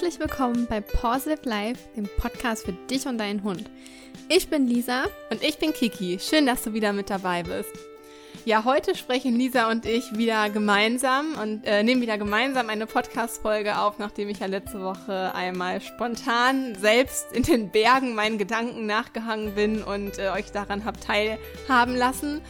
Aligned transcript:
herzlich 0.00 0.18
willkommen 0.18 0.66
bei 0.66 0.80
Positive 0.80 1.46
Life, 1.46 1.90
dem 1.94 2.08
Podcast 2.16 2.64
für 2.64 2.72
dich 2.72 3.06
und 3.06 3.18
deinen 3.18 3.42
Hund. 3.42 3.70
Ich 4.30 4.48
bin 4.48 4.66
Lisa 4.66 5.04
und 5.30 5.42
ich 5.42 5.58
bin 5.58 5.74
Kiki. 5.74 6.18
Schön, 6.18 6.46
dass 6.46 6.62
du 6.62 6.72
wieder 6.72 6.94
mit 6.94 7.10
dabei 7.10 7.42
bist. 7.42 7.68
Ja, 8.46 8.64
heute 8.64 8.96
sprechen 8.96 9.36
Lisa 9.36 9.70
und 9.70 9.84
ich 9.84 10.16
wieder 10.16 10.48
gemeinsam 10.48 11.34
und 11.34 11.66
äh, 11.66 11.82
nehmen 11.82 12.00
wieder 12.00 12.16
gemeinsam 12.16 12.70
eine 12.70 12.86
Podcast-Folge 12.86 13.78
auf, 13.78 13.98
nachdem 13.98 14.30
ich 14.30 14.38
ja 14.38 14.46
letzte 14.46 14.80
Woche 14.80 15.34
einmal 15.34 15.82
spontan 15.82 16.74
selbst 16.76 17.30
in 17.34 17.42
den 17.42 17.70
Bergen 17.70 18.14
meinen 18.14 18.38
Gedanken 18.38 18.86
nachgehangen 18.86 19.54
bin 19.54 19.82
und 19.82 20.18
äh, 20.18 20.30
euch 20.30 20.50
daran 20.50 20.86
hab 20.86 20.98
teilhaben 21.02 21.94
lassen. 21.94 22.40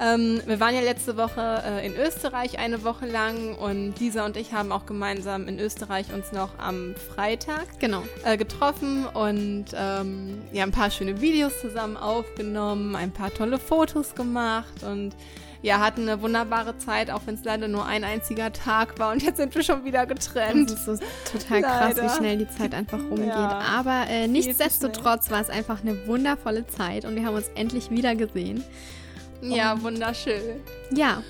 Ähm, 0.00 0.40
wir 0.46 0.58
waren 0.58 0.74
ja 0.74 0.80
letzte 0.80 1.16
Woche 1.16 1.62
äh, 1.64 1.86
in 1.86 1.94
Österreich 1.94 2.58
eine 2.58 2.82
Woche 2.82 3.06
lang 3.06 3.54
und 3.56 3.98
Lisa 4.00 4.24
und 4.24 4.36
ich 4.36 4.52
haben 4.52 4.72
auch 4.72 4.86
gemeinsam 4.86 5.46
in 5.48 5.58
Österreich 5.58 6.12
uns 6.12 6.32
noch 6.32 6.58
am 6.58 6.94
Freitag 7.14 7.78
genau. 7.78 8.02
äh, 8.24 8.36
getroffen 8.36 9.06
und 9.06 9.66
ähm, 9.74 10.42
ja, 10.52 10.64
ein 10.64 10.72
paar 10.72 10.90
schöne 10.90 11.20
Videos 11.20 11.60
zusammen 11.60 11.96
aufgenommen, 11.96 12.96
ein 12.96 13.12
paar 13.12 13.32
tolle 13.32 13.58
Fotos 13.58 14.14
gemacht 14.14 14.82
und 14.82 15.14
ja, 15.62 15.78
hatten 15.78 16.08
eine 16.08 16.20
wunderbare 16.20 16.76
Zeit, 16.78 17.10
auch 17.10 17.20
wenn 17.26 17.36
es 17.36 17.44
leider 17.44 17.68
nur 17.68 17.86
ein 17.86 18.02
einziger 18.02 18.52
Tag 18.52 18.98
war 18.98 19.12
und 19.12 19.22
jetzt 19.22 19.36
sind 19.36 19.54
wir 19.54 19.62
schon 19.62 19.84
wieder 19.84 20.06
getrennt. 20.06 20.70
Das 20.70 20.88
ist 20.88 21.02
so 21.02 21.38
total 21.38 21.62
krass, 21.62 21.96
leider. 21.96 22.02
wie 22.02 22.16
schnell 22.16 22.38
die 22.38 22.48
Zeit 22.48 22.74
einfach 22.74 22.98
rumgeht. 22.98 23.28
Ja, 23.28 23.60
Aber 23.60 24.06
äh, 24.08 24.26
nichtsdestotrotz 24.26 25.30
war 25.30 25.40
es 25.40 25.50
einfach 25.50 25.82
eine 25.82 26.06
wundervolle 26.08 26.66
Zeit 26.66 27.04
und 27.04 27.14
wir 27.14 27.24
haben 27.24 27.36
uns 27.36 27.48
endlich 27.54 27.90
wieder 27.90 28.16
gesehen. 28.16 28.64
Ja, 29.42 29.80
wunderschön. 29.82 30.60
Ja, 30.94 31.22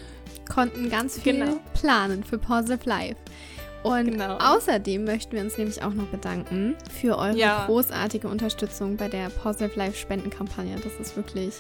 konnten 0.53 0.91
ganz 0.91 1.19
viel 1.19 1.35
genau. 1.35 1.59
planen 1.75 2.23
für 2.25 2.39
Positive 2.39 2.89
Life. 2.89 3.17
Und 3.83 4.13
genau. 4.13 4.37
außerdem 4.39 5.05
möchten 5.05 5.33
wir 5.33 5.41
uns 5.41 5.59
nämlich 5.59 5.83
auch 5.83 5.93
noch 5.93 6.07
bedanken 6.07 6.77
für 6.91 7.19
eure 7.19 7.37
ja. 7.37 7.67
großartige 7.67 8.29
Unterstützung 8.29 8.97
bei 8.97 9.09
der 9.09 9.29
Positive 9.29 9.77
Life 9.77 9.99
Spendenkampagne. 9.99 10.77
Das 10.77 10.93
ist 11.01 11.17
wirklich 11.17 11.55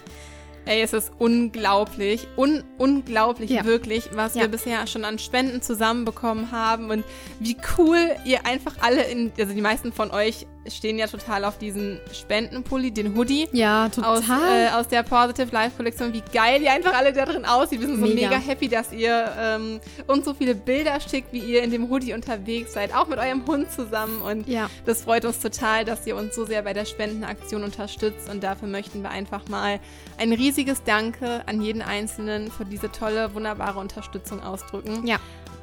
Ey, 0.65 0.81
es 0.81 0.93
ist 0.93 1.11
unglaublich, 1.19 2.29
un 2.37 2.63
unglaublich 2.79 3.51
ja. 3.51 3.65
wirklich, 3.65 4.11
was 4.15 4.37
ja. 4.37 4.43
wir 4.43 4.49
bisher 4.49 4.87
schon 4.87 5.05
an 5.05 5.19
Spenden 5.19 5.61
zusammenbekommen 5.61 6.53
haben 6.53 6.91
und 6.91 7.05
wie 7.41 7.57
cool 7.77 7.99
ihr 8.25 8.47
einfach 8.47 8.77
alle 8.81 9.03
in, 9.03 9.33
also 9.37 9.53
die 9.53 9.61
meisten 9.61 9.93
von 9.93 10.13
euch 10.13 10.47
stehen 10.69 10.99
ja 10.99 11.07
total 11.07 11.45
auf 11.45 11.59
diesen 11.59 12.01
Spendenpulli, 12.13 12.93
den 12.93 13.17
Hoodie. 13.17 13.49
Ja, 13.53 13.89
total. 13.89 14.19
Aus, 14.19 14.25
äh, 14.29 14.69
aus 14.75 14.89
der 14.89 15.03
Positive 15.03 15.49
Life 15.53 15.77
Kollektion. 15.77 16.13
Wie 16.13 16.23
geil 16.33 16.63
ihr 16.63 16.73
einfach 16.73 16.95
alle 16.95 17.13
da 17.13 17.25
drin 17.25 17.45
aussieht. 17.45 17.81
Wir 17.81 17.89
sind 17.89 18.01
so 18.01 18.07
mega, 18.07 18.29
mega 18.29 18.39
happy, 18.39 18.69
dass 18.69 18.93
ihr 18.93 19.33
ähm, 19.39 19.81
uns 20.07 20.25
so 20.25 20.35
viele 20.35 20.55
Bilder 20.55 20.99
schickt, 21.01 21.33
wie 21.33 21.41
ihr 21.41 21.63
in 21.63 21.71
dem 21.71 21.91
Hoodie 21.91 22.15
unterwegs 22.15 22.73
seid. 22.73 22.95
Auch 22.95 23.09
mit 23.09 23.19
eurem 23.19 23.47
Hund 23.47 23.71
zusammen. 23.73 24.23
Und 24.23 24.49
ja. 24.49 24.71
das 24.87 25.03
freut 25.03 25.25
uns 25.25 25.41
total, 25.41 25.85
dass 25.85 26.07
ihr 26.07 26.17
uns 26.17 26.35
so 26.35 26.45
sehr 26.45 26.63
bei 26.63 26.73
der 26.73 26.85
Spendenaktion 26.85 27.65
unterstützt. 27.65 28.31
Und 28.31 28.43
dafür 28.43 28.69
möchten 28.69 29.03
wir 29.03 29.11
einfach 29.11 29.49
mal 29.49 29.81
ein 30.19 30.33
riesiges 30.33 30.83
Danke 30.85 31.43
an 31.47 31.61
jeden 31.61 31.83
Einzelnen 31.83 32.51
für 32.51 32.65
diese 32.65 32.91
tolle, 32.91 33.35
wunderbare 33.35 33.79
Unterstützung 33.79 34.43
ausdrücken. 34.43 35.07
Ja. 35.07 35.19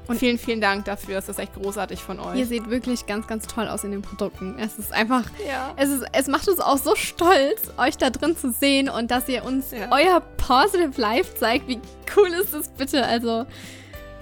Und 0.10 0.18
vielen, 0.18 0.40
vielen 0.40 0.60
Dank 0.60 0.86
dafür. 0.86 1.20
Es 1.20 1.30
ist 1.30 1.38
echt 1.38 1.54
großartig 1.54 2.02
von 2.02 2.20
euch. 2.20 2.36
Ihr 2.36 2.48
seht 2.48 2.68
wirklich 2.68 3.06
ganz, 3.06 3.28
ganz 3.28 3.46
toll 3.46 3.68
aus 3.68 3.84
in 3.84 3.92
den 3.92 4.02
Produkten. 4.02 4.58
Es 4.58 4.80
ist 4.80 4.92
einfach, 4.92 5.24
ja. 5.48 5.72
es, 5.78 5.90
ist, 5.90 6.04
es 6.12 6.28
macht 6.28 6.48
uns 6.50 6.60
auch 6.60 6.80
so 6.80 6.96
stolz, 6.96 7.72
euch 7.78 7.96
da 7.96 8.10
drin 8.10 8.36
zu 8.36 8.52
sehen 8.52 8.90
und 8.90 9.12
dass 9.12 9.30
ihr 9.30 9.46
uns 9.46 9.70
ja. 9.70 9.88
euer 9.92 10.20
Positive 10.38 11.00
Life 11.00 11.36
zeigt. 11.36 11.68
Wie 11.68 11.80
cool 12.18 12.30
ist 12.30 12.56
das 12.56 12.70
bitte? 12.70 13.06
Also 13.06 13.46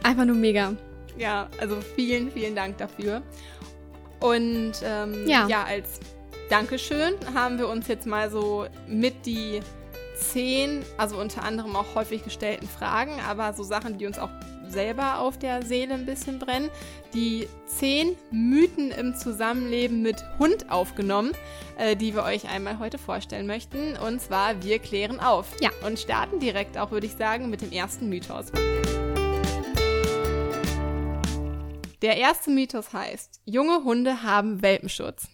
einfach 0.04 0.26
nur 0.26 0.36
mega. 0.36 0.74
Ja, 1.18 1.48
also 1.58 1.78
vielen, 1.96 2.32
vielen 2.34 2.54
Dank 2.54 2.78
dafür. 2.78 3.22
Und 4.20 4.74
ähm, 4.84 5.26
ja. 5.26 5.48
ja, 5.48 5.64
als 5.64 6.02
Dankeschön 6.50 7.14
haben 7.34 7.60
wir 7.60 7.70
uns 7.70 7.88
jetzt 7.88 8.06
mal 8.06 8.30
so 8.30 8.68
mit 8.90 9.26
die 9.26 9.62
zehn, 10.20 10.84
also 10.98 11.18
unter 11.18 11.44
anderem 11.44 11.78
auch 11.78 11.96
häufig 11.96 12.26
gestellten 12.26 12.68
Fragen, 12.68 13.22
aber 13.26 13.54
so 13.54 13.64
Sachen, 13.64 13.98
die 13.98 14.06
uns 14.06 14.20
auch 14.20 14.30
selber 14.70 15.20
auf 15.20 15.38
der 15.38 15.64
Seele 15.64 15.94
ein 15.94 16.06
bisschen 16.06 16.40
brennen, 16.40 16.70
die 17.14 17.48
zehn 17.66 18.16
Mythen 18.32 18.92
im 18.92 19.16
Zusammenleben 19.16 20.02
mit 20.02 20.24
Hund 20.40 20.70
aufgenommen, 20.70 21.32
äh, 21.78 21.96
die 21.96 22.14
wir 22.14 22.24
euch 22.24 22.50
einmal 22.50 22.80
heute 22.80 22.98
vorstellen 22.98 23.48
möchten. 23.48 23.98
Und 23.98 24.22
zwar, 24.22 24.64
wir 24.64 24.80
klären 24.80 25.20
auf. 25.20 25.48
Ja. 25.62 25.70
Und 25.86 26.00
starten 26.00 26.40
direkt 26.40 26.78
auch, 26.78 26.92
würde 26.92 27.08
ich 27.08 27.14
sagen, 27.14 27.50
mit 27.50 27.62
dem 27.62 27.72
ersten 27.72 28.10
Mythos. 28.10 28.52
Der 32.02 32.18
erste 32.18 32.52
Mythos 32.52 32.94
heißt, 32.94 33.42
junge 33.46 33.84
Hunde 33.84 34.22
haben 34.22 34.62
Welpenschutz. 34.62 35.28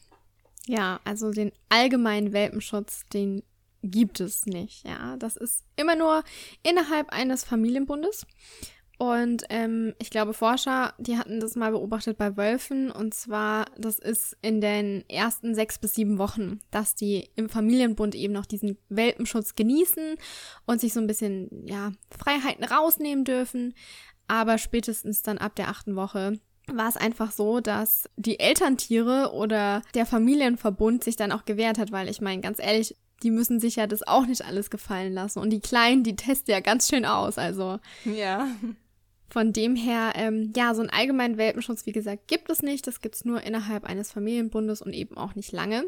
Ja, 0.65 1.01
also 1.03 1.31
den 1.31 1.51
allgemeinen 1.67 2.31
Welpenschutz, 2.31 3.01
den 3.11 3.43
gibt 3.83 4.21
es 4.21 4.45
nicht. 4.45 4.87
Ja, 4.87 5.17
das 5.17 5.35
ist 5.35 5.63
immer 5.75 5.95
nur 5.95 6.23
innerhalb 6.63 7.09
eines 7.09 7.43
Familienbundes. 7.43 8.25
Und 9.03 9.43
ähm, 9.49 9.93
ich 9.99 10.11
glaube, 10.11 10.33
Forscher, 10.33 10.93
die 10.97 11.17
hatten 11.17 11.41
das 11.41 11.57
mal 11.57 11.71
beobachtet 11.71 12.17
bei 12.17 12.37
Wölfen. 12.37 12.89
Und 12.89 13.13
zwar, 13.13 13.65
das 13.77 13.99
ist 13.99 14.37
in 14.41 14.61
den 14.61 15.03
ersten 15.09 15.55
sechs 15.55 15.77
bis 15.77 15.95
sieben 15.95 16.17
Wochen, 16.19 16.61
dass 16.71 16.95
die 16.95 17.29
im 17.35 17.49
Familienbund 17.49 18.15
eben 18.15 18.31
noch 18.31 18.45
diesen 18.45 18.77
Welpenschutz 18.87 19.55
genießen 19.55 20.15
und 20.65 20.79
sich 20.79 20.93
so 20.93 21.01
ein 21.01 21.07
bisschen, 21.07 21.49
ja, 21.67 21.91
Freiheiten 22.17 22.63
rausnehmen 22.63 23.25
dürfen. 23.25 23.73
Aber 24.29 24.57
spätestens 24.57 25.21
dann 25.21 25.37
ab 25.37 25.57
der 25.57 25.67
achten 25.67 25.97
Woche 25.97 26.39
war 26.71 26.87
es 26.87 26.95
einfach 26.95 27.33
so, 27.33 27.59
dass 27.59 28.09
die 28.15 28.39
Elterntiere 28.39 29.33
oder 29.33 29.81
der 29.95 30.05
Familienverbund 30.05 31.03
sich 31.03 31.17
dann 31.17 31.33
auch 31.33 31.43
gewehrt 31.43 31.77
hat, 31.77 31.91
weil 31.91 32.07
ich 32.07 32.21
meine, 32.21 32.41
ganz 32.41 32.57
ehrlich, 32.57 32.95
die 33.21 33.31
müssen 33.31 33.59
sich 33.59 33.75
ja 33.75 33.85
das 33.85 34.07
auch 34.07 34.25
nicht 34.25 34.45
alles 34.45 34.69
gefallen 34.69 35.11
lassen. 35.11 35.39
Und 35.39 35.49
die 35.49 35.59
Kleinen, 35.59 36.05
die 36.05 36.15
testen 36.15 36.53
ja 36.53 36.61
ganz 36.61 36.87
schön 36.87 37.05
aus. 37.05 37.37
Also. 37.37 37.79
Ja. 38.05 38.47
Von 39.33 39.51
dem 39.51 39.75
her, 39.75 40.13
ähm, 40.13 40.53
ja, 40.55 40.75
so 40.75 40.81
einen 40.81 40.91
allgemeinen 40.91 41.37
Welpenschutz, 41.37 41.87
wie 41.87 41.91
gesagt, 41.91 42.27
gibt 42.27 42.51
es 42.51 42.61
nicht. 42.61 42.85
Das 42.85 43.01
gibt 43.01 43.15
es 43.15 43.25
nur 43.25 43.41
innerhalb 43.41 43.83
eines 43.83 44.11
Familienbundes 44.11 44.83
und 44.83 44.93
eben 44.93 45.17
auch 45.17 45.33
nicht 45.33 45.51
lange. 45.51 45.87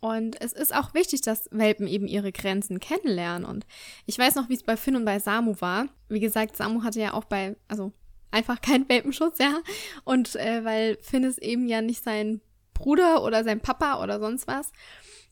Und 0.00 0.40
es 0.40 0.52
ist 0.52 0.72
auch 0.72 0.94
wichtig, 0.94 1.20
dass 1.22 1.48
Welpen 1.50 1.88
eben 1.88 2.06
ihre 2.06 2.30
Grenzen 2.30 2.78
kennenlernen. 2.78 3.44
Und 3.44 3.66
ich 4.06 4.16
weiß 4.16 4.36
noch, 4.36 4.48
wie 4.48 4.54
es 4.54 4.62
bei 4.62 4.76
Finn 4.76 4.94
und 4.94 5.04
bei 5.04 5.18
Samu 5.18 5.56
war. 5.58 5.88
Wie 6.08 6.20
gesagt, 6.20 6.56
Samu 6.56 6.84
hatte 6.84 7.00
ja 7.00 7.12
auch 7.12 7.24
bei, 7.24 7.56
also 7.66 7.90
einfach 8.30 8.60
keinen 8.60 8.88
Welpenschutz, 8.88 9.40
ja. 9.40 9.58
Und 10.04 10.36
äh, 10.36 10.64
weil 10.64 10.96
Finn 11.00 11.24
ist 11.24 11.42
eben 11.42 11.66
ja 11.66 11.82
nicht 11.82 12.04
sein 12.04 12.40
Bruder 12.72 13.24
oder 13.24 13.42
sein 13.42 13.58
Papa 13.58 14.00
oder 14.00 14.20
sonst 14.20 14.46
was. 14.46 14.70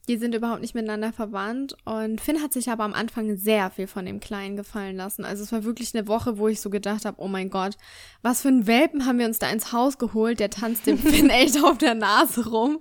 Die 0.08 0.18
sind 0.18 0.34
überhaupt 0.34 0.60
nicht 0.60 0.74
miteinander 0.74 1.12
verwandt. 1.12 1.76
Und 1.84 2.20
Finn 2.20 2.42
hat 2.42 2.52
sich 2.52 2.70
aber 2.70 2.84
am 2.84 2.92
Anfang 2.92 3.36
sehr 3.36 3.70
viel 3.70 3.86
von 3.86 4.04
dem 4.04 4.20
Kleinen 4.20 4.56
gefallen 4.56 4.96
lassen. 4.96 5.24
Also 5.24 5.42
es 5.42 5.52
war 5.52 5.64
wirklich 5.64 5.94
eine 5.94 6.06
Woche, 6.06 6.38
wo 6.38 6.48
ich 6.48 6.60
so 6.60 6.70
gedacht 6.70 7.04
habe, 7.04 7.20
oh 7.20 7.28
mein 7.28 7.50
Gott, 7.50 7.76
was 8.22 8.42
für 8.42 8.48
einen 8.48 8.66
Welpen 8.66 9.06
haben 9.06 9.18
wir 9.18 9.26
uns 9.26 9.38
da 9.38 9.48
ins 9.48 9.72
Haus 9.72 9.98
geholt. 9.98 10.40
Der 10.40 10.50
tanzt 10.50 10.86
dem 10.86 10.98
Finn 10.98 11.30
echt 11.30 11.62
auf 11.62 11.78
der 11.78 11.94
Nase 11.94 12.48
rum. 12.48 12.78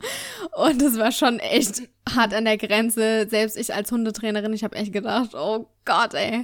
Und 0.51 0.81
es 0.81 0.97
war 0.97 1.11
schon 1.11 1.39
echt 1.39 1.83
hart 2.13 2.33
an 2.33 2.45
der 2.45 2.57
Grenze. 2.57 3.27
Selbst 3.29 3.57
ich 3.57 3.73
als 3.73 3.91
Hundetrainerin, 3.91 4.53
ich 4.53 4.63
habe 4.63 4.75
echt 4.75 4.91
gedacht, 4.91 5.33
oh 5.33 5.67
Gott, 5.85 6.13
ey. 6.13 6.43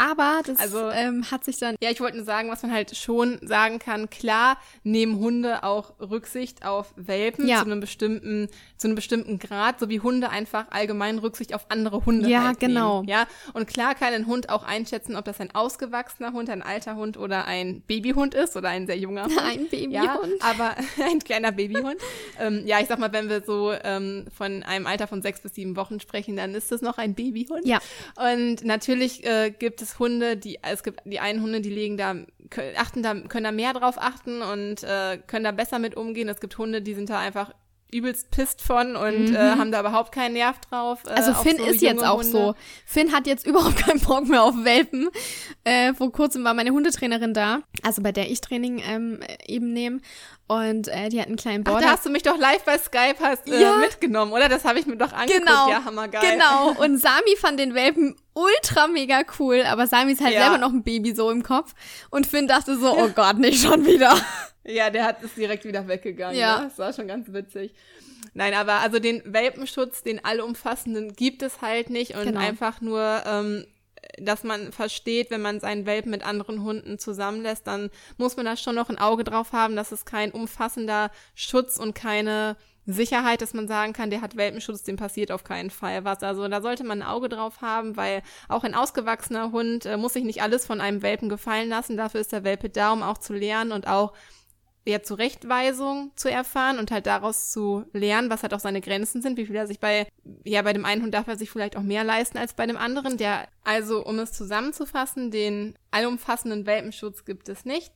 Aber 0.00 0.40
das 0.46 0.58
also, 0.58 0.90
ähm, 0.90 1.30
hat 1.30 1.44
sich 1.44 1.58
dann. 1.58 1.76
Ja, 1.82 1.90
ich 1.90 2.00
wollte 2.00 2.16
nur 2.16 2.24
sagen, 2.24 2.50
was 2.50 2.62
man 2.62 2.72
halt 2.72 2.96
schon 2.96 3.38
sagen 3.42 3.78
kann. 3.78 4.08
Klar 4.08 4.56
nehmen 4.82 5.18
Hunde 5.18 5.62
auch 5.62 5.92
Rücksicht 6.00 6.64
auf 6.64 6.94
Welpen 6.96 7.46
ja. 7.46 7.58
zu 7.58 7.66
einem 7.66 7.80
bestimmten, 7.80 8.48
zu 8.78 8.88
einem 8.88 8.94
bestimmten 8.94 9.38
Grad, 9.38 9.78
so 9.78 9.90
wie 9.90 10.00
Hunde 10.00 10.30
einfach 10.30 10.70
allgemein 10.70 11.18
Rücksicht 11.18 11.54
auf 11.54 11.66
andere 11.68 12.06
Hunde 12.06 12.30
Ja, 12.30 12.44
halt 12.44 12.60
genau. 12.60 13.00
Nehmen, 13.00 13.08
ja, 13.10 13.26
und 13.52 13.66
klar 13.66 13.94
kann 13.94 14.14
ein 14.14 14.26
Hund 14.26 14.48
auch 14.48 14.62
einschätzen, 14.62 15.16
ob 15.16 15.26
das 15.26 15.38
ein 15.40 15.54
ausgewachsener 15.54 16.32
Hund, 16.32 16.48
ein 16.48 16.62
alter 16.62 16.96
Hund 16.96 17.18
oder 17.18 17.44
ein 17.44 17.82
Babyhund 17.82 18.34
ist 18.34 18.56
oder 18.56 18.70
ein 18.70 18.86
sehr 18.86 18.96
junger 18.96 19.24
Hund. 19.26 19.38
Ein 19.38 19.68
Babyhund. 19.68 19.92
Ja, 19.92 20.18
aber 20.40 20.76
ein 21.10 21.18
kleiner 21.18 21.52
Babyhund. 21.52 21.96
ähm, 22.38 22.62
ja, 22.64 22.80
ich 22.80 22.86
sag 22.86 22.98
mal, 22.98 23.12
wenn 23.12 23.28
wir 23.28 23.42
so 23.42 23.72
ähm, 23.84 24.26
von 24.34 24.62
einem 24.62 24.86
Alter 24.86 25.06
von 25.06 25.20
sechs 25.20 25.40
bis 25.40 25.54
sieben 25.54 25.76
Wochen 25.76 26.00
sprechen, 26.00 26.36
dann 26.36 26.54
ist 26.54 26.72
das 26.72 26.80
noch 26.80 26.96
ein 26.96 27.14
Babyhund. 27.14 27.66
Ja. 27.66 27.80
Und 28.16 28.64
natürlich 28.64 29.24
äh, 29.24 29.50
gibt 29.50 29.82
es 29.82 29.89
es 29.90 29.98
Hunde, 29.98 30.36
die, 30.36 30.58
es 30.62 30.82
gibt 30.82 31.00
die 31.04 31.20
einen 31.20 31.42
Hunde, 31.42 31.60
die 31.60 31.70
legen 31.70 31.96
da, 31.96 32.14
achten 32.76 33.02
da, 33.02 33.14
können 33.14 33.44
da 33.44 33.52
mehr 33.52 33.72
drauf 33.72 33.96
achten 33.98 34.42
und 34.42 34.82
äh, 34.82 35.18
können 35.26 35.44
da 35.44 35.52
besser 35.52 35.78
mit 35.78 35.96
umgehen. 35.96 36.28
Es 36.28 36.40
gibt 36.40 36.56
Hunde, 36.58 36.82
die 36.82 36.94
sind 36.94 37.10
da 37.10 37.18
einfach 37.18 37.52
übelst 37.92 38.30
pisst 38.30 38.62
von 38.62 38.94
und 38.94 39.30
mhm. 39.30 39.34
äh, 39.34 39.38
haben 39.38 39.72
da 39.72 39.80
überhaupt 39.80 40.12
keinen 40.12 40.34
Nerv 40.34 40.60
drauf. 40.60 41.02
Äh, 41.06 41.10
also 41.10 41.34
Finn 41.34 41.56
so 41.56 41.64
ist 41.64 41.82
jetzt 41.82 42.04
auch 42.04 42.18
Hunde. 42.18 42.30
so. 42.30 42.54
Finn 42.86 43.12
hat 43.12 43.26
jetzt 43.26 43.46
überhaupt 43.48 43.76
keinen 43.76 44.00
Bock 44.00 44.28
mehr 44.28 44.42
auf 44.42 44.54
Welpen. 44.64 45.08
Äh, 45.64 45.92
vor 45.94 46.12
kurzem 46.12 46.44
war 46.44 46.54
meine 46.54 46.70
Hundetrainerin 46.70 47.34
da, 47.34 47.62
also 47.82 48.02
bei 48.02 48.12
der 48.12 48.30
ich 48.30 48.40
Training 48.40 48.80
ähm, 48.86 49.20
eben 49.46 49.72
nehme. 49.72 50.00
Und 50.50 50.88
äh, 50.88 51.10
die 51.10 51.20
hat 51.20 51.28
einen 51.28 51.36
kleinen 51.36 51.62
Border. 51.62 51.78
Ach, 51.78 51.84
da 51.84 51.92
hast 51.92 52.06
du 52.06 52.10
mich 52.10 52.24
doch 52.24 52.36
live 52.36 52.64
bei 52.64 52.76
Skype 52.76 53.20
hast, 53.20 53.48
äh, 53.48 53.62
ja. 53.62 53.76
mitgenommen, 53.76 54.32
oder? 54.32 54.48
Das 54.48 54.64
habe 54.64 54.80
ich 54.80 54.86
mir 54.86 54.96
doch 54.96 55.12
angeguckt. 55.12 55.46
Genau, 55.46 55.70
ja, 55.70 55.84
hammergeil. 55.84 56.32
Genau. 56.32 56.70
Und 56.84 56.98
Sami 56.98 57.36
fand 57.38 57.60
den 57.60 57.72
Welpen 57.74 58.16
ultra 58.32 58.88
mega 58.88 59.20
cool, 59.38 59.62
aber 59.64 59.86
Sami 59.86 60.10
ist 60.10 60.20
halt 60.20 60.34
ja. 60.34 60.40
selber 60.40 60.58
noch 60.58 60.72
ein 60.72 60.82
Baby 60.82 61.14
so 61.14 61.30
im 61.30 61.44
Kopf 61.44 61.72
und 62.10 62.26
Finn 62.26 62.48
dachte 62.48 62.76
so, 62.76 62.98
oh 62.98 63.10
Gott, 63.14 63.38
nicht 63.38 63.62
schon 63.62 63.86
wieder. 63.86 64.12
Ja, 64.64 64.90
der 64.90 65.04
hat 65.04 65.22
es 65.22 65.34
direkt 65.34 65.64
wieder 65.64 65.86
weggegangen. 65.86 66.36
Ja. 66.36 66.62
Ne? 66.62 66.64
Das 66.64 66.78
war 66.78 66.92
schon 66.92 67.06
ganz 67.06 67.32
witzig. 67.32 67.72
Nein, 68.34 68.52
aber 68.54 68.80
also 68.80 68.98
den 68.98 69.22
Welpenschutz, 69.24 70.02
den 70.02 70.24
allumfassenden 70.24 71.12
gibt 71.12 71.42
es 71.42 71.62
halt 71.62 71.90
nicht 71.90 72.16
und 72.16 72.24
genau. 72.24 72.40
einfach 72.40 72.80
nur, 72.80 73.22
ähm, 73.24 73.66
dass 74.18 74.44
man 74.44 74.72
versteht, 74.72 75.30
wenn 75.30 75.42
man 75.42 75.60
seinen 75.60 75.86
Welpen 75.86 76.10
mit 76.10 76.24
anderen 76.24 76.62
Hunden 76.62 76.98
zusammenlässt, 76.98 77.66
dann 77.66 77.90
muss 78.16 78.36
man 78.36 78.46
da 78.46 78.56
schon 78.56 78.74
noch 78.74 78.88
ein 78.88 78.98
Auge 78.98 79.24
drauf 79.24 79.52
haben, 79.52 79.76
dass 79.76 79.92
es 79.92 80.04
kein 80.04 80.32
umfassender 80.32 81.10
Schutz 81.34 81.78
und 81.78 81.94
keine 81.94 82.56
Sicherheit, 82.86 83.42
dass 83.42 83.54
man 83.54 83.68
sagen 83.68 83.92
kann, 83.92 84.10
der 84.10 84.20
hat 84.20 84.36
Welpenschutz, 84.36 84.82
dem 84.82 84.96
passiert 84.96 85.30
auf 85.32 85.44
keinen 85.44 85.70
Fall 85.70 86.04
was. 86.04 86.22
Also 86.22 86.48
da 86.48 86.60
sollte 86.60 86.84
man 86.84 87.02
ein 87.02 87.08
Auge 87.08 87.28
drauf 87.28 87.60
haben, 87.60 87.96
weil 87.96 88.22
auch 88.48 88.64
ein 88.64 88.74
ausgewachsener 88.74 89.52
Hund 89.52 89.86
äh, 89.86 89.96
muss 89.96 90.14
sich 90.14 90.24
nicht 90.24 90.42
alles 90.42 90.66
von 90.66 90.80
einem 90.80 91.02
Welpen 91.02 91.28
gefallen 91.28 91.68
lassen. 91.68 91.96
Dafür 91.96 92.20
ist 92.20 92.32
der 92.32 92.44
Welpe 92.44 92.70
da, 92.70 92.92
um 92.92 93.02
auch 93.02 93.18
zu 93.18 93.34
lernen 93.34 93.72
und 93.72 93.86
auch 93.86 94.12
ja, 94.86 95.02
Zurechtweisung 95.02 96.10
zu 96.16 96.30
erfahren 96.30 96.78
und 96.78 96.90
halt 96.90 97.06
daraus 97.06 97.50
zu 97.50 97.84
lernen, 97.92 98.30
was 98.30 98.42
halt 98.42 98.54
auch 98.54 98.60
seine 98.60 98.80
Grenzen 98.80 99.20
sind, 99.20 99.36
wie 99.36 99.46
viel 99.46 99.56
er 99.56 99.66
sich 99.66 99.78
bei, 99.78 100.06
ja, 100.44 100.62
bei 100.62 100.72
dem 100.72 100.84
einen 100.84 101.02
Hund 101.02 101.12
darf 101.12 101.28
er 101.28 101.36
sich 101.36 101.50
vielleicht 101.50 101.76
auch 101.76 101.82
mehr 101.82 102.04
leisten 102.04 102.38
als 102.38 102.54
bei 102.54 102.66
dem 102.66 102.76
anderen. 102.76 103.16
Der, 103.18 103.48
also, 103.62 104.04
um 104.04 104.18
es 104.18 104.32
zusammenzufassen, 104.32 105.30
den 105.30 105.78
allumfassenden 105.90 106.66
Welpenschutz 106.66 107.24
gibt 107.24 107.48
es 107.48 107.64
nicht. 107.64 107.92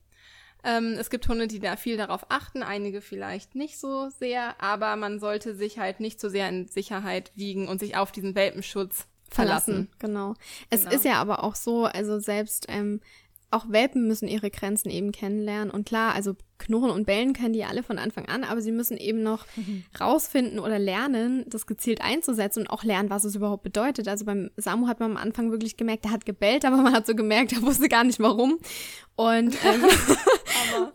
Ähm, 0.63 0.97
es 0.99 1.11
gibt 1.11 1.29
Hunde, 1.29 1.47
die 1.47 1.61
da 1.61 1.77
viel 1.77 1.97
darauf 1.97 2.27
achten, 2.31 2.63
einige 2.63 3.01
vielleicht 3.01 3.55
nicht 3.55 3.79
so 3.79 4.09
sehr, 4.09 4.61
aber 4.63 4.97
man 4.97 5.21
sollte 5.21 5.55
sich 5.55 5.79
halt 5.79 6.01
nicht 6.01 6.21
so 6.21 6.29
sehr 6.29 6.49
in 6.49 6.69
Sicherheit 6.69 7.33
wiegen 7.35 7.69
und 7.69 7.81
sich 7.81 7.97
auf 7.97 8.13
diesen 8.13 8.35
Welpenschutz 8.35 9.07
verlassen. 9.29 9.89
verlassen. 9.89 9.91
Genau. 9.99 10.35
Es 10.71 10.83
genau. 10.83 10.95
ist 10.95 11.05
ja 11.05 11.15
aber 11.15 11.45
auch 11.45 11.55
so, 11.55 11.85
also 11.85 12.19
selbst 12.19 12.67
ähm, 12.69 13.01
auch 13.55 13.67
Welpen 13.69 14.07
müssen 14.07 14.29
ihre 14.29 14.51
Grenzen 14.51 14.91
eben 14.91 15.13
kennenlernen. 15.13 15.71
Und 15.71 15.87
klar, 15.87 16.15
also 16.15 16.35
Knurren 16.59 16.91
und 16.91 17.07
Bellen 17.07 17.33
können 17.33 17.53
die 17.53 17.65
alle 17.65 17.83
von 17.83 17.99
Anfang 17.99 18.27
an, 18.27 18.45
aber 18.45 18.61
sie 18.61 18.73
müssen 18.73 18.97
eben 18.97 19.23
noch 19.23 19.47
mhm. 19.57 19.85
rausfinden 20.01 20.59
oder 20.59 20.79
lernen, 20.79 21.45
das 21.49 21.67
gezielt 21.67 22.01
einzusetzen 22.01 22.61
und 22.61 22.71
auch 22.71 22.85
lernen, 22.85 23.11
was 23.11 23.25
es 23.25 23.35
überhaupt 23.35 23.63
bedeutet. 23.63 24.09
Also 24.09 24.25
beim 24.25 24.51
Samu 24.57 24.89
hat 24.89 25.01
man 25.01 25.13
am 25.13 25.17
Anfang 25.17 25.51
wirklich 25.51 25.77
gemerkt, 25.77 26.05
er 26.05 26.11
hat 26.11 26.27
gebellt, 26.27 26.65
aber 26.65 26.79
man 26.79 26.93
hat 26.93 27.07
so 27.07 27.15
gemerkt, 27.15 27.53
er 27.53 27.63
wusste 27.63 27.89
gar 27.89 28.05
nicht 28.05 28.21
warum. 28.21 28.59
Und, 29.17 29.57
ähm, 29.65 29.85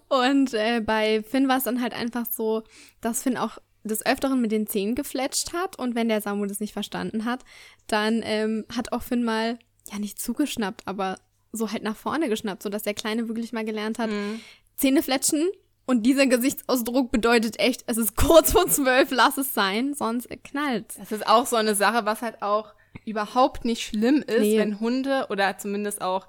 und 0.10 0.54
äh, 0.54 0.82
bei 0.82 1.24
Finn 1.24 1.48
war 1.48 1.58
es 1.58 1.64
dann 1.64 1.82
halt 1.82 1.94
einfach 1.94 2.26
so, 2.30 2.64
dass 3.02 3.24
Finn 3.24 3.38
auch 3.38 3.58
des 3.84 4.06
Öfteren 4.06 4.42
mit 4.42 4.52
den 4.52 4.68
Zähnen 4.68 4.96
gefletscht 4.96 5.54
hat 5.54 5.80
und 5.80 5.96
wenn 5.96 6.10
der 6.10 6.22
Samu 6.22 6.46
das 6.46 6.60
nicht 6.60 6.74
verstanden 6.74 7.26
hat, 7.26 7.46
dann 7.88 8.22
ähm, 8.24 8.66
hat 8.76 8.92
auch 8.92 9.02
Finn 9.02 9.24
mal, 9.24 9.58
ja 9.92 10.00
nicht 10.00 10.20
zugeschnappt, 10.20 10.82
aber 10.86 11.18
so 11.52 11.72
halt 11.72 11.84
nach 11.84 11.96
vorne 11.96 12.30
geschnappt, 12.30 12.64
sodass 12.64 12.84
der 12.84 12.94
Kleine 12.94 13.28
wirklich 13.28 13.54
mal 13.54 13.66
gelernt 13.66 14.00
hat, 14.00 14.10
mhm. 14.10 14.42
Zähne 14.76 15.04
fletschen. 15.04 15.50
Und 15.86 16.04
dieser 16.04 16.28
Gesichtsausdruck 16.28 17.12
bedeutet 17.12 17.60
echt, 17.60 17.84
es 17.88 17.98
ist 17.98 18.16
kurz 18.16 18.52
vor 18.52 18.68
zwölf, 18.68 19.10
lass 19.10 19.38
es 19.38 19.54
sein, 19.56 19.96
sonst 19.96 20.30
knallt. 20.44 20.86
Das 21.00 21.12
ist 21.12 21.26
auch 21.26 21.48
so 21.48 21.56
eine 21.56 21.74
Sache, 21.74 22.06
was 22.06 22.22
halt 22.22 22.44
auch 22.44 22.74
überhaupt 23.06 23.66
nicht 23.66 23.84
schlimm 23.84 24.24
ist, 24.26 24.42
nee. 24.42 24.60
wenn 24.60 24.80
Hunde 24.80 25.28
oder 25.30 25.58
zumindest 25.58 26.02
auch 26.02 26.28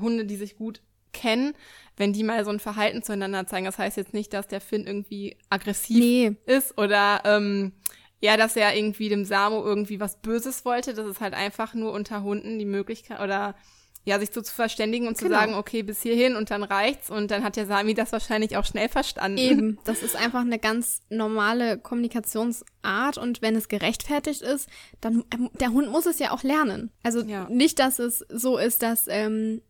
Hunde, 0.00 0.26
die 0.26 0.36
sich 0.36 0.56
gut 0.56 0.80
kennen, 1.12 1.54
wenn 1.96 2.12
die 2.12 2.22
mal 2.22 2.44
so 2.44 2.50
ein 2.50 2.60
Verhalten 2.60 3.02
zueinander 3.02 3.46
zeigen. 3.46 3.66
Das 3.66 3.78
heißt 3.78 3.96
jetzt 3.96 4.14
nicht, 4.14 4.32
dass 4.32 4.46
der 4.46 4.60
Finn 4.60 4.86
irgendwie 4.86 5.36
aggressiv 5.48 5.98
nee. 5.98 6.36
ist 6.46 6.78
oder 6.78 7.22
ähm, 7.24 7.72
ja, 8.20 8.36
dass 8.36 8.56
er 8.56 8.76
irgendwie 8.76 9.08
dem 9.08 9.24
Samo 9.24 9.64
irgendwie 9.64 9.98
was 9.98 10.20
Böses 10.20 10.64
wollte. 10.64 10.94
Das 10.94 11.06
ist 11.06 11.20
halt 11.20 11.34
einfach 11.34 11.74
nur 11.74 11.92
unter 11.92 12.22
Hunden 12.22 12.58
die 12.58 12.64
Möglichkeit 12.64 13.20
oder 13.20 13.54
ja, 14.04 14.18
sich 14.18 14.30
so 14.32 14.40
zu 14.40 14.54
verständigen 14.54 15.06
und 15.06 15.18
genau. 15.18 15.30
zu 15.30 15.34
sagen, 15.34 15.54
okay, 15.54 15.82
bis 15.82 16.02
hierhin 16.02 16.34
und 16.34 16.50
dann 16.50 16.62
reicht's. 16.62 17.10
Und 17.10 17.30
dann 17.30 17.44
hat 17.44 17.56
der 17.56 17.66
Sami 17.66 17.94
das 17.94 18.12
wahrscheinlich 18.12 18.56
auch 18.56 18.64
schnell 18.64 18.88
verstanden. 18.88 19.38
Eben, 19.38 19.78
das 19.84 20.02
ist 20.02 20.16
einfach 20.16 20.40
eine 20.40 20.58
ganz 20.58 21.02
normale 21.10 21.78
Kommunikationsart 21.78 23.18
und 23.18 23.42
wenn 23.42 23.54
es 23.56 23.68
gerechtfertigt 23.68 24.42
ist, 24.42 24.68
dann 25.00 25.24
ähm, 25.34 25.50
der 25.60 25.70
Hund 25.72 25.90
muss 25.90 26.06
es 26.06 26.18
ja 26.18 26.30
auch 26.32 26.42
lernen. 26.42 26.90
Also 27.02 27.20
ja. 27.22 27.46
nicht, 27.50 27.78
dass 27.78 27.98
es 27.98 28.24
so 28.30 28.56
ist, 28.56 28.82
dass 28.82 29.06
ähm, 29.08 29.60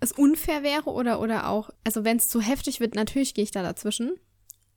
es 0.00 0.12
unfair 0.12 0.62
wäre 0.62 0.90
oder 0.90 1.20
oder 1.20 1.48
auch, 1.48 1.70
also 1.84 2.04
wenn 2.04 2.16
es 2.16 2.28
zu 2.28 2.40
heftig 2.40 2.80
wird, 2.80 2.94
natürlich 2.94 3.34
gehe 3.34 3.44
ich 3.44 3.50
da 3.50 3.62
dazwischen. 3.62 4.12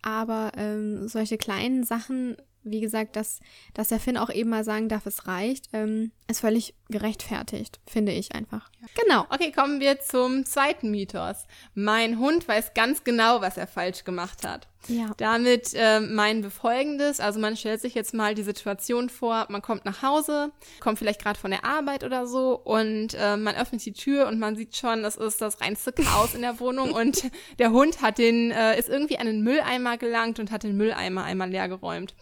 Aber 0.01 0.51
ähm, 0.57 1.07
solche 1.07 1.37
kleinen 1.37 1.83
Sachen 1.83 2.37
wie 2.71 2.81
gesagt, 2.81 3.15
dass, 3.15 3.39
dass 3.73 3.89
der 3.89 3.99
Finn 3.99 4.17
auch 4.17 4.29
eben 4.29 4.49
mal 4.49 4.63
sagen 4.63 4.89
darf, 4.89 5.05
es 5.05 5.27
reicht, 5.27 5.69
ähm, 5.73 6.11
ist 6.27 6.41
völlig 6.41 6.75
gerechtfertigt, 6.89 7.79
finde 7.87 8.11
ich 8.11 8.33
einfach. 8.33 8.69
Ja. 8.81 8.87
Genau. 9.03 9.25
Okay, 9.29 9.51
kommen 9.51 9.79
wir 9.79 9.99
zum 9.99 10.45
zweiten 10.45 10.91
Mythos. 10.91 11.45
Mein 11.73 12.19
Hund 12.19 12.47
weiß 12.47 12.73
ganz 12.73 13.03
genau, 13.03 13.41
was 13.41 13.57
er 13.57 13.67
falsch 13.67 14.03
gemacht 14.03 14.45
hat. 14.47 14.67
Ja. 14.87 15.11
Damit 15.17 15.73
äh, 15.75 15.99
meinen 15.99 16.41
wir 16.41 16.51
folgendes, 16.51 17.19
also 17.19 17.39
man 17.39 17.57
stellt 17.57 17.81
sich 17.81 17.95
jetzt 17.95 18.13
mal 18.13 18.33
die 18.33 18.43
Situation 18.43 19.09
vor, 19.09 19.45
man 19.49 19.61
kommt 19.61 19.85
nach 19.85 20.01
Hause, 20.01 20.51
kommt 20.79 20.97
vielleicht 20.97 21.21
gerade 21.21 21.37
von 21.37 21.51
der 21.51 21.65
Arbeit 21.65 22.03
oder 22.03 22.25
so 22.25 22.55
und 22.55 23.13
äh, 23.13 23.35
man 23.35 23.55
öffnet 23.55 23.85
die 23.85 23.93
Tür 23.93 24.27
und 24.27 24.39
man 24.39 24.55
sieht 24.55 24.75
schon, 24.77 25.03
das 25.03 25.17
ist 25.17 25.41
das 25.41 25.59
reinste 25.61 25.91
Chaos 25.91 26.33
in 26.33 26.41
der 26.41 26.59
Wohnung 26.59 26.91
und 26.93 27.29
der 27.59 27.71
Hund 27.71 28.01
hat 28.01 28.17
den, 28.17 28.51
äh, 28.51 28.79
ist 28.79 28.89
irgendwie 28.89 29.19
an 29.19 29.25
den 29.25 29.43
Mülleimer 29.43 29.97
gelangt 29.97 30.39
und 30.39 30.49
hat 30.49 30.63
den 30.63 30.77
Mülleimer 30.77 31.23
einmal 31.23 31.49
leer 31.49 31.67
geräumt. 31.67 32.15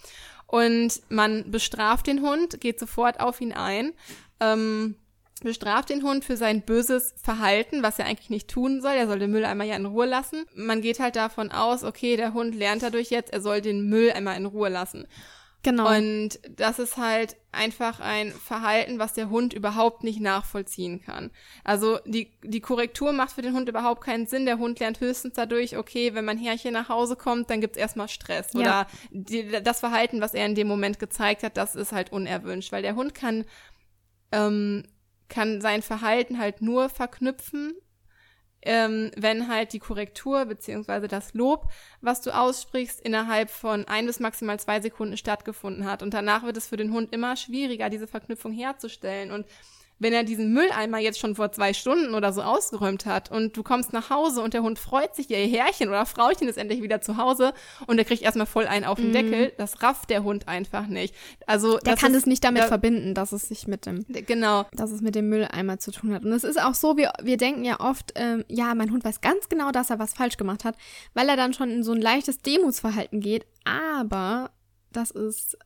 Und 0.48 1.02
man 1.10 1.52
bestraft 1.52 2.08
den 2.08 2.22
Hund, 2.22 2.60
geht 2.62 2.80
sofort 2.80 3.20
auf 3.20 3.42
ihn 3.42 3.54
ein. 3.54 3.94
Ähm, 4.40 4.96
bestraft 5.44 5.90
den 5.90 6.04
Hund 6.04 6.26
für 6.26 6.38
sein 6.38 6.62
böses 6.62 7.14
Verhalten, 7.22 7.84
was 7.84 8.00
er 8.00 8.06
eigentlich 8.06 8.30
nicht 8.30 8.50
tun 8.50 8.82
soll. 8.82 8.94
Er 8.94 9.08
soll 9.08 9.20
den 9.20 9.32
Mülleimer 9.32 9.66
ja 9.66 9.76
in 9.76 9.86
Ruhe 9.86 10.06
lassen. 10.06 10.46
Man 10.56 10.82
geht 10.82 11.00
halt 11.00 11.16
davon 11.16 11.52
aus, 11.52 11.84
okay, 11.84 12.18
der 12.18 12.34
Hund 12.34 12.56
lernt 12.56 12.82
dadurch 12.82 13.10
jetzt, 13.10 13.32
er 13.32 13.42
soll 13.42 13.62
den 13.62 13.88
Mülleimer 13.88 14.36
in 14.36 14.46
Ruhe 14.46 14.70
lassen. 14.70 15.06
Genau. 15.68 15.94
Und 15.94 16.40
das 16.50 16.80
ist 16.80 16.96
halt 16.96 17.36
einfach 17.52 18.00
ein 18.00 18.32
Verhalten, 18.32 19.00
was 19.00 19.12
der 19.12 19.30
Hund 19.30 19.52
überhaupt 19.52 20.02
nicht 20.02 20.22
nachvollziehen 20.22 21.02
kann. 21.02 21.30
Also 21.66 22.00
die, 22.06 22.32
die 22.42 22.62
Korrektur 22.62 23.12
macht 23.12 23.34
für 23.34 23.42
den 23.42 23.54
Hund 23.54 23.68
überhaupt 23.68 24.02
keinen 24.02 24.28
Sinn. 24.28 24.46
Der 24.46 24.60
Hund 24.60 24.80
lernt 24.80 25.02
höchstens 25.02 25.34
dadurch, 25.34 25.76
okay, 25.76 26.14
wenn 26.14 26.24
mein 26.24 26.38
Herrchen 26.38 26.72
nach 26.72 26.88
Hause 26.88 27.18
kommt, 27.18 27.50
dann 27.50 27.60
gibt's 27.60 27.78
erstmal 27.78 28.08
Stress. 28.08 28.54
Ja. 28.54 28.60
Oder 28.60 28.88
die, 29.12 29.62
das 29.62 29.82
Verhalten, 29.82 30.22
was 30.22 30.34
er 30.34 30.46
in 30.46 30.56
dem 30.56 30.70
Moment 30.70 31.00
gezeigt 31.00 31.44
hat, 31.44 31.58
das 31.58 31.76
ist 31.76 31.92
halt 31.92 32.14
unerwünscht. 32.14 32.72
Weil 32.72 32.82
der 32.82 32.96
Hund 32.96 33.14
kann, 33.14 33.44
ähm, 34.32 34.84
kann 35.28 35.60
sein 35.60 35.82
Verhalten 35.82 36.40
halt 36.40 36.62
nur 36.62 36.88
verknüpfen 36.88 37.74
ähm, 38.62 39.12
wenn 39.16 39.48
halt 39.48 39.74
die 39.74 39.80
Korrektur 39.80 40.46
beziehungsweise 40.46 41.08
das 41.08 41.34
Lob, 41.34 41.68
was 42.02 42.22
du 42.22 42.32
aussprichst, 42.32 43.02
innerhalb 43.02 43.50
von 43.50 43.86
ein 43.88 44.06
bis 44.06 44.20
maximal 44.20 44.60
zwei 44.60 44.82
Sekunden 44.82 45.18
stattgefunden 45.18 45.86
hat. 45.86 46.04
Und 46.04 46.14
danach 46.14 46.44
wird 46.44 46.58
es 46.58 46.68
für 46.68 46.78
den 46.78 46.92
Hund 46.92 47.14
immer 47.14 47.36
schwieriger, 47.36 47.90
diese 47.90 48.08
Verknüpfung 48.08 48.52
herzustellen. 48.52 49.32
Und 49.32 49.46
wenn 50.00 50.14
er 50.14 50.24
diesen 50.24 50.54
Mülleimer 50.54 51.00
jetzt 51.00 51.20
schon 51.20 51.36
vor 51.36 51.52
zwei 51.52 51.74
Stunden 51.74 52.14
oder 52.14 52.34
so 52.34 52.42
ausgeräumt 52.42 53.06
hat 53.06 53.32
und 53.32 53.58
du 53.58 53.64
kommst 53.64 53.94
nach 53.94 54.10
Hause 54.10 54.42
und 54.42 54.54
der 54.54 54.62
Hund 54.62 54.80
freut 54.80 55.16
sich, 55.16 55.30
ihr 55.30 55.38
Herrchen 55.38 55.90
oder 55.90 56.06
Frauchen 56.06 56.48
ist 56.48 56.58
endlich 56.58 56.82
wieder 56.82 57.02
zu 57.02 57.18
Hause 57.18 57.54
und 57.88 57.98
er 57.98 58.06
kriegt 58.06 58.22
erstmal 58.22 58.46
voll 58.46 58.68
einen 58.68 58.86
auf 58.86 58.98
den 58.98 59.12
mm. 59.12 59.14
Deckel, 59.14 59.54
das 59.58 59.82
rafft 59.82 60.10
der 60.10 60.24
Hund 60.24 60.48
einfach 60.48 60.88
nicht. 60.88 61.16
Also 61.46 61.78
der 61.80 61.96
kann 61.96 62.14
es 62.14 62.26
nicht 62.26 62.44
damit 62.44 62.64
der, 62.64 62.68
verbinden, 62.68 63.14
dass 63.14 63.32
es 63.32 63.48
sich 63.48 63.68
mit 63.68 63.86
dem 63.86 64.06
genau, 64.08 64.66
dass 64.74 64.92
es 64.92 65.02
mit 65.02 65.16
dem 65.16 65.30
Mülleimer 65.30 65.80
zu 65.80 65.92
tun 65.92 66.14
hat. 66.14 66.24
Und 66.24 66.32
es 66.32 66.44
ist 66.44 66.62
auch 66.62 66.76
so, 66.76 66.98
wir 66.98 67.12
wir 67.22 67.38
denken 67.38 67.64
ja 67.64 67.80
oft, 67.80 68.14
ähm, 68.16 68.46
ja, 68.48 68.76
mein 68.76 68.92
Hund 68.92 69.04
weiß 69.04 69.22
ganz 69.22 69.50
genau, 69.50 69.72
dass 69.72 69.90
er 69.90 70.00
was 70.00 70.14
falsch 70.14 70.38
gemacht 70.38 70.64
hat, 70.64 70.76
weil 71.14 71.30
er 71.30 71.36
dann 71.36 71.54
schon 71.54 71.72
in 71.72 71.84
so 71.84 71.94
ein 71.94 72.02
leichtes 72.02 72.40
Demutsverhalten 72.40 73.20
geht. 73.20 73.46
Aber 73.64 74.52
das 74.92 75.12
ist 75.12 75.58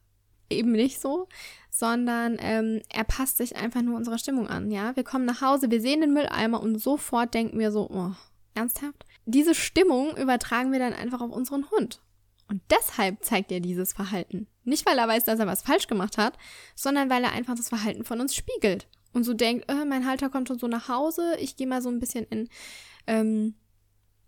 eben 0.50 0.72
nicht 0.72 1.00
so, 1.00 1.28
sondern 1.72 2.38
ähm, 2.40 2.82
er 2.90 3.06
passt 3.06 3.38
sich 3.38 3.56
einfach 3.56 3.82
nur 3.82 3.96
unserer 3.96 4.18
Stimmung 4.18 4.48
an, 4.48 4.70
ja. 4.70 4.96
Wir 4.96 5.04
kommen 5.04 5.26
nach 5.26 5.42
Hause, 5.42 5.72
wir 5.72 5.82
sehen 5.82 6.02
den 6.02 6.14
Mülleimer 6.14 6.62
und 6.62 6.78
sofort 6.78 7.34
denken 7.34 7.58
wir 7.58 7.72
so, 7.72 7.90
oh, 7.90 8.12
ernsthaft? 8.54 9.06
Diese 9.26 9.56
Stimmung 9.56 10.16
übertragen 10.18 10.74
wir 10.74 10.80
dann 10.80 10.94
einfach 10.94 11.22
auf 11.22 11.32
unseren 11.32 11.72
Hund. 11.72 12.02
Und 12.50 12.62
deshalb 12.70 13.24
zeigt 13.24 13.52
er 13.54 13.62
dieses 13.62 13.94
Verhalten. 13.94 14.48
Nicht, 14.66 14.86
weil 14.86 14.98
er 14.98 15.08
weiß, 15.08 15.24
dass 15.24 15.40
er 15.40 15.48
was 15.48 15.62
falsch 15.62 15.88
gemacht 15.88 16.18
hat, 16.18 16.38
sondern 16.76 17.10
weil 17.10 17.24
er 17.24 17.32
einfach 17.32 17.56
das 17.56 17.70
Verhalten 17.70 18.04
von 18.04 18.20
uns 18.20 18.36
spiegelt. 18.36 18.88
Und 19.14 19.24
so 19.24 19.34
denkt, 19.34 19.72
äh, 19.72 19.86
mein 19.86 20.06
Halter 20.06 20.30
kommt 20.30 20.50
schon 20.50 20.60
so 20.60 20.68
nach 20.68 20.90
Hause, 20.90 21.36
ich 21.40 21.56
gehe 21.56 21.68
mal 21.68 21.82
so 21.82 21.90
ein 21.90 22.00
bisschen 22.00 22.26
in 22.26 22.50
ähm, 23.08 23.56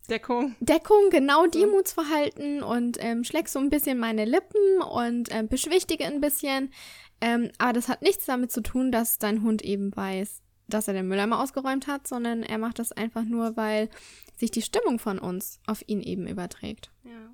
Deckung. 0.10 0.56
Deckung, 0.60 1.10
genau, 1.10 1.48
Demutsverhalten 1.48 2.64
und 2.64 2.98
ähm, 3.02 3.24
schläg 3.24 3.48
so 3.48 3.60
ein 3.60 3.70
bisschen 3.70 3.98
meine 3.98 4.26
Lippen 4.26 4.82
und 4.82 5.34
ähm, 5.34 5.48
beschwichtige 5.48 6.06
ein 6.06 6.22
bisschen. 6.22 6.72
Ähm, 7.24 7.52
aber 7.58 7.72
das 7.72 7.88
hat 7.88 8.02
nichts 8.02 8.26
damit 8.26 8.52
zu 8.52 8.62
tun, 8.62 8.92
dass 8.92 9.18
dein 9.18 9.44
Hund 9.44 9.62
eben 9.62 9.96
weiß, 9.96 10.42
dass 10.68 10.90
er 10.90 10.94
den 10.94 11.08
Mülleimer 11.08 11.40
ausgeräumt 11.40 11.88
hat, 11.88 12.06
sondern 12.06 12.44
er 12.44 12.58
macht 12.58 12.80
das 12.80 12.92
einfach 12.92 13.24
nur, 13.24 13.56
weil 13.56 13.90
sich 14.36 14.52
die 14.52 14.62
Stimmung 14.62 15.00
von 15.00 15.20
uns 15.20 15.62
auf 15.66 15.84
ihn 15.88 16.02
eben 16.02 16.28
überträgt. 16.28 16.92
Ja. 17.06 17.34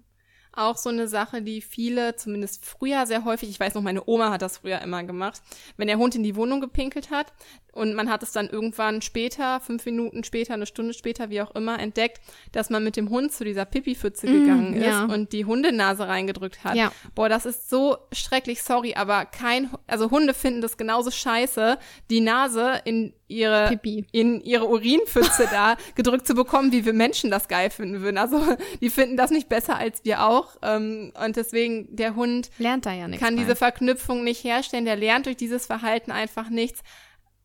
Auch 0.51 0.77
so 0.77 0.89
eine 0.89 1.07
Sache, 1.07 1.41
die 1.41 1.61
viele, 1.61 2.15
zumindest 2.15 2.65
früher 2.65 3.05
sehr 3.05 3.23
häufig, 3.23 3.49
ich 3.49 3.59
weiß 3.59 3.75
noch, 3.75 3.81
meine 3.81 4.07
Oma 4.07 4.31
hat 4.31 4.41
das 4.41 4.57
früher 4.57 4.81
immer 4.81 5.03
gemacht, 5.03 5.41
wenn 5.77 5.87
der 5.87 5.97
Hund 5.97 6.15
in 6.15 6.23
die 6.23 6.35
Wohnung 6.35 6.59
gepinkelt 6.59 7.11
hat 7.11 7.33
und 7.71 7.93
man 7.93 8.09
hat 8.09 8.23
es 8.23 8.31
dann 8.31 8.49
irgendwann 8.49 9.01
später, 9.01 9.59
fünf 9.59 9.85
Minuten 9.85 10.23
später, 10.23 10.53
eine 10.53 10.65
Stunde 10.65 10.93
später, 10.93 11.29
wie 11.29 11.41
auch 11.41 11.55
immer, 11.55 11.79
entdeckt, 11.79 12.19
dass 12.51 12.69
man 12.69 12.83
mit 12.83 12.97
dem 12.97 13.09
Hund 13.09 13.31
zu 13.31 13.43
dieser 13.43 13.65
Pipi-Pfütze 13.65 14.27
mm, 14.27 14.31
gegangen 14.31 14.73
ist 14.73 14.85
ja. 14.85 15.05
und 15.05 15.31
die 15.33 15.45
Hundenase 15.45 16.07
reingedrückt 16.07 16.63
hat. 16.63 16.75
Ja. 16.75 16.91
Boah, 17.15 17.29
das 17.29 17.45
ist 17.45 17.69
so 17.69 17.97
schrecklich, 18.11 18.63
sorry, 18.63 18.95
aber 18.95 19.25
kein, 19.25 19.69
also 19.87 20.09
Hunde 20.11 20.33
finden 20.33 20.61
das 20.61 20.77
genauso 20.77 21.11
scheiße, 21.11 21.77
die 22.09 22.21
Nase 22.21 22.81
in 22.85 23.13
ihre 23.29 23.69
Pipi. 23.69 24.05
in 24.11 24.41
ihre 24.41 24.67
Urinpfütze 24.67 25.47
da 25.51 25.77
gedrückt 25.95 26.27
zu 26.27 26.33
bekommen, 26.33 26.71
wie 26.71 26.83
wir 26.83 26.93
Menschen 26.93 27.31
das 27.31 27.47
geil 27.47 27.69
finden 27.69 28.01
würden. 28.01 28.17
Also 28.17 28.41
die 28.81 28.89
finden 28.89 29.15
das 29.15 29.31
nicht 29.31 29.47
besser 29.47 29.77
als 29.77 30.03
wir 30.03 30.25
auch. 30.25 30.57
Ähm, 30.61 31.13
und 31.23 31.35
deswegen 31.35 31.95
der 31.95 32.15
Hund 32.15 32.49
lernt 32.57 32.85
da 32.85 32.93
ja 32.93 33.07
nichts. 33.07 33.23
Kann 33.23 33.35
bei. 33.35 33.43
diese 33.43 33.55
Verknüpfung 33.55 34.23
nicht 34.23 34.43
herstellen. 34.43 34.85
Der 34.85 34.95
lernt 34.97 35.27
durch 35.27 35.37
dieses 35.37 35.65
Verhalten 35.65 36.11
einfach 36.11 36.49
nichts 36.49 36.81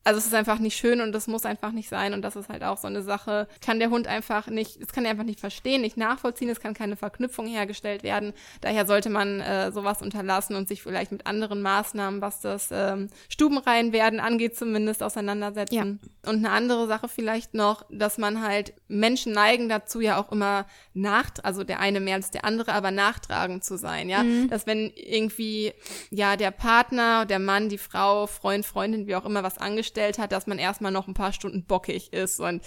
also 0.05 0.19
es 0.19 0.27
ist 0.27 0.35
einfach 0.35 0.59
nicht 0.59 0.77
schön 0.77 1.01
und 1.01 1.13
das 1.13 1.27
muss 1.27 1.47
einfach 1.47 1.73
nicht 1.73 1.89
sein 1.89 2.13
und 2.13 2.21
das 2.21 2.37
ist 2.37 2.51
halt 2.51 2.63
auch 2.63 2.77
so 2.77 2.87
eine 2.87 3.03
Sache. 3.03 3.49
Kann 3.63 3.79
der 3.79 3.89
Hund 3.89 4.07
einfach 4.07 4.49
nicht, 4.49 4.79
es 4.81 4.93
kann 4.93 5.07
er 5.07 5.13
einfach 5.13 5.25
nicht 5.25 5.41
verstehen, 5.41 5.81
nicht 5.81 5.97
nachvollziehen, 5.97 6.51
es 6.51 6.61
kann 6.61 6.75
keine 6.75 6.97
Verknüpfung 6.97 7.47
hergestellt 7.47 8.03
werden. 8.03 8.35
Daher 8.61 8.87
sollte 8.87 9.09
man 9.09 9.41
äh, 9.41 9.73
sowas 9.73 10.03
unterlassen 10.03 10.57
und 10.57 10.69
sich 10.69 10.83
vielleicht 10.83 11.11
mit 11.11 11.27
anderen 11.27 11.63
Maßnahmen, 11.63 12.21
was 12.21 12.43
das 12.43 12.69
ähm, 12.71 13.09
Stubenreihen 13.31 13.95
werden 13.95 14.21
angeht, 14.21 14.57
zumindest 14.57 15.03
auseinandersetzen. 15.03 15.75
Ja. 15.75 16.31
Und 16.31 16.45
eine 16.45 16.51
andere 16.51 16.87
Sache 16.87 17.09
vielleicht 17.09 17.55
noch, 17.55 17.87
dass 17.91 18.19
man 18.19 18.43
halt 18.43 18.75
Menschen 18.89 19.33
neigen 19.33 19.71
dazu 19.71 20.01
ja 20.01 20.21
auch 20.21 20.31
immer 20.31 20.67
nach, 20.93 21.31
also 21.43 21.65
der 21.65 21.81
eine 21.81 22.01
mehr 22.01 22.17
als 22.17 22.31
der 22.31 22.45
andere, 22.45 22.75
aber 22.75 22.91
nachtragend 22.91 23.65
zu 23.65 23.79
sein, 23.79 24.11
ja. 24.11 24.23
Mhm. 24.23 24.51
Dass 24.51 24.67
wenn 24.67 24.93
irgendwie 24.95 25.73
ja 26.11 26.37
der 26.37 26.51
Partner, 26.51 27.25
der 27.25 27.39
Mann, 27.39 27.71
die 27.71 27.79
Frau, 27.79 28.27
Freund, 28.27 28.67
Freundin, 28.67 29.07
wie 29.07 29.17
auch 29.17 29.25
immer 29.25 29.43
was 29.43 29.57
angestellt 29.57 29.94
festgestellt 29.95 30.19
hat, 30.19 30.33
dass 30.33 30.47
man 30.47 30.59
erstmal 30.59 30.93
noch 30.93 31.09
ein 31.09 31.15
paar 31.15 31.33
Stunden 31.33 31.65
bockig 31.65 32.13
ist 32.13 32.41
und 32.41 32.63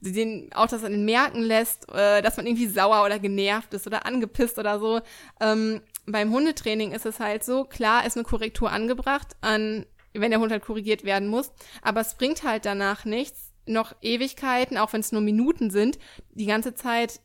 den, 0.00 0.50
auch 0.52 0.66
das 0.66 0.84
an 0.84 0.92
den 0.92 1.04
merken 1.04 1.42
lässt, 1.42 1.88
äh, 1.92 2.22
dass 2.22 2.36
man 2.36 2.46
irgendwie 2.46 2.66
sauer 2.66 3.04
oder 3.04 3.18
genervt 3.18 3.72
ist 3.74 3.86
oder 3.86 4.04
angepisst 4.04 4.58
oder 4.58 4.78
so. 4.80 5.00
Ähm, 5.40 5.80
beim 6.06 6.32
Hundetraining 6.32 6.92
ist 6.92 7.06
es 7.06 7.20
halt 7.20 7.44
so, 7.44 7.64
klar 7.64 8.04
ist 8.04 8.16
eine 8.16 8.24
Korrektur 8.24 8.70
angebracht, 8.70 9.28
an, 9.40 9.86
wenn 10.12 10.30
der 10.30 10.40
Hund 10.40 10.50
halt 10.50 10.64
korrigiert 10.64 11.04
werden 11.04 11.28
muss, 11.28 11.52
aber 11.80 12.00
es 12.00 12.14
bringt 12.14 12.42
halt 12.42 12.64
danach 12.64 13.04
nichts, 13.04 13.52
noch 13.64 13.94
Ewigkeiten, 14.02 14.76
auch 14.76 14.92
wenn 14.92 15.00
es 15.00 15.12
nur 15.12 15.20
Minuten 15.20 15.70
sind, 15.70 15.98
die 16.32 16.46
ganze 16.46 16.74
Zeit 16.74 17.20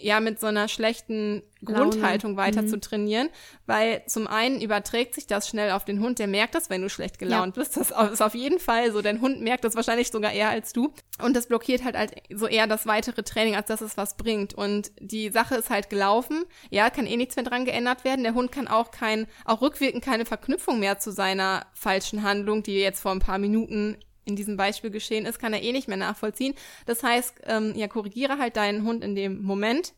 ja 0.00 0.20
mit 0.20 0.40
so 0.40 0.46
einer 0.46 0.68
schlechten 0.68 1.42
Grundhaltung 1.64 2.36
weiter 2.36 2.62
mhm. 2.62 2.68
zu 2.68 2.80
trainieren, 2.80 3.28
weil 3.66 4.02
zum 4.06 4.26
einen 4.26 4.60
überträgt 4.60 5.14
sich 5.14 5.26
das 5.26 5.48
schnell 5.48 5.72
auf 5.72 5.84
den 5.84 6.00
Hund, 6.00 6.18
der 6.18 6.26
merkt 6.26 6.54
das, 6.54 6.70
wenn 6.70 6.80
du 6.80 6.88
schlecht 6.88 7.18
gelaunt 7.18 7.56
ja. 7.56 7.62
bist. 7.62 7.76
Das 7.76 7.90
ist 8.12 8.22
auf 8.22 8.34
jeden 8.34 8.58
Fall 8.58 8.92
so. 8.92 9.02
Dein 9.02 9.20
Hund 9.20 9.40
merkt 9.42 9.64
das 9.64 9.74
wahrscheinlich 9.74 10.10
sogar 10.10 10.32
eher 10.32 10.48
als 10.48 10.72
du. 10.72 10.92
Und 11.22 11.36
das 11.36 11.48
blockiert 11.48 11.84
halt, 11.84 11.96
halt 11.96 12.12
so 12.34 12.46
eher 12.46 12.66
das 12.66 12.86
weitere 12.86 13.22
Training, 13.22 13.56
als 13.56 13.68
dass 13.68 13.80
es 13.82 13.96
was 13.96 14.16
bringt. 14.16 14.54
Und 14.54 14.90
die 15.00 15.30
Sache 15.30 15.56
ist 15.56 15.70
halt 15.70 15.90
gelaufen. 15.90 16.44
Ja, 16.70 16.88
kann 16.90 17.06
eh 17.06 17.16
nichts 17.16 17.36
mehr 17.36 17.44
dran 17.44 17.64
geändert 17.64 18.04
werden. 18.04 18.22
Der 18.22 18.34
Hund 18.34 18.52
kann 18.52 18.68
auch 18.68 18.90
kein, 18.90 19.26
auch 19.44 19.60
rückwirkend 19.60 20.04
keine 20.04 20.24
Verknüpfung 20.24 20.80
mehr 20.80 20.98
zu 20.98 21.12
seiner 21.12 21.66
falschen 21.74 22.22
Handlung, 22.22 22.62
die 22.62 22.78
jetzt 22.78 23.00
vor 23.00 23.12
ein 23.12 23.20
paar 23.20 23.38
Minuten 23.38 23.98
in 24.24 24.36
diesem 24.36 24.56
Beispiel 24.56 24.90
geschehen 24.90 25.26
ist, 25.26 25.38
kann 25.38 25.52
er 25.52 25.62
eh 25.62 25.72
nicht 25.72 25.88
mehr 25.88 25.96
nachvollziehen. 25.96 26.54
Das 26.86 27.02
heißt, 27.02 27.40
ähm, 27.46 27.72
ja, 27.74 27.88
korrigiere 27.88 28.38
halt 28.38 28.56
deinen 28.56 28.84
Hund 28.84 29.02
in 29.02 29.14
dem 29.14 29.42
Moment. 29.42 29.92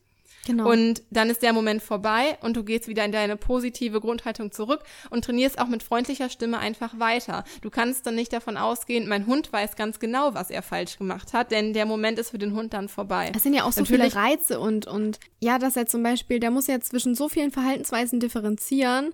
Genau. 0.45 0.69
Und 0.69 1.03
dann 1.09 1.29
ist 1.29 1.41
der 1.41 1.53
Moment 1.53 1.81
vorbei 1.81 2.37
und 2.41 2.57
du 2.57 2.63
gehst 2.63 2.87
wieder 2.87 3.05
in 3.05 3.11
deine 3.11 3.37
positive 3.37 4.01
Grundhaltung 4.01 4.51
zurück 4.51 4.81
und 5.09 5.23
trainierst 5.23 5.57
auch 5.57 5.67
mit 5.67 5.83
freundlicher 5.83 6.29
Stimme 6.29 6.59
einfach 6.59 6.99
weiter. 6.99 7.45
Du 7.61 7.69
kannst 7.69 8.05
dann 8.05 8.15
nicht 8.15 8.33
davon 8.33 8.57
ausgehen, 8.57 9.07
mein 9.07 9.25
Hund 9.25 9.53
weiß 9.53 9.75
ganz 9.75 9.99
genau, 9.99 10.33
was 10.33 10.49
er 10.49 10.61
falsch 10.61 10.97
gemacht 10.97 11.33
hat, 11.33 11.51
denn 11.51 11.73
der 11.73 11.85
Moment 11.85 12.19
ist 12.19 12.31
für 12.31 12.37
den 12.37 12.53
Hund 12.53 12.73
dann 12.73 12.89
vorbei. 12.89 13.31
Es 13.33 13.43
sind 13.43 13.53
ja 13.53 13.63
auch 13.63 13.71
so 13.71 13.81
Natürlich, 13.81 14.11
viele 14.11 14.21
Reize 14.21 14.59
und, 14.59 14.85
und 14.85 15.19
ja, 15.39 15.59
dass 15.59 15.77
er 15.77 15.85
zum 15.85 16.03
Beispiel, 16.03 16.39
der 16.39 16.51
muss 16.51 16.67
ja 16.67 16.79
zwischen 16.81 17.15
so 17.15 17.29
vielen 17.29 17.51
Verhaltensweisen 17.51 18.19
differenzieren, 18.19 19.13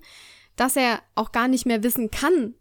dass 0.55 0.75
er 0.75 0.99
auch 1.13 1.31
gar 1.31 1.47
nicht 1.47 1.65
mehr 1.65 1.83
wissen 1.83 2.09
kann, 2.09 2.55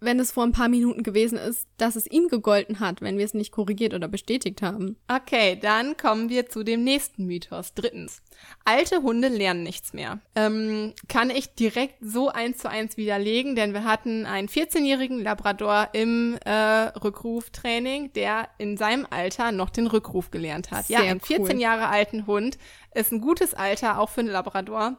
wenn 0.00 0.18
es 0.18 0.32
vor 0.32 0.44
ein 0.44 0.52
paar 0.52 0.68
Minuten 0.68 1.02
gewesen 1.02 1.38
ist, 1.38 1.68
dass 1.76 1.96
es 1.96 2.06
ihm 2.06 2.28
gegolten 2.28 2.80
hat, 2.80 3.02
wenn 3.02 3.18
wir 3.18 3.24
es 3.24 3.34
nicht 3.34 3.52
korrigiert 3.52 3.94
oder 3.94 4.08
bestätigt 4.08 4.62
haben. 4.62 4.96
Okay, 5.08 5.58
dann 5.60 5.96
kommen 5.96 6.28
wir 6.28 6.48
zu 6.48 6.62
dem 6.62 6.82
nächsten 6.82 7.26
Mythos. 7.26 7.74
Drittens. 7.74 8.22
Alte 8.64 9.02
Hunde 9.02 9.28
lernen 9.28 9.62
nichts 9.62 9.92
mehr. 9.92 10.20
Ähm, 10.34 10.94
kann 11.08 11.30
ich 11.30 11.54
direkt 11.54 11.96
so 12.00 12.30
eins 12.30 12.58
zu 12.58 12.70
eins 12.70 12.96
widerlegen, 12.96 13.54
denn 13.54 13.74
wir 13.74 13.84
hatten 13.84 14.24
einen 14.24 14.48
14-jährigen 14.48 15.22
Labrador 15.22 15.90
im 15.92 16.38
äh, 16.44 16.50
Rückruftraining, 16.50 18.12
der 18.14 18.48
in 18.58 18.76
seinem 18.76 19.06
Alter 19.10 19.52
noch 19.52 19.70
den 19.70 19.86
Rückruf 19.86 20.30
gelernt 20.30 20.70
hat. 20.70 20.86
Sehr 20.86 21.04
ja, 21.04 21.10
ein 21.10 21.20
14 21.20 21.56
cool. 21.56 21.62
Jahre 21.62 21.88
alten 21.88 22.26
Hund 22.26 22.56
ist 22.94 23.12
ein 23.12 23.20
gutes 23.20 23.54
Alter, 23.54 23.98
auch 23.98 24.08
für 24.08 24.20
einen 24.20 24.30
Labrador 24.30 24.96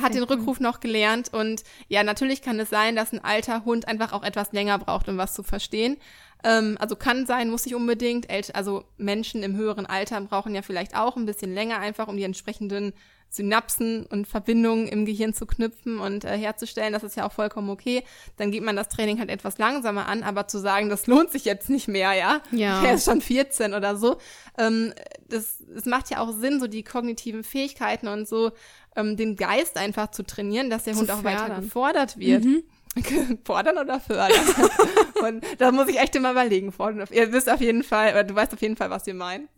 hat 0.00 0.14
den 0.14 0.22
Rückruf 0.22 0.60
noch 0.60 0.80
gelernt 0.80 1.32
und 1.32 1.62
ja, 1.88 2.02
natürlich 2.02 2.42
kann 2.42 2.60
es 2.60 2.70
sein, 2.70 2.96
dass 2.96 3.12
ein 3.12 3.24
alter 3.24 3.64
Hund 3.64 3.88
einfach 3.88 4.12
auch 4.12 4.22
etwas 4.22 4.52
länger 4.52 4.78
braucht, 4.78 5.08
um 5.08 5.18
was 5.18 5.34
zu 5.34 5.42
verstehen. 5.42 5.96
Ähm, 6.44 6.76
also 6.78 6.96
kann 6.96 7.26
sein, 7.26 7.50
muss 7.50 7.64
nicht 7.64 7.74
unbedingt. 7.74 8.28
Also 8.54 8.84
Menschen 8.96 9.42
im 9.42 9.56
höheren 9.56 9.86
Alter 9.86 10.20
brauchen 10.20 10.54
ja 10.54 10.62
vielleicht 10.62 10.96
auch 10.96 11.16
ein 11.16 11.26
bisschen 11.26 11.52
länger 11.52 11.78
einfach, 11.80 12.08
um 12.08 12.16
die 12.16 12.22
entsprechenden 12.22 12.92
Synapsen 13.30 14.06
und 14.06 14.26
Verbindungen 14.26 14.88
im 14.88 15.04
Gehirn 15.04 15.34
zu 15.34 15.44
knüpfen 15.44 15.98
und 15.98 16.24
äh, 16.24 16.36
herzustellen. 16.38 16.94
Das 16.94 17.02
ist 17.02 17.16
ja 17.16 17.26
auch 17.26 17.32
vollkommen 17.32 17.68
okay. 17.68 18.02
Dann 18.36 18.50
geht 18.50 18.62
man 18.62 18.74
das 18.74 18.88
Training 18.88 19.18
halt 19.18 19.28
etwas 19.28 19.58
langsamer 19.58 20.06
an, 20.06 20.22
aber 20.22 20.48
zu 20.48 20.58
sagen, 20.58 20.88
das 20.88 21.06
lohnt 21.06 21.30
sich 21.30 21.44
jetzt 21.44 21.68
nicht 21.68 21.88
mehr, 21.88 22.14
ja. 22.14 22.40
Ja. 22.52 22.82
Er 22.82 22.94
ist 22.94 23.04
schon 23.04 23.20
14 23.20 23.74
oder 23.74 23.96
so. 23.96 24.16
Ähm, 24.56 24.94
das, 25.28 25.62
das 25.74 25.84
macht 25.84 26.08
ja 26.10 26.20
auch 26.20 26.32
Sinn, 26.32 26.58
so 26.58 26.68
die 26.68 26.82
kognitiven 26.82 27.44
Fähigkeiten 27.44 28.08
und 28.08 28.26
so 28.26 28.52
ähm, 28.98 29.16
den 29.16 29.36
Geist 29.36 29.76
einfach 29.76 30.10
zu 30.10 30.24
trainieren, 30.24 30.70
dass 30.70 30.84
der 30.84 30.94
zu 30.94 31.00
Hund 31.00 31.10
auch 31.10 31.22
fördern. 31.22 31.50
weiter 31.50 31.60
gefordert 31.60 32.18
wird. 32.18 32.44
Mhm. 32.44 32.62
Fordern 33.44 33.78
oder 33.78 34.00
fördern? 34.00 34.40
und 35.26 35.44
da 35.58 35.72
muss 35.72 35.88
ich 35.88 35.98
echt 35.98 36.16
immer 36.16 36.32
überlegen. 36.32 36.72
Fordern. 36.72 37.06
Ihr 37.10 37.32
wisst 37.32 37.50
auf 37.50 37.60
jeden 37.60 37.84
Fall, 37.84 38.10
oder 38.10 38.24
du 38.24 38.34
weißt 38.34 38.52
auf 38.52 38.62
jeden 38.62 38.76
Fall, 38.76 38.90
was 38.90 39.06
wir 39.06 39.14
meinen. 39.14 39.48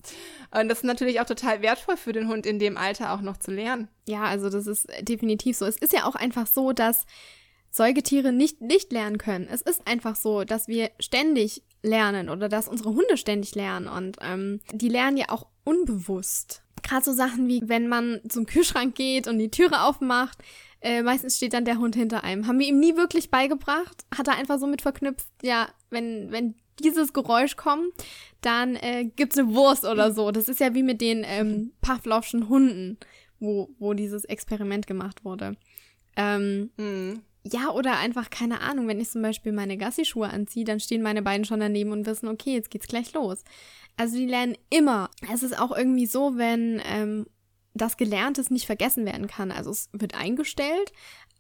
Und 0.51 0.69
das 0.69 0.79
ist 0.79 0.85
natürlich 0.85 1.21
auch 1.21 1.27
total 1.27 1.63
wertvoll 1.63 1.97
für 1.97 2.13
den 2.13 2.29
Hund 2.29 2.45
in 2.45 2.59
dem 2.59 2.77
Alter 2.77 3.13
auch 3.13 3.21
noch 3.21 3.37
zu 3.39 3.51
lernen. 3.51 3.89
Ja, 4.07 4.25
also 4.25 4.51
das 4.51 4.67
ist 4.67 4.89
definitiv 5.01 5.57
so. 5.57 5.65
Es 5.65 5.77
ist 5.77 5.93
ja 5.93 6.05
auch 6.05 6.17
einfach 6.17 6.47
so, 6.47 6.73
dass 6.73 7.07
Säugetiere 7.71 8.33
nicht, 8.33 8.61
nicht 8.61 8.93
lernen 8.93 9.17
können. 9.17 9.49
Es 9.51 9.63
ist 9.63 9.87
einfach 9.87 10.17
so, 10.17 10.45
dass 10.45 10.67
wir 10.67 10.91
ständig 10.99 11.63
lernen 11.83 12.29
oder 12.29 12.49
dass 12.49 12.69
unsere 12.69 12.91
Hunde 12.91 13.17
ständig 13.17 13.55
lernen 13.55 13.87
und 13.87 14.17
ähm, 14.21 14.61
die 14.73 14.89
lernen 14.89 15.17
ja 15.17 15.27
auch 15.29 15.47
unbewusst. 15.65 16.63
Gerade 16.83 17.05
so 17.05 17.13
Sachen 17.13 17.49
wie, 17.49 17.63
wenn 17.65 17.89
man 17.89 18.21
zum 18.29 18.47
Kühlschrank 18.47 18.95
geht 18.95 19.29
und 19.29 19.39
die 19.39 19.51
Türe 19.51 19.83
aufmacht, 19.83 20.39
äh, 20.81 21.03
meistens 21.03 21.37
steht 21.37 21.53
dann 21.53 21.65
der 21.65 21.79
Hund 21.79 21.95
hinter 21.95 22.25
einem. 22.25 22.47
Haben 22.47 22.59
wir 22.59 22.67
ihm 22.67 22.81
nie 22.81 22.97
wirklich 22.97 23.31
beigebracht, 23.31 24.05
hat 24.15 24.29
er 24.29 24.37
einfach 24.37 24.59
so 24.59 24.67
mit 24.67 24.83
verknüpft, 24.83 25.29
ja, 25.43 25.69
wenn, 25.91 26.31
wenn 26.31 26.55
dieses 26.83 27.13
Geräusch 27.13 27.57
kommt, 27.57 27.93
dann 28.41 28.77
äh, 28.77 29.05
gibt's 29.05 29.39
eine 29.39 29.55
Wurst 29.55 29.85
oder 29.85 30.13
so. 30.13 30.31
Das 30.31 30.49
ist 30.49 30.61
ja 30.61 30.75
wie 30.75 30.83
mit 30.83 31.01
den 31.01 31.25
ähm, 31.27 31.73
Pavlovschen 31.83 32.49
Hunden, 32.49 32.99
wo, 33.39 33.69
wo 33.79 33.93
dieses 33.93 34.25
Experiment 34.25 34.87
gemacht 34.87 35.25
wurde. 35.25 35.57
Ähm, 36.17 36.71
mhm. 36.77 37.23
Ja, 37.43 37.71
oder 37.71 37.99
einfach, 37.99 38.29
keine 38.29 38.61
Ahnung, 38.61 38.87
wenn 38.87 39.01
ich 39.01 39.11
zum 39.11 39.23
Beispiel 39.23 39.53
meine 39.53 39.79
Gassi-Schuhe 39.79 40.29
anziehe, 40.29 40.65
dann 40.65 40.79
stehen 40.79 41.03
meine 41.03 41.23
beiden 41.23 41.47
schon 41.47 41.61
daneben 41.61 41.93
und 41.93 42.07
wissen, 42.07 42.29
okay, 42.29 42.53
jetzt 42.53 42.71
geht's 42.71 42.87
gleich 42.87 43.15
los. 43.15 43.45
Also 43.97 44.17
die 44.17 44.27
lernen 44.27 44.57
immer. 44.69 45.11
Es 45.33 45.43
ist 45.43 45.59
auch 45.59 45.75
irgendwie 45.77 46.07
so, 46.07 46.37
wenn 46.37 46.83
ähm, 46.85 47.27
das 47.75 47.97
Gelerntes 47.97 48.51
nicht 48.51 48.67
vergessen 48.67 49.07
werden 49.07 49.27
kann. 49.27 49.53
Also 49.53 49.71
es 49.71 49.89
wird 49.93 50.15
eingestellt, 50.15 50.93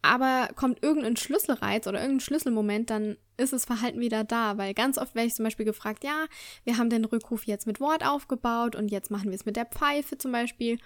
aber 0.02 0.48
kommt 0.56 0.82
irgendein 0.82 1.16
Schlüsselreiz 1.16 1.86
oder 1.86 2.00
irgendein 2.00 2.20
Schlüsselmoment, 2.20 2.88
dann 2.90 3.16
ist 3.36 3.52
das 3.52 3.64
Verhalten 3.64 4.00
wieder 4.00 4.24
da. 4.24 4.56
Weil 4.56 4.74
ganz 4.74 4.98
oft 4.98 5.14
werde 5.14 5.28
ich 5.28 5.34
zum 5.34 5.44
Beispiel 5.44 5.66
gefragt, 5.66 6.04
ja, 6.04 6.26
wir 6.64 6.78
haben 6.78 6.90
den 6.90 7.04
Rückruf 7.04 7.44
jetzt 7.44 7.66
mit 7.66 7.80
Wort 7.80 8.04
aufgebaut 8.06 8.76
und 8.76 8.90
jetzt 8.90 9.10
machen 9.10 9.30
wir 9.30 9.34
es 9.34 9.44
mit 9.44 9.56
der 9.56 9.66
Pfeife 9.66 10.16
zum 10.16 10.32
Beispiel. 10.32 10.78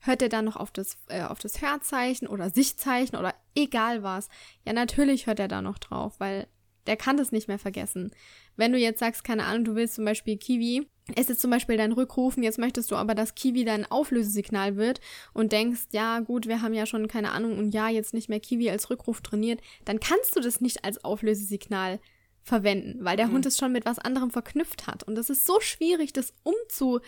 Hört 0.00 0.22
er 0.22 0.28
dann 0.28 0.44
noch 0.44 0.56
auf 0.56 0.70
das, 0.70 0.96
äh, 1.08 1.22
auf 1.22 1.38
das 1.38 1.60
Hörzeichen 1.60 2.26
oder 2.26 2.50
Sichtzeichen 2.50 3.16
oder 3.16 3.34
egal 3.54 4.02
was? 4.02 4.28
Ja, 4.64 4.72
natürlich 4.72 5.26
hört 5.26 5.38
er 5.38 5.48
da 5.48 5.62
noch 5.62 5.78
drauf, 5.78 6.14
weil 6.18 6.48
der 6.86 6.96
kann 6.96 7.16
das 7.16 7.30
nicht 7.30 7.48
mehr 7.48 7.58
vergessen. 7.58 8.10
Wenn 8.56 8.72
du 8.72 8.78
jetzt 8.78 9.00
sagst, 9.00 9.22
keine 9.22 9.44
Ahnung, 9.44 9.64
du 9.64 9.74
willst 9.74 9.94
zum 9.94 10.04
Beispiel 10.04 10.36
Kiwi, 10.36 10.88
es 11.16 11.28
ist 11.28 11.40
zum 11.40 11.50
Beispiel 11.50 11.76
dein 11.76 11.92
Rückrufen, 11.92 12.42
jetzt 12.42 12.58
möchtest 12.58 12.90
du 12.90 12.96
aber, 12.96 13.14
dass 13.14 13.34
Kiwi 13.34 13.64
dein 13.64 13.90
Auflösesignal 13.90 14.76
wird 14.76 15.00
und 15.32 15.52
denkst, 15.52 15.86
ja 15.90 16.20
gut, 16.20 16.46
wir 16.46 16.62
haben 16.62 16.74
ja 16.74 16.86
schon, 16.86 17.08
keine 17.08 17.32
Ahnung, 17.32 17.58
ein 17.58 17.70
Jahr 17.70 17.90
jetzt 17.90 18.14
nicht 18.14 18.28
mehr 18.28 18.40
Kiwi 18.40 18.70
als 18.70 18.88
Rückruf 18.88 19.20
trainiert, 19.20 19.60
dann 19.84 20.00
kannst 20.00 20.36
du 20.36 20.40
das 20.40 20.60
nicht 20.60 20.84
als 20.84 21.04
Auflösesignal 21.04 21.98
verwenden, 22.42 23.04
weil 23.04 23.16
der 23.16 23.26
mhm. 23.26 23.32
Hund 23.32 23.46
es 23.46 23.58
schon 23.58 23.72
mit 23.72 23.84
was 23.84 23.98
anderem 23.98 24.30
verknüpft 24.30 24.86
hat. 24.86 25.02
Und 25.02 25.18
es 25.18 25.30
ist 25.30 25.44
so 25.44 25.60
schwierig, 25.60 26.12
das 26.12 26.32
umzu, 26.44 27.00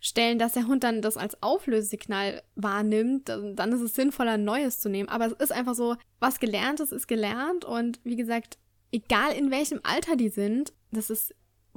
stellen, 0.00 0.38
dass 0.38 0.52
der 0.52 0.66
Hund 0.66 0.84
dann 0.84 1.02
das 1.02 1.16
als 1.16 1.42
Auflösesignal 1.42 2.42
wahrnimmt, 2.54 3.28
dann 3.28 3.72
ist 3.72 3.80
es 3.80 3.94
sinnvoller, 3.94 4.32
ein 4.32 4.44
neues 4.44 4.80
zu 4.80 4.88
nehmen. 4.88 5.08
Aber 5.08 5.26
es 5.26 5.32
ist 5.32 5.52
einfach 5.52 5.74
so, 5.74 5.96
was 6.20 6.38
gelernt 6.38 6.80
ist, 6.80 6.92
ist 6.92 7.08
gelernt. 7.08 7.64
Und 7.64 8.00
wie 8.04 8.16
gesagt, 8.16 8.58
egal 8.92 9.32
in 9.32 9.50
welchem 9.50 9.80
Alter 9.82 10.16
die 10.16 10.28
sind, 10.28 10.72
das 10.92 11.10
ist 11.10 11.34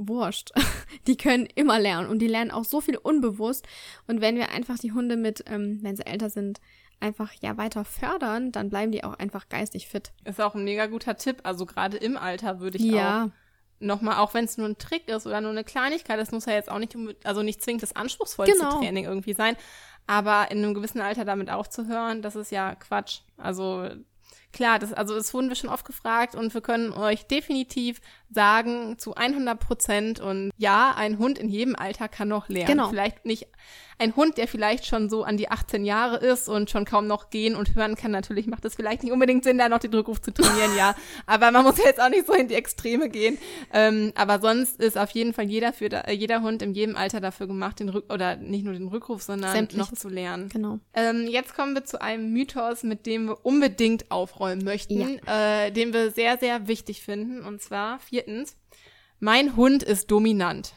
wurscht. 0.08 0.52
Die 1.08 1.18
können 1.18 1.46
immer 1.56 1.80
lernen 1.80 2.10
und 2.10 2.20
die 2.20 2.28
lernen 2.28 2.52
auch 2.52 2.66
so 2.66 2.82
viel 2.82 2.98
unbewusst. 2.98 3.68
Und 4.08 4.22
wenn 4.22 4.36
wir 4.36 4.50
einfach 4.50 4.78
die 4.78 4.92
Hunde 4.92 5.18
mit, 5.18 5.44
ähm, 5.48 5.80
wenn 5.82 5.96
sie 5.96 6.06
älter 6.06 6.30
sind, 6.30 6.60
einfach 7.00 7.32
ja 7.42 7.58
weiter 7.58 7.86
fördern, 7.86 8.52
dann 8.52 8.70
bleiben 8.70 8.92
die 8.92 9.04
auch 9.04 9.14
einfach 9.14 9.50
geistig 9.50 9.88
fit. 9.88 10.12
Ist 10.26 10.42
auch 10.42 10.56
ein 10.56 10.64
mega 10.64 10.88
guter 10.88 11.16
Tipp. 11.16 11.40
Also 11.44 11.66
gerade 11.66 11.98
im 11.98 12.18
Alter 12.18 12.60
würde 12.60 12.78
ich 12.78 12.86
ja. 12.86 13.26
auch 13.26 13.30
nochmal, 13.80 14.18
auch 14.18 14.34
wenn 14.34 14.46
es 14.46 14.58
nur 14.58 14.68
ein 14.68 14.78
Trick 14.78 15.08
ist 15.08 15.26
oder 15.26 15.42
nur 15.42 15.52
eine 15.52 15.64
Kleinigkeit, 15.64 16.20
das 16.20 16.32
muss 16.32 16.46
ja 16.46 16.54
jetzt 16.54 16.70
auch 16.70 16.80
nicht, 16.80 16.96
also 17.24 17.44
nicht 17.44 17.62
zwingend 17.62 17.84
das 17.84 17.96
anspruchsvollste 17.96 18.58
genau. 18.58 18.78
Training 18.78 19.06
irgendwie 19.06 19.34
sein, 19.34 19.56
aber 20.08 20.52
in 20.52 20.58
einem 20.64 20.74
gewissen 20.74 21.02
Alter 21.02 21.24
damit 21.24 21.50
aufzuhören, 21.50 22.22
das 22.22 22.36
ist 22.36 22.52
ja 22.52 22.76
Quatsch. 22.76 23.22
Also 23.38 23.90
klar, 24.52 24.80
das, 24.80 24.94
also 24.94 25.16
das 25.16 25.34
wurden 25.34 25.50
wir 25.50 25.56
schon 25.56 25.70
oft 25.70 25.86
gefragt 25.86 26.36
und 26.36 26.54
wir 26.54 26.62
können 26.62 26.92
euch 26.92 27.26
definitiv 27.26 28.02
sagen 28.30 28.98
zu 28.98 29.16
100 29.16 29.60
Prozent 29.60 30.20
und 30.20 30.52
ja, 30.58 30.94
ein 30.96 31.18
Hund 31.18 31.40
in 31.40 31.50
jedem 31.50 31.76
Alter 31.76 32.08
kann 32.08 32.28
noch 32.28 32.50
lernen. 32.50 32.68
Genau. 32.68 32.90
Vielleicht 32.90 33.26
nicht 33.26 33.48
ein 34.00 34.16
Hund, 34.16 34.38
der 34.38 34.48
vielleicht 34.48 34.86
schon 34.86 35.10
so 35.10 35.24
an 35.24 35.36
die 35.36 35.52
18 35.52 35.84
Jahre 35.84 36.18
ist 36.18 36.48
und 36.48 36.70
schon 36.70 36.86
kaum 36.86 37.06
noch 37.06 37.30
gehen 37.30 37.56
und 37.56 37.76
hören 37.76 37.96
kann, 37.96 38.12
natürlich 38.12 38.48
macht 38.48 38.64
es 38.64 38.76
vielleicht 38.76 39.04
nicht 39.04 39.12
unbedingt 39.12 39.44
Sinn, 39.44 39.58
da 39.58 39.68
noch 39.68 39.80
den 39.80 39.94
Rückruf 39.94 40.22
zu 40.22 40.34
trainieren, 40.34 40.76
ja. 40.78 40.96
Aber 41.26 41.52
man 41.52 41.66
muss 41.66 41.78
jetzt 41.84 42.00
auch 42.00 42.10
nicht 42.10 42.26
so 42.26 42.34
in 42.34 42.48
die 42.48 42.54
Extreme 42.54 43.10
gehen. 43.10 43.38
Ähm, 43.74 44.14
aber 44.16 44.40
sonst 44.40 44.80
ist 44.80 44.98
auf 44.98 45.12
jeden 45.12 45.34
Fall 45.34 45.50
jeder 45.50 45.74
für 45.74 45.90
da, 45.90 46.10
jeder 46.10 46.42
Hund 46.42 46.62
in 46.62 46.74
jedem 46.74 46.96
Alter 46.96 47.20
dafür 47.20 47.48
gemacht, 47.48 47.82
den 47.82 47.90
Rück 47.90 48.12
oder 48.12 48.38
nicht 48.38 48.64
nur 48.64 48.74
den 48.74 48.88
Rückruf, 48.88 49.22
sondern 49.22 49.52
Sämtliches. 49.52 49.92
noch 49.92 49.98
zu 49.98 50.08
lernen. 50.08 50.48
Genau. 50.48 50.80
Ähm, 50.94 51.28
jetzt 51.28 51.54
kommen 51.54 51.76
wir 51.76 51.84
zu 51.84 52.02
einem 52.02 52.32
Mythos, 52.32 52.84
mit 52.84 53.06
dem 53.06 53.26
wir 53.26 53.46
unbedingt 53.46 54.12
aufräumen 54.12 54.39
möchten, 54.40 55.20
ja. 55.26 55.66
äh, 55.66 55.72
den 55.72 55.94
wir 55.94 56.12
sehr, 56.12 56.38
sehr 56.38 56.68
wichtig 56.68 57.02
finden. 57.02 57.46
Und 57.46 57.62
zwar 57.62 58.00
viertens, 58.00 58.56
mein 59.20 59.56
Hund 59.56 59.84
ist 59.84 60.10
dominant. 60.10 60.74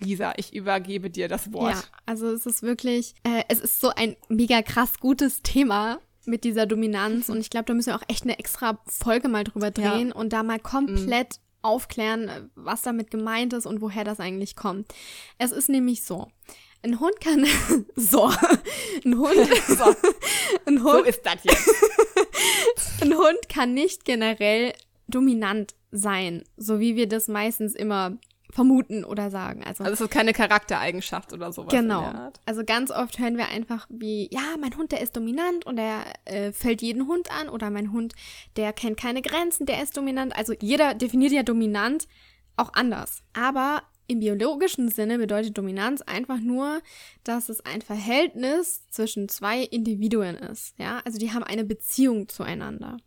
Lisa, 0.00 0.32
ich 0.36 0.54
übergebe 0.54 1.10
dir 1.10 1.28
das 1.28 1.52
Wort. 1.52 1.74
Ja, 1.74 1.82
also 2.06 2.28
es 2.32 2.46
ist 2.46 2.62
wirklich, 2.62 3.14
äh, 3.24 3.44
es 3.48 3.60
ist 3.60 3.80
so 3.80 3.90
ein 3.90 4.16
mega 4.28 4.62
krass 4.62 4.98
gutes 4.98 5.42
Thema 5.42 6.00
mit 6.24 6.44
dieser 6.44 6.66
Dominanz 6.66 7.28
und 7.28 7.38
ich 7.38 7.50
glaube, 7.50 7.66
da 7.66 7.74
müssen 7.74 7.88
wir 7.88 7.96
auch 7.96 8.08
echt 8.08 8.24
eine 8.24 8.38
extra 8.38 8.78
Folge 8.86 9.28
mal 9.28 9.44
drüber 9.44 9.70
drehen 9.70 10.08
ja. 10.08 10.14
und 10.14 10.32
da 10.32 10.42
mal 10.42 10.58
komplett 10.58 11.38
mhm. 11.38 11.58
aufklären, 11.62 12.50
was 12.54 12.82
damit 12.82 13.10
gemeint 13.10 13.52
ist 13.52 13.66
und 13.66 13.80
woher 13.80 14.04
das 14.04 14.20
eigentlich 14.20 14.56
kommt. 14.56 14.92
Es 15.38 15.52
ist 15.52 15.68
nämlich 15.68 16.02
so. 16.02 16.28
Ein 16.84 16.98
Hund 16.98 17.20
kann 17.20 17.46
so 17.96 18.24
ein 19.04 19.16
Hund 19.16 19.36
so. 19.68 19.94
ein 20.66 20.82
Hund 20.82 20.98
so 20.98 21.04
ist 21.04 21.22
das 21.24 21.44
jetzt. 21.44 21.70
Ein 23.02 23.14
Hund 23.14 23.48
kann 23.48 23.74
nicht 23.74 24.04
generell 24.04 24.72
dominant 25.08 25.74
sein, 25.90 26.42
so 26.56 26.80
wie 26.80 26.96
wir 26.96 27.08
das 27.08 27.28
meistens 27.28 27.74
immer 27.74 28.16
vermuten 28.52 29.04
oder 29.04 29.30
sagen. 29.30 29.64
Also, 29.64 29.82
also 29.82 29.94
es 29.94 30.00
ist 30.02 30.10
keine 30.10 30.34
Charaktereigenschaft 30.34 31.32
oder 31.32 31.52
sowas. 31.52 31.72
Genau. 31.72 32.30
Also 32.44 32.64
ganz 32.64 32.90
oft 32.90 33.18
hören 33.18 33.38
wir 33.38 33.48
einfach 33.48 33.86
wie, 33.88 34.28
ja, 34.30 34.42
mein 34.60 34.76
Hund, 34.76 34.92
der 34.92 35.00
ist 35.00 35.16
dominant 35.16 35.64
und 35.64 35.76
der 35.76 36.04
äh, 36.26 36.52
fällt 36.52 36.82
jeden 36.82 37.06
Hund 37.08 37.30
an 37.32 37.48
oder 37.48 37.70
mein 37.70 37.92
Hund, 37.92 38.14
der 38.56 38.74
kennt 38.74 38.98
keine 38.98 39.22
Grenzen, 39.22 39.64
der 39.64 39.82
ist 39.82 39.96
dominant. 39.96 40.36
Also 40.36 40.52
jeder 40.60 40.94
definiert 40.94 41.32
ja 41.32 41.42
dominant 41.42 42.06
auch 42.56 42.74
anders. 42.74 43.22
Aber 43.32 43.82
im 44.06 44.20
biologischen 44.20 44.88
Sinne 44.88 45.18
bedeutet 45.18 45.56
Dominanz 45.56 46.02
einfach 46.02 46.38
nur, 46.40 46.80
dass 47.24 47.48
es 47.48 47.64
ein 47.64 47.82
Verhältnis 47.82 48.88
zwischen 48.90 49.28
zwei 49.28 49.62
Individuen 49.62 50.36
ist. 50.36 50.78
Ja, 50.78 51.00
also 51.04 51.18
die 51.18 51.32
haben 51.32 51.44
eine 51.44 51.64
Beziehung 51.64 52.28
zueinander. 52.28 52.98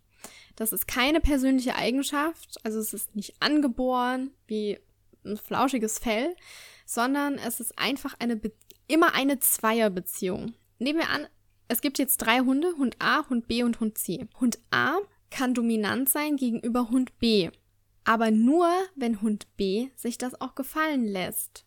Das 0.56 0.72
ist 0.72 0.88
keine 0.88 1.20
persönliche 1.20 1.76
Eigenschaft, 1.76 2.58
also 2.64 2.80
es 2.80 2.94
ist 2.94 3.16
nicht 3.16 3.42
angeboren, 3.42 4.32
wie 4.48 4.80
ein 5.26 5.38
flauschiges 5.38 6.00
Fell, 6.00 6.36
sondern 6.86 7.38
es 7.38 7.60
ist 7.60 7.78
einfach 7.78 8.16
eine 8.20 8.40
immer 8.88 9.16
eine 9.16 9.40
Zweierbeziehung. 9.40 10.54
Nehmen 10.80 11.00
wir 11.00 11.10
an, 11.10 11.28
es 11.68 11.82
gibt 11.82 11.98
jetzt 11.98 12.18
drei 12.18 12.40
Hunde, 12.40 12.74
Hund 12.78 12.96
A, 13.00 13.28
Hund 13.28 13.48
B 13.48 13.64
und 13.64 13.80
Hund 13.80 13.98
C. 13.98 14.28
Hund 14.40 14.60
A 14.72 14.98
kann 15.32 15.54
dominant 15.54 16.10
sein 16.10 16.38
gegenüber 16.38 16.90
Hund 16.90 17.18
B, 17.20 17.50
aber 18.06 18.32
nur, 18.32 18.70
wenn 18.96 19.22
Hund 19.22 19.48
B 19.58 19.90
sich 19.96 20.18
das 20.18 20.40
auch 20.40 20.56
gefallen 20.56 21.06
lässt. 21.06 21.66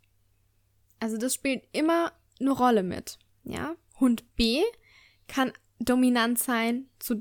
Also 1.00 1.18
das 1.18 1.34
spielt 1.34 1.64
immer 1.72 2.12
eine 2.40 2.52
Rolle 2.52 2.82
mit, 2.82 3.18
ja? 3.44 3.74
Hund 4.00 4.24
B 4.36 4.62
kann 5.26 5.52
dominant 5.80 6.38
sein 6.38 6.88
zu 6.98 7.20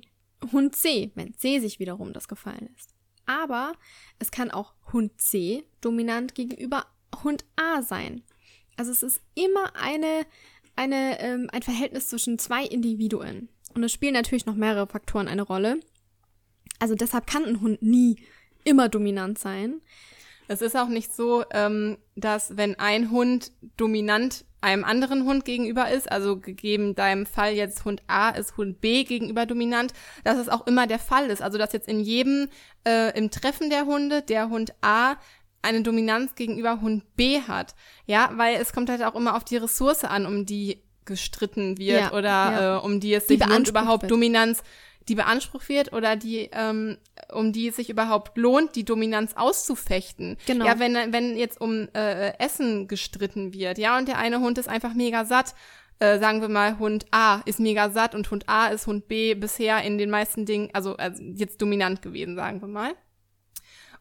Hund 0.52 0.76
C, 0.76 1.12
wenn 1.16 1.34
C 1.34 1.60
sich 1.60 1.80
wiederum 1.80 2.14
das 2.14 2.28
gefallen 2.28 2.70
lässt. 2.72 2.94
Aber 3.26 3.74
es 4.20 4.32
kann 4.32 4.52
auch 4.52 4.74
Hund 4.94 5.20
C 5.20 5.66
dominant 5.82 6.36
gegenüber 6.36 6.86
Hund 7.24 7.44
A 7.56 7.82
sein. 7.82 8.24
Also 8.78 8.92
es 8.92 9.02
ist 9.02 9.22
immer 9.34 9.76
eine, 9.76 10.26
eine, 10.76 11.20
ähm, 11.20 11.50
ein 11.52 11.64
Verhältnis 11.64 12.08
zwischen 12.08 12.38
zwei 12.38 12.64
Individuen. 12.64 13.50
Und 13.74 13.84
es 13.84 13.92
spielen 13.92 14.14
natürlich 14.14 14.46
noch 14.46 14.56
mehrere 14.56 14.88
Faktoren 14.88 15.28
eine 15.28 15.42
Rolle. 15.42 15.80
Also 16.80 16.94
deshalb 16.94 17.26
kann 17.26 17.44
ein 17.44 17.62
Hund 17.62 17.82
nie 17.82 18.18
immer 18.64 18.90
dominant 18.90 19.38
sein. 19.40 19.82
Es 20.48 20.62
ist 20.62 20.78
auch 20.78 20.88
nicht 20.88 21.14
so, 21.14 21.44
ähm, 21.52 21.98
dass 22.16 22.56
wenn 22.56 22.80
ein 22.80 23.12
Hund 23.12 23.52
dominant 23.76 24.46
einem 24.62 24.84
anderen 24.84 25.26
Hund 25.26 25.46
gegenüber 25.46 25.90
ist, 25.92 26.12
also 26.12 26.40
gegeben 26.40 26.96
deinem 26.96 27.26
Fall 27.26 27.54
jetzt 27.54 27.86
Hund 27.86 28.02
A 28.08 28.30
ist 28.30 28.58
Hund 28.58 28.82
B 28.82 29.04
gegenüber 29.04 29.46
dominant, 29.46 29.94
dass 30.24 30.38
es 30.38 30.50
auch 30.50 30.66
immer 30.66 30.88
der 30.88 31.00
Fall 31.00 31.30
ist. 31.30 31.42
Also 31.42 31.58
dass 31.58 31.74
jetzt 31.74 31.88
in 31.88 32.00
jedem, 32.00 32.50
äh, 32.86 33.18
im 33.18 33.30
Treffen 33.30 33.70
der 33.70 33.86
Hunde, 33.86 34.22
der 34.22 34.50
Hund 34.50 34.74
A 34.82 35.16
eine 35.62 35.82
Dominanz 35.82 36.36
gegenüber 36.36 36.82
Hund 36.82 37.04
B 37.16 37.42
hat. 37.42 37.76
Ja, 38.06 38.32
weil 38.36 38.56
es 38.60 38.74
kommt 38.74 38.90
halt 38.90 39.04
auch 39.04 39.16
immer 39.16 39.36
auf 39.36 39.44
die 39.44 39.58
Ressource 39.58 40.04
an, 40.06 40.26
um 40.26 40.46
die 40.46 40.82
gestritten 41.06 41.78
wird 41.78 42.02
ja, 42.02 42.14
oder 42.14 42.28
ja. 42.28 42.78
Äh, 42.78 42.80
um 42.82 43.00
die 43.00 43.14
es 43.14 43.28
sich 43.28 43.44
lohnt, 43.46 43.70
überhaupt 43.70 44.10
Dominanz 44.10 44.62
die 45.08 45.16
beansprucht 45.16 45.70
wird 45.70 45.94
oder 45.94 46.16
die, 46.16 46.50
ähm, 46.52 46.98
um 47.32 47.54
die 47.54 47.68
es 47.68 47.76
sich 47.76 47.90
überhaupt 47.90 48.38
lohnt, 48.38 48.76
die 48.76 48.84
Dominanz 48.84 49.34
auszufechten. 49.36 50.38
Genau. 50.46 50.66
Ja, 50.66 50.80
wenn, 50.80 51.14
wenn 51.14 51.38
jetzt 51.38 51.62
um 51.62 51.88
äh, 51.94 52.38
Essen 52.40 52.88
gestritten 52.88 53.54
wird, 53.54 53.78
ja, 53.78 53.98
und 53.98 54.08
der 54.08 54.18
eine 54.18 54.40
Hund 54.40 54.58
ist 54.58 54.68
einfach 54.68 54.94
mega 54.94 55.26
satt, 55.26 55.56
äh, 56.00 56.20
sagen 56.20 56.42
wir 56.42 56.50
mal, 56.50 56.78
Hund 56.78 57.06
A 57.12 57.42
ist 57.46 57.60
mega 57.60 57.90
satt 57.90 58.14
und 58.14 58.30
Hund 58.30 58.48
A 58.48 58.68
ist 58.68 58.86
Hund 58.86 59.08
B 59.08 59.34
bisher 59.34 59.82
in 59.84 59.98
den 59.98 60.10
meisten 60.10 60.46
Dingen, 60.46 60.70
also, 60.74 60.96
also 60.98 61.24
jetzt 61.24 61.62
dominant 61.62 62.02
gewesen, 62.02 62.36
sagen 62.36 62.62
wir 62.62 62.68
mal. 62.68 62.94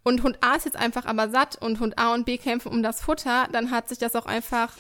Und 0.02 0.22
Hund 0.22 0.38
A 0.40 0.54
ist 0.54 0.66
jetzt 0.66 0.76
einfach 0.76 1.06
aber 1.06 1.30
satt 1.30 1.56
und 1.60 1.80
Hund 1.80 1.98
A 1.98 2.14
und 2.14 2.26
B 2.26 2.36
kämpfen 2.36 2.70
um 2.70 2.82
das 2.82 3.00
Futter, 3.00 3.48
dann 3.50 3.70
hat 3.70 3.88
sich 3.88 3.98
das 3.98 4.14
auch 4.14 4.26
einfach 4.26 4.72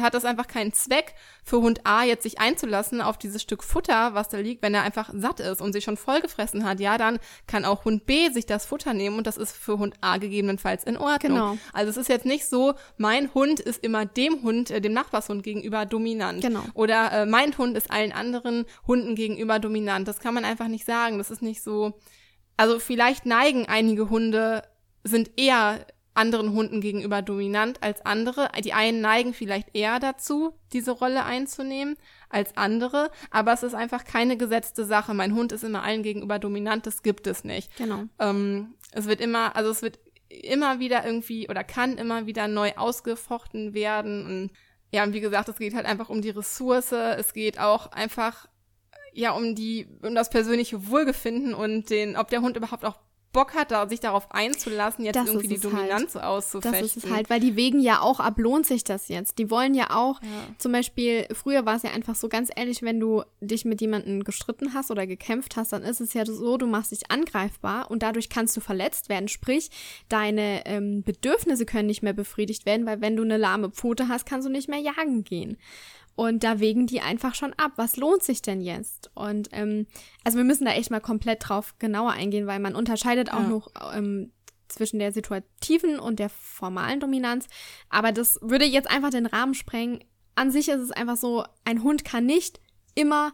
hat 0.00 0.14
das 0.14 0.24
einfach 0.24 0.46
keinen 0.46 0.72
Zweck 0.72 1.14
für 1.44 1.58
Hund 1.58 1.80
A 1.84 2.04
jetzt 2.04 2.22
sich 2.22 2.40
einzulassen 2.40 3.00
auf 3.00 3.18
dieses 3.18 3.42
Stück 3.42 3.62
Futter, 3.62 4.14
was 4.14 4.28
da 4.28 4.38
liegt, 4.38 4.62
wenn 4.62 4.74
er 4.74 4.82
einfach 4.82 5.10
satt 5.14 5.40
ist 5.40 5.60
und 5.60 5.72
sich 5.72 5.84
schon 5.84 5.96
vollgefressen 5.96 6.64
hat. 6.64 6.80
Ja, 6.80 6.98
dann 6.98 7.18
kann 7.46 7.64
auch 7.64 7.84
Hund 7.84 8.06
B 8.06 8.30
sich 8.30 8.46
das 8.46 8.66
Futter 8.66 8.94
nehmen 8.94 9.16
und 9.18 9.26
das 9.26 9.36
ist 9.36 9.56
für 9.56 9.78
Hund 9.78 9.94
A 10.00 10.18
gegebenenfalls 10.18 10.84
in 10.84 10.96
Ordnung. 10.96 11.16
Genau. 11.36 11.58
Also 11.72 11.90
es 11.90 11.96
ist 11.96 12.08
jetzt 12.08 12.26
nicht 12.26 12.46
so, 12.46 12.74
mein 12.96 13.32
Hund 13.34 13.60
ist 13.60 13.82
immer 13.82 14.06
dem 14.06 14.42
Hund, 14.42 14.70
äh, 14.70 14.80
dem 14.80 14.92
Nachbarshund 14.92 15.42
gegenüber 15.42 15.86
dominant. 15.86 16.42
Genau. 16.42 16.62
Oder 16.74 17.12
äh, 17.12 17.26
mein 17.26 17.56
Hund 17.56 17.76
ist 17.76 17.90
allen 17.90 18.12
anderen 18.12 18.64
Hunden 18.86 19.14
gegenüber 19.14 19.58
dominant. 19.58 20.08
Das 20.08 20.20
kann 20.20 20.34
man 20.34 20.44
einfach 20.44 20.68
nicht 20.68 20.84
sagen. 20.84 21.18
Das 21.18 21.30
ist 21.30 21.42
nicht 21.42 21.62
so. 21.62 21.94
Also 22.56 22.78
vielleicht 22.78 23.26
neigen 23.26 23.66
einige 23.66 24.10
Hunde 24.10 24.62
sind 25.04 25.30
eher 25.36 25.86
anderen 26.16 26.52
Hunden 26.52 26.80
gegenüber 26.80 27.22
dominant 27.22 27.82
als 27.82 28.04
andere. 28.04 28.50
Die 28.64 28.72
einen 28.72 29.00
neigen 29.00 29.34
vielleicht 29.34 29.74
eher 29.74 30.00
dazu, 30.00 30.52
diese 30.72 30.92
Rolle 30.92 31.24
einzunehmen 31.24 31.96
als 32.28 32.56
andere, 32.56 33.10
aber 33.30 33.52
es 33.52 33.62
ist 33.62 33.74
einfach 33.74 34.04
keine 34.04 34.36
gesetzte 34.36 34.84
Sache. 34.84 35.14
Mein 35.14 35.34
Hund 35.34 35.52
ist 35.52 35.64
immer 35.64 35.82
allen 35.82 36.02
gegenüber 36.02 36.38
dominant, 36.38 36.86
das 36.86 37.02
gibt 37.02 37.26
es 37.26 37.44
nicht. 37.44 37.74
Genau. 37.76 38.04
Ähm, 38.18 38.74
es 38.92 39.06
wird 39.06 39.20
immer, 39.20 39.56
also 39.56 39.70
es 39.70 39.82
wird 39.82 39.98
immer 40.28 40.78
wieder 40.80 41.04
irgendwie 41.04 41.48
oder 41.48 41.64
kann 41.64 41.98
immer 41.98 42.26
wieder 42.26 42.48
neu 42.48 42.72
ausgefochten 42.76 43.74
werden. 43.74 44.26
Und 44.26 44.50
ja, 44.90 45.04
und 45.04 45.12
wie 45.12 45.20
gesagt, 45.20 45.48
es 45.48 45.58
geht 45.58 45.74
halt 45.74 45.86
einfach 45.86 46.08
um 46.08 46.22
die 46.22 46.30
Ressource. 46.30 46.92
Es 46.92 47.32
geht 47.32 47.58
auch 47.58 47.92
einfach 47.92 48.48
ja 49.12 49.32
um 49.32 49.54
die 49.54 49.88
um 50.02 50.14
das 50.14 50.30
persönliche 50.30 50.88
Wohlbefinden 50.88 51.54
und 51.54 51.90
den, 51.90 52.16
ob 52.16 52.28
der 52.28 52.42
Hund 52.42 52.56
überhaupt 52.56 52.84
auch 52.84 52.98
Bock 53.32 53.54
hat, 53.54 53.90
sich 53.90 54.00
darauf 54.00 54.30
einzulassen, 54.32 55.04
jetzt 55.04 55.16
Das 55.16 55.26
irgendwie 55.28 55.48
die 55.48 55.54
es 55.56 55.60
Dominanz 55.60 55.90
halt. 55.90 56.10
so 56.12 56.18
Das 56.20 56.24
auszufechten. 56.28 56.84
ist 56.86 56.96
es 56.96 57.10
halt, 57.10 57.28
weil 57.28 57.38
die 57.40 57.54
wegen 57.54 57.80
ja 57.80 58.00
auch 58.00 58.18
ab, 58.18 58.38
lohnt 58.38 58.64
sich 58.64 58.82
das 58.82 59.08
jetzt. 59.08 59.38
Die 59.38 59.50
wollen 59.50 59.74
ja 59.74 59.90
auch, 59.90 60.22
Ja. 60.22 60.28
zum 60.58 60.72
Beispiel, 60.72 61.26
früher 61.32 61.66
war 61.66 61.76
es 61.76 61.82
ja 61.82 61.90
einfach 61.90 62.14
so 62.14 62.28
ganz 62.30 62.50
ehrlich, 62.56 62.80
wenn 62.82 62.98
du 62.98 63.24
dich 63.40 63.64
mit 63.66 63.82
jemandem 63.82 64.24
gestritten 64.24 64.72
hast 64.72 64.90
oder 64.90 65.06
gekämpft 65.06 65.56
hast, 65.56 65.72
dann 65.72 65.82
ist 65.82 66.00
es 66.00 66.14
ja 66.14 66.24
so, 66.24 66.56
du 66.56 66.66
machst 66.66 66.92
dich 66.92 67.10
angreifbar 67.10 67.90
und 67.90 68.02
dadurch 68.02 68.30
kannst 68.30 68.56
du 68.56 68.60
verletzt 68.62 69.08
werden. 69.10 69.28
Sprich, 69.28 69.70
deine 70.08 70.64
ähm, 70.64 71.02
Bedürfnisse 71.02 71.66
können 71.66 71.86
nicht 71.88 72.02
mehr 72.02 72.14
befriedigt 72.14 72.64
werden, 72.64 72.86
weil 72.86 73.02
wenn 73.02 73.16
du 73.16 73.22
eine 73.22 73.36
lahme 73.36 73.70
Pfote 73.70 74.08
hast, 74.08 74.24
kannst 74.24 74.46
du 74.48 74.50
nicht 74.52 74.68
mehr 74.68 74.78
jagen 74.80 75.24
gehen. 75.24 75.58
Und 76.16 76.42
da 76.44 76.60
wägen 76.60 76.86
die 76.86 77.00
einfach 77.02 77.34
schon 77.34 77.52
ab. 77.54 77.72
Was 77.76 77.96
lohnt 77.96 78.22
sich 78.22 78.40
denn 78.42 78.60
jetzt? 78.62 79.10
Und 79.14 79.48
ähm, 79.52 79.86
also 80.24 80.38
wir 80.38 80.44
müssen 80.44 80.64
da 80.64 80.72
echt 80.72 80.90
mal 80.90 81.00
komplett 81.00 81.46
drauf 81.48 81.74
genauer 81.78 82.12
eingehen, 82.12 82.46
weil 82.46 82.58
man 82.58 82.74
unterscheidet 82.74 83.30
auch 83.32 83.40
Ja. 83.42 83.48
noch 83.48 83.70
ähm, 83.94 84.32
zwischen 84.68 84.98
der 84.98 85.12
situativen 85.12 85.98
und 86.00 86.18
der 86.18 86.30
formalen 86.30 87.00
Dominanz. 87.00 87.46
Aber 87.90 88.12
das 88.12 88.38
würde 88.42 88.64
jetzt 88.64 88.90
einfach 88.90 89.10
den 89.10 89.26
Rahmen 89.26 89.54
sprengen. 89.54 90.02
An 90.34 90.50
sich 90.50 90.68
ist 90.68 90.80
es 90.80 90.90
einfach 90.90 91.16
so, 91.16 91.44
ein 91.64 91.82
Hund 91.82 92.04
kann 92.04 92.24
nicht 92.26 92.60
immer 92.94 93.32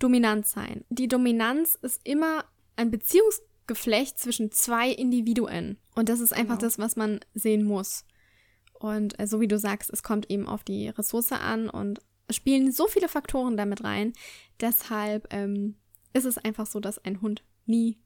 dominant 0.00 0.46
sein. 0.46 0.84
Die 0.90 1.08
Dominanz 1.08 1.78
ist 1.80 2.00
immer 2.04 2.44
ein 2.76 2.90
Beziehungsgeflecht 2.90 4.18
zwischen 4.18 4.50
zwei 4.50 4.90
Individuen. 4.90 5.78
Und 5.94 6.08
das 6.08 6.20
ist 6.20 6.32
einfach 6.32 6.58
Genau. 6.58 6.66
das, 6.66 6.78
was 6.78 6.96
man 6.96 7.20
sehen 7.34 7.64
muss. 7.64 8.04
Und 8.72 9.18
äh, 9.20 9.26
so 9.26 9.40
wie 9.40 9.48
du 9.48 9.58
sagst, 9.58 9.90
es 9.90 10.02
kommt 10.02 10.30
eben 10.30 10.46
auf 10.48 10.64
die 10.64 10.88
Ressource 10.88 11.32
an 11.32 11.70
und 11.70 12.00
spielen 12.34 12.72
so 12.72 12.86
viele 12.86 13.08
Faktoren 13.08 13.56
damit 13.56 13.84
rein. 13.84 14.12
Deshalb 14.60 15.32
ähm, 15.32 15.76
ist 16.12 16.24
es 16.24 16.38
einfach 16.38 16.66
so, 16.66 16.80
dass 16.80 17.04
ein 17.04 17.20
Hund 17.20 17.42
nie 17.66 17.98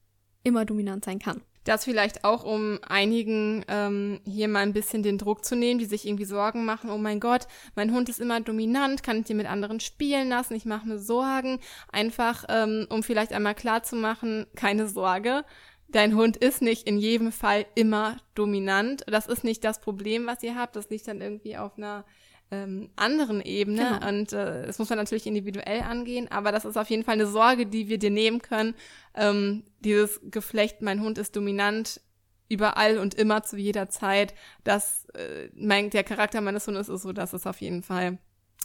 immer 0.45 0.64
dominant 0.64 1.05
sein 1.05 1.19
kann. 1.19 1.43
Das 1.64 1.85
vielleicht 1.85 2.25
auch, 2.25 2.45
um 2.45 2.79
einigen 2.88 3.62
ähm, 3.69 4.21
hier 4.25 4.49
mal 4.49 4.61
ein 4.61 4.73
bisschen 4.73 5.03
den 5.03 5.19
Druck 5.19 5.45
zu 5.45 5.55
nehmen, 5.55 5.79
die 5.79 5.85
sich 5.85 6.07
irgendwie 6.07 6.25
Sorgen 6.25 6.64
machen, 6.64 6.88
oh 6.88 6.97
mein 6.97 7.21
Gott, 7.21 7.47
mein 7.75 7.93
Hund 7.93 8.09
ist 8.09 8.21
immer 8.21 8.41
dominant, 8.41 9.03
kann 9.03 9.19
ich 9.19 9.27
den 9.27 9.37
mit 9.37 9.47
anderen 9.47 9.79
spielen 9.79 10.31
lassen, 10.31 10.55
ich 10.55 10.64
mache 10.64 10.88
mir 10.88 10.99
Sorgen. 10.99 11.61
Einfach, 11.93 12.45
ähm, 12.49 12.87
um 12.88 13.03
vielleicht 13.03 13.35
einmal 13.35 13.55
klar 13.55 13.83
zu 13.83 13.97
machen, 13.97 14.47
keine 14.57 14.88
Sorge. 14.88 15.45
Dein 15.88 16.14
Hund 16.14 16.38
ist 16.38 16.62
nicht 16.62 16.87
in 16.87 16.97
jedem 16.97 17.33
Fall 17.33 17.67
immer 17.75 18.17
dominant. 18.35 19.05
Das 19.07 19.27
ist 19.27 19.45
nicht 19.45 19.62
das 19.62 19.81
Problem, 19.81 20.27
was 20.27 20.43
ihr 20.43 20.55
habt. 20.55 20.75
Das 20.75 20.88
liegt 20.88 21.07
dann 21.07 21.21
irgendwie 21.21 21.59
auf 21.59 21.77
einer 21.77 22.07
ähm, 22.51 22.91
anderen 22.97 23.41
Ebene. 23.41 23.99
Genau. 24.01 24.09
Und 24.09 24.33
äh, 24.33 24.67
das 24.67 24.79
muss 24.79 24.89
man 24.89 24.99
natürlich 24.99 25.27
individuell 25.27 25.83
angehen. 25.83 26.31
Aber 26.31 26.53
das 26.53 26.65
ist 26.65 26.77
auf 26.77 26.91
jeden 26.91 27.05
Fall 27.05 27.15
eine 27.15 27.27
Sorge, 27.27 27.67
die 27.67 27.89
wir 27.89 27.99
dir 27.99 28.11
nehmen 28.11 28.41
können. 28.41 28.75
Ähm, 29.15 29.65
dieses 29.81 30.21
Geflecht, 30.31 30.83
mein 30.83 31.03
Hund 31.03 31.19
ist 31.19 31.37
dominant 31.37 32.01
überall 32.49 32.99
und 32.99 33.15
immer 33.15 33.43
zu 33.43 33.57
jeder 33.57 33.89
Zeit. 33.91 34.35
Das, 34.65 35.07
äh, 35.11 35.51
mein, 35.55 35.91
der 35.91 36.05
Charakter 36.05 36.41
meines 36.41 36.67
Hundes 36.67 36.89
ist 36.89 37.03
so, 37.03 37.13
dass 37.13 37.33
es 37.33 37.47
auf 37.47 37.61
jeden 37.61 37.83
Fall, 37.83 38.19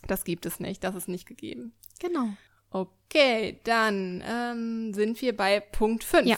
das 0.07 0.23
gibt 0.23 0.45
es 0.45 0.59
nicht. 0.59 0.83
Das 0.83 0.95
ist 0.95 1.09
nicht 1.09 1.25
gegeben. 1.25 1.73
Genau. 1.99 2.29
Okay, 2.69 3.59
dann 3.65 4.23
ähm, 4.27 4.93
sind 4.93 5.21
wir 5.21 5.35
bei 5.35 5.59
Punkt 5.59 6.03
5. 6.03 6.25
Ja. 6.25 6.37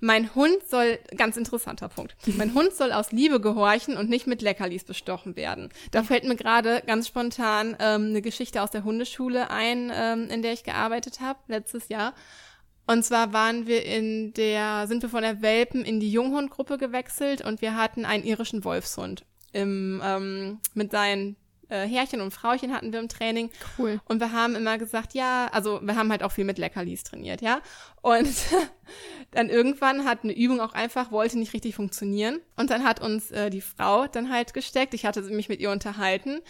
Mein 0.00 0.34
Hund 0.34 0.58
soll, 0.68 0.98
ganz 1.16 1.36
interessanter 1.36 1.88
Punkt, 1.88 2.14
mein 2.36 2.54
Hund 2.54 2.72
soll 2.72 2.92
aus 2.92 3.10
Liebe 3.10 3.40
gehorchen 3.40 3.96
und 3.96 4.08
nicht 4.08 4.26
mit 4.26 4.42
Leckerlis 4.42 4.84
bestochen 4.84 5.34
werden. 5.34 5.70
Da 5.90 6.04
fällt 6.04 6.24
mir 6.24 6.36
gerade 6.36 6.82
ganz 6.86 7.08
spontan 7.08 7.76
ähm, 7.80 8.06
eine 8.10 8.22
Geschichte 8.22 8.62
aus 8.62 8.70
der 8.70 8.84
Hundeschule 8.84 9.50
ein, 9.50 9.90
ähm, 9.92 10.28
in 10.30 10.42
der 10.42 10.52
ich 10.52 10.62
gearbeitet 10.62 11.20
habe, 11.20 11.40
letztes 11.48 11.88
Jahr. 11.88 12.14
Und 12.86 13.04
zwar 13.04 13.32
waren 13.32 13.66
wir 13.66 13.84
in 13.84 14.32
der, 14.34 14.86
sind 14.86 15.02
wir 15.02 15.10
von 15.10 15.22
der 15.22 15.42
Welpen 15.42 15.84
in 15.84 16.00
die 16.00 16.10
Junghundgruppe 16.10 16.78
gewechselt 16.78 17.44
und 17.44 17.60
wir 17.60 17.76
hatten 17.76 18.04
einen 18.04 18.24
irischen 18.24 18.64
Wolfshund. 18.64 19.24
Im, 19.52 20.00
ähm, 20.04 20.60
mit 20.74 20.92
seinen 20.92 21.36
äh, 21.68 21.86
Herrchen 21.86 22.20
und 22.20 22.32
Frauchen 22.32 22.72
hatten 22.72 22.92
wir 22.92 23.00
im 23.00 23.08
Training. 23.08 23.50
Cool. 23.78 24.00
Und 24.06 24.20
wir 24.20 24.32
haben 24.32 24.54
immer 24.54 24.78
gesagt, 24.78 25.14
ja, 25.14 25.48
also 25.52 25.80
wir 25.82 25.96
haben 25.96 26.10
halt 26.10 26.22
auch 26.22 26.32
viel 26.32 26.44
mit 26.44 26.58
Leckerlis 26.58 27.04
trainiert, 27.04 27.40
ja. 27.40 27.60
Und 28.00 28.28
dann 29.30 29.48
irgendwann 29.48 30.04
hat 30.04 30.24
eine 30.24 30.36
Übung 30.36 30.60
auch 30.60 30.72
einfach, 30.72 31.10
wollte 31.10 31.38
nicht 31.38 31.52
richtig 31.52 31.74
funktionieren. 31.74 32.40
Und 32.56 32.70
dann 32.70 32.84
hat 32.84 33.00
uns 33.00 33.30
äh, 33.30 33.50
die 33.50 33.60
Frau 33.60 34.06
dann 34.06 34.30
halt 34.30 34.54
gesteckt. 34.54 34.94
Ich 34.94 35.04
hatte 35.04 35.22
mich 35.22 35.48
mit 35.48 35.60
ihr 35.60 35.70
unterhalten. 35.70 36.40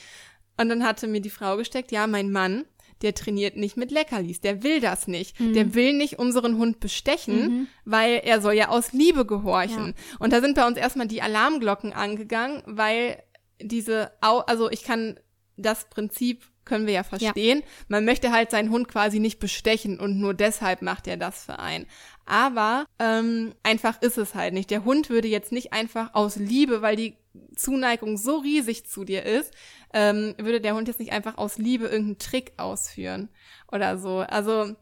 Und 0.57 0.69
dann 0.69 0.85
hatte 0.85 1.07
mir 1.07 1.21
die 1.21 1.31
Frau 1.31 1.57
gesteckt, 1.57 1.93
ja, 1.93 2.07
mein 2.07 2.33
Mann, 2.33 2.65
der 3.03 3.15
trainiert 3.15 3.57
nicht 3.57 3.77
mit 3.77 3.93
Leckerlis, 3.93 4.41
der 4.41 4.65
will 4.65 4.81
das 4.81 5.07
nicht. 5.07 5.37
Der 5.55 5.75
will 5.75 5.93
nicht 5.93 6.19
unseren 6.19 6.59
Hund 6.59 6.81
bestechen, 6.81 7.69
weil 7.85 8.21
er 8.25 8.41
soll 8.41 8.55
ja 8.55 8.69
aus 8.71 8.93
Liebe 8.93 9.25
gehorchen. 9.25 9.95
Und 10.19 10.33
da 10.33 10.41
sind 10.41 10.57
bei 10.57 10.67
uns 10.67 10.77
erstmal 10.77 11.07
die 11.07 11.23
Alarmglocken 11.23 11.93
angegangen, 11.93 12.63
weil 12.67 13.23
diese, 13.61 14.13
Au 14.21 14.39
also 14.41 14.71
ich 14.71 14.83
kann 14.85 15.19
das 15.57 15.89
Prinzip 15.91 16.45
können 16.65 16.87
wir 16.87 16.93
ja 16.95 17.03
verstehen. 17.03 17.63
Man 17.89 18.05
möchte 18.05 18.31
halt 18.31 18.51
seinen 18.51 18.71
Hund 18.71 18.89
quasi 18.89 19.19
nicht 19.21 19.39
bestechen 19.39 19.99
und 19.99 20.19
nur 20.21 20.35
deshalb 20.35 20.83
macht 20.83 21.07
er 21.09 21.17
das 21.17 21.45
für 21.47 21.59
einen. 21.59 21.87
Aber 22.27 22.85
ähm, 22.99 23.55
einfach 23.63 24.01
ist 24.03 24.19
es 24.19 24.35
halt 24.35 24.53
nicht. 24.53 24.71
Der 24.71 24.85
Hund 24.85 25.09
würde 25.09 25.29
jetzt 25.29 25.51
nicht 25.51 25.73
einfach 25.73 26.13
aus 26.15 26.37
Liebe, 26.37 26.83
weil 26.83 26.95
die 26.95 27.17
Zuneigung 27.57 28.19
so 28.19 28.37
riesig 28.37 28.87
zu 28.87 29.05
dir 29.05 29.25
ist, 29.25 29.53
ähm, 29.95 30.35
würde 30.37 30.61
der 30.61 30.75
Hund 30.75 30.89
jetzt 30.89 31.01
nicht 31.01 31.13
einfach 31.13 31.39
aus 31.39 31.57
Liebe 31.57 31.87
irgendeinen 31.87 32.19
Trick 32.19 32.53
ausführen 32.59 33.31
oder 33.73 33.99
so. 33.99 34.19
Also 34.19 34.77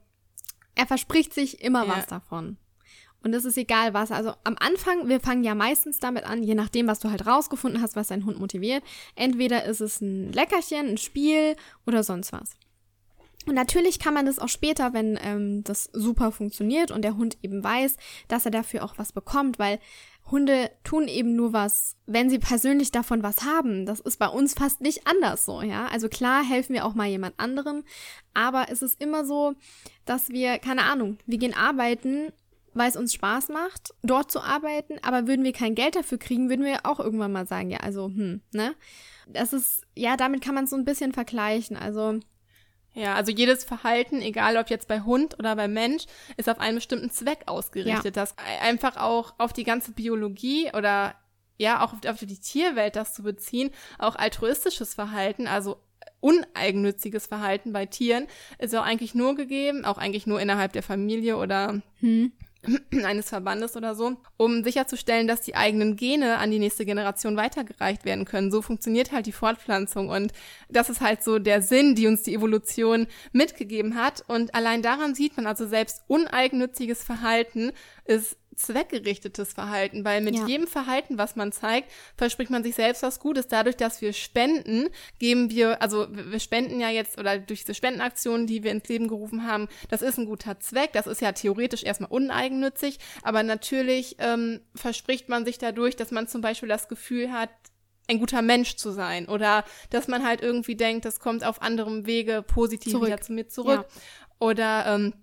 Er 0.74 0.86
verspricht 0.86 1.32
sich 1.32 1.62
immer 1.62 1.86
Ja. 1.86 1.96
was 1.96 2.06
davon. 2.06 2.58
Und 3.26 3.34
es 3.34 3.44
ist 3.44 3.58
egal 3.58 3.92
was. 3.92 4.12
Also 4.12 4.34
am 4.44 4.54
Anfang, 4.56 5.08
wir 5.08 5.18
fangen 5.18 5.42
ja 5.42 5.56
meistens 5.56 5.98
damit 5.98 6.22
an, 6.22 6.44
je 6.44 6.54
nachdem, 6.54 6.86
was 6.86 7.00
du 7.00 7.10
halt 7.10 7.26
rausgefunden 7.26 7.82
hast, 7.82 7.96
was 7.96 8.06
dein 8.06 8.24
Hund 8.24 8.38
motiviert. 8.38 8.84
Entweder 9.16 9.64
ist 9.64 9.80
es 9.80 10.00
ein 10.00 10.32
Leckerchen, 10.32 10.90
ein 10.90 10.96
Spiel 10.96 11.56
oder 11.88 12.04
sonst 12.04 12.32
was. 12.32 12.56
Und 13.44 13.54
natürlich 13.54 13.98
kann 13.98 14.14
man 14.14 14.26
das 14.26 14.38
auch 14.38 14.48
später, 14.48 14.92
wenn 14.92 15.18
ähm, 15.20 15.64
das 15.64 15.90
super 15.92 16.30
funktioniert 16.30 16.92
und 16.92 17.02
der 17.02 17.16
Hund 17.16 17.36
eben 17.42 17.64
weiß, 17.64 17.96
dass 18.28 18.44
er 18.44 18.52
dafür 18.52 18.84
auch 18.84 18.94
was 18.96 19.12
bekommt, 19.12 19.58
weil 19.58 19.80
Hunde 20.30 20.70
tun 20.84 21.08
eben 21.08 21.34
nur 21.34 21.52
was, 21.52 21.96
wenn 22.06 22.30
sie 22.30 22.38
persönlich 22.38 22.92
davon 22.92 23.24
was 23.24 23.42
haben. 23.42 23.86
Das 23.86 23.98
ist 23.98 24.18
bei 24.20 24.28
uns 24.28 24.54
fast 24.54 24.80
nicht 24.80 25.08
anders 25.08 25.44
so, 25.44 25.62
ja. 25.62 25.88
Also 25.88 26.08
klar 26.08 26.44
helfen 26.44 26.74
wir 26.74 26.84
auch 26.84 26.94
mal 26.94 27.08
jemand 27.08 27.40
anderem, 27.40 27.82
aber 28.34 28.66
es 28.70 28.82
ist 28.82 29.02
immer 29.02 29.24
so, 29.24 29.54
dass 30.04 30.28
wir, 30.28 30.60
keine 30.60 30.84
Ahnung, 30.84 31.18
wir 31.26 31.38
gehen 31.38 31.54
arbeiten, 31.54 32.32
weil 32.76 32.90
es 32.90 32.96
uns 32.96 33.14
Spaß 33.14 33.48
macht, 33.48 33.94
dort 34.02 34.30
zu 34.30 34.40
arbeiten, 34.40 34.98
aber 35.02 35.26
würden 35.26 35.44
wir 35.44 35.52
kein 35.52 35.74
Geld 35.74 35.96
dafür 35.96 36.18
kriegen, 36.18 36.50
würden 36.50 36.64
wir 36.64 36.80
auch 36.84 37.00
irgendwann 37.00 37.32
mal 37.32 37.46
sagen, 37.46 37.70
ja, 37.70 37.78
also, 37.78 38.06
hm, 38.06 38.42
ne? 38.52 38.74
Das 39.26 39.52
ist, 39.52 39.82
ja, 39.96 40.16
damit 40.16 40.42
kann 40.42 40.54
man 40.54 40.64
es 40.64 40.70
so 40.70 40.76
ein 40.76 40.84
bisschen 40.84 41.12
vergleichen. 41.12 41.76
Also, 41.76 42.20
Ja, 42.92 43.14
also 43.14 43.32
jedes 43.32 43.64
Verhalten, 43.64 44.22
egal 44.22 44.56
ob 44.56 44.70
jetzt 44.70 44.88
bei 44.88 45.00
Hund 45.00 45.38
oder 45.38 45.56
bei 45.56 45.68
Mensch, 45.68 46.04
ist 46.36 46.48
auf 46.48 46.60
einen 46.60 46.76
bestimmten 46.76 47.10
Zweck 47.10 47.40
ausgerichtet. 47.46 48.16
Das 48.16 48.34
einfach 48.62 48.96
auch 48.96 49.34
auf 49.38 49.52
die 49.52 49.64
ganze 49.64 49.92
Biologie 49.92 50.70
oder 50.74 51.14
ja, 51.58 51.82
auch 51.84 51.94
auf, 51.94 52.04
auf 52.06 52.18
die 52.18 52.38
Tierwelt 52.38 52.96
das 52.96 53.14
zu 53.14 53.22
beziehen, 53.22 53.70
auch 53.98 54.16
altruistisches 54.16 54.94
Verhalten, 54.94 55.46
also 55.46 55.78
uneigennütziges 56.20 57.26
Verhalten 57.26 57.72
bei 57.72 57.86
Tieren, 57.86 58.26
ist 58.58 58.74
auch 58.74 58.82
eigentlich 58.82 59.14
nur 59.14 59.34
gegeben, 59.34 59.84
auch 59.84 59.98
eigentlich 59.98 60.26
nur 60.26 60.40
innerhalb 60.40 60.72
der 60.72 60.82
Familie 60.82 61.36
oder 61.36 61.82
hm, 62.00 62.32
eines 63.04 63.28
Verbandes 63.28 63.76
oder 63.76 63.94
so, 63.94 64.16
um 64.36 64.64
sicherzustellen, 64.64 65.28
dass 65.28 65.40
die 65.40 65.56
eigenen 65.56 65.96
Gene 65.96 66.38
an 66.38 66.50
die 66.50 66.58
nächste 66.58 66.84
Generation 66.84 67.36
weitergereicht 67.36 68.04
werden 68.04 68.24
können. 68.24 68.50
So 68.50 68.62
funktioniert 68.62 69.12
halt 69.12 69.26
die 69.26 69.32
Fortpflanzung 69.32 70.08
und 70.08 70.32
das 70.68 70.90
ist 70.90 71.00
halt 71.00 71.22
so 71.22 71.38
der 71.38 71.62
Sinn, 71.62 71.94
die 71.94 72.06
uns 72.06 72.22
die 72.22 72.34
Evolution 72.34 73.06
mitgegeben 73.32 73.96
hat 73.96 74.24
und 74.28 74.54
allein 74.54 74.82
daran 74.82 75.14
sieht 75.14 75.36
man 75.36 75.46
also 75.46 75.66
selbst 75.66 76.02
uneigennütziges 76.08 77.02
Verhalten 77.02 77.72
ist 78.04 78.36
zweckgerichtetes 78.56 79.52
Verhalten, 79.52 80.04
weil 80.04 80.20
mit 80.20 80.34
Ja. 80.34 80.46
jedem 80.46 80.66
Verhalten, 80.66 81.18
was 81.18 81.36
man 81.36 81.52
zeigt, 81.52 81.90
verspricht 82.16 82.50
man 82.50 82.64
sich 82.64 82.74
selbst 82.74 83.02
was 83.02 83.20
Gutes. 83.20 83.48
Dadurch, 83.48 83.76
dass 83.76 84.00
wir 84.00 84.12
spenden, 84.12 84.88
geben 85.18 85.50
wir, 85.50 85.80
also 85.82 86.06
wir 86.10 86.40
spenden 86.40 86.80
ja 86.80 86.88
jetzt 86.90 87.18
oder 87.18 87.38
durch 87.38 87.60
diese 87.60 87.74
Spendenaktionen, 87.74 88.46
die 88.46 88.62
wir 88.62 88.72
ins 88.72 88.88
Leben 88.88 89.08
gerufen 89.08 89.46
haben, 89.46 89.68
das 89.88 90.02
ist 90.02 90.18
ein 90.18 90.26
guter 90.26 90.58
Zweck. 90.60 90.92
Das 90.92 91.06
ist 91.06 91.20
ja 91.20 91.32
theoretisch 91.32 91.84
erstmal 91.84 92.10
uneigennützig, 92.10 92.98
aber 93.22 93.42
natürlich 93.42 94.16
ähm, 94.18 94.60
verspricht 94.74 95.28
man 95.28 95.44
sich 95.44 95.58
dadurch, 95.58 95.96
dass 95.96 96.10
man 96.10 96.26
zum 96.28 96.40
Beispiel 96.40 96.68
das 96.68 96.88
Gefühl 96.88 97.32
hat, 97.32 97.50
ein 98.08 98.20
guter 98.20 98.40
Mensch 98.40 98.76
zu 98.76 98.92
sein 98.92 99.26
oder 99.28 99.64
dass 99.90 100.06
man 100.06 100.24
halt 100.24 100.40
irgendwie 100.40 100.76
denkt, 100.76 101.04
das 101.04 101.18
kommt 101.18 101.44
auf 101.44 101.60
anderem 101.60 102.06
Wege 102.06 102.42
positiv 102.42 102.92
Zurück. 102.92 103.08
wieder 103.08 103.20
zu 103.20 103.32
mir 103.32 103.48
zurück. 103.48 103.84
Oder 104.38 104.86
ähm, 104.86 105.14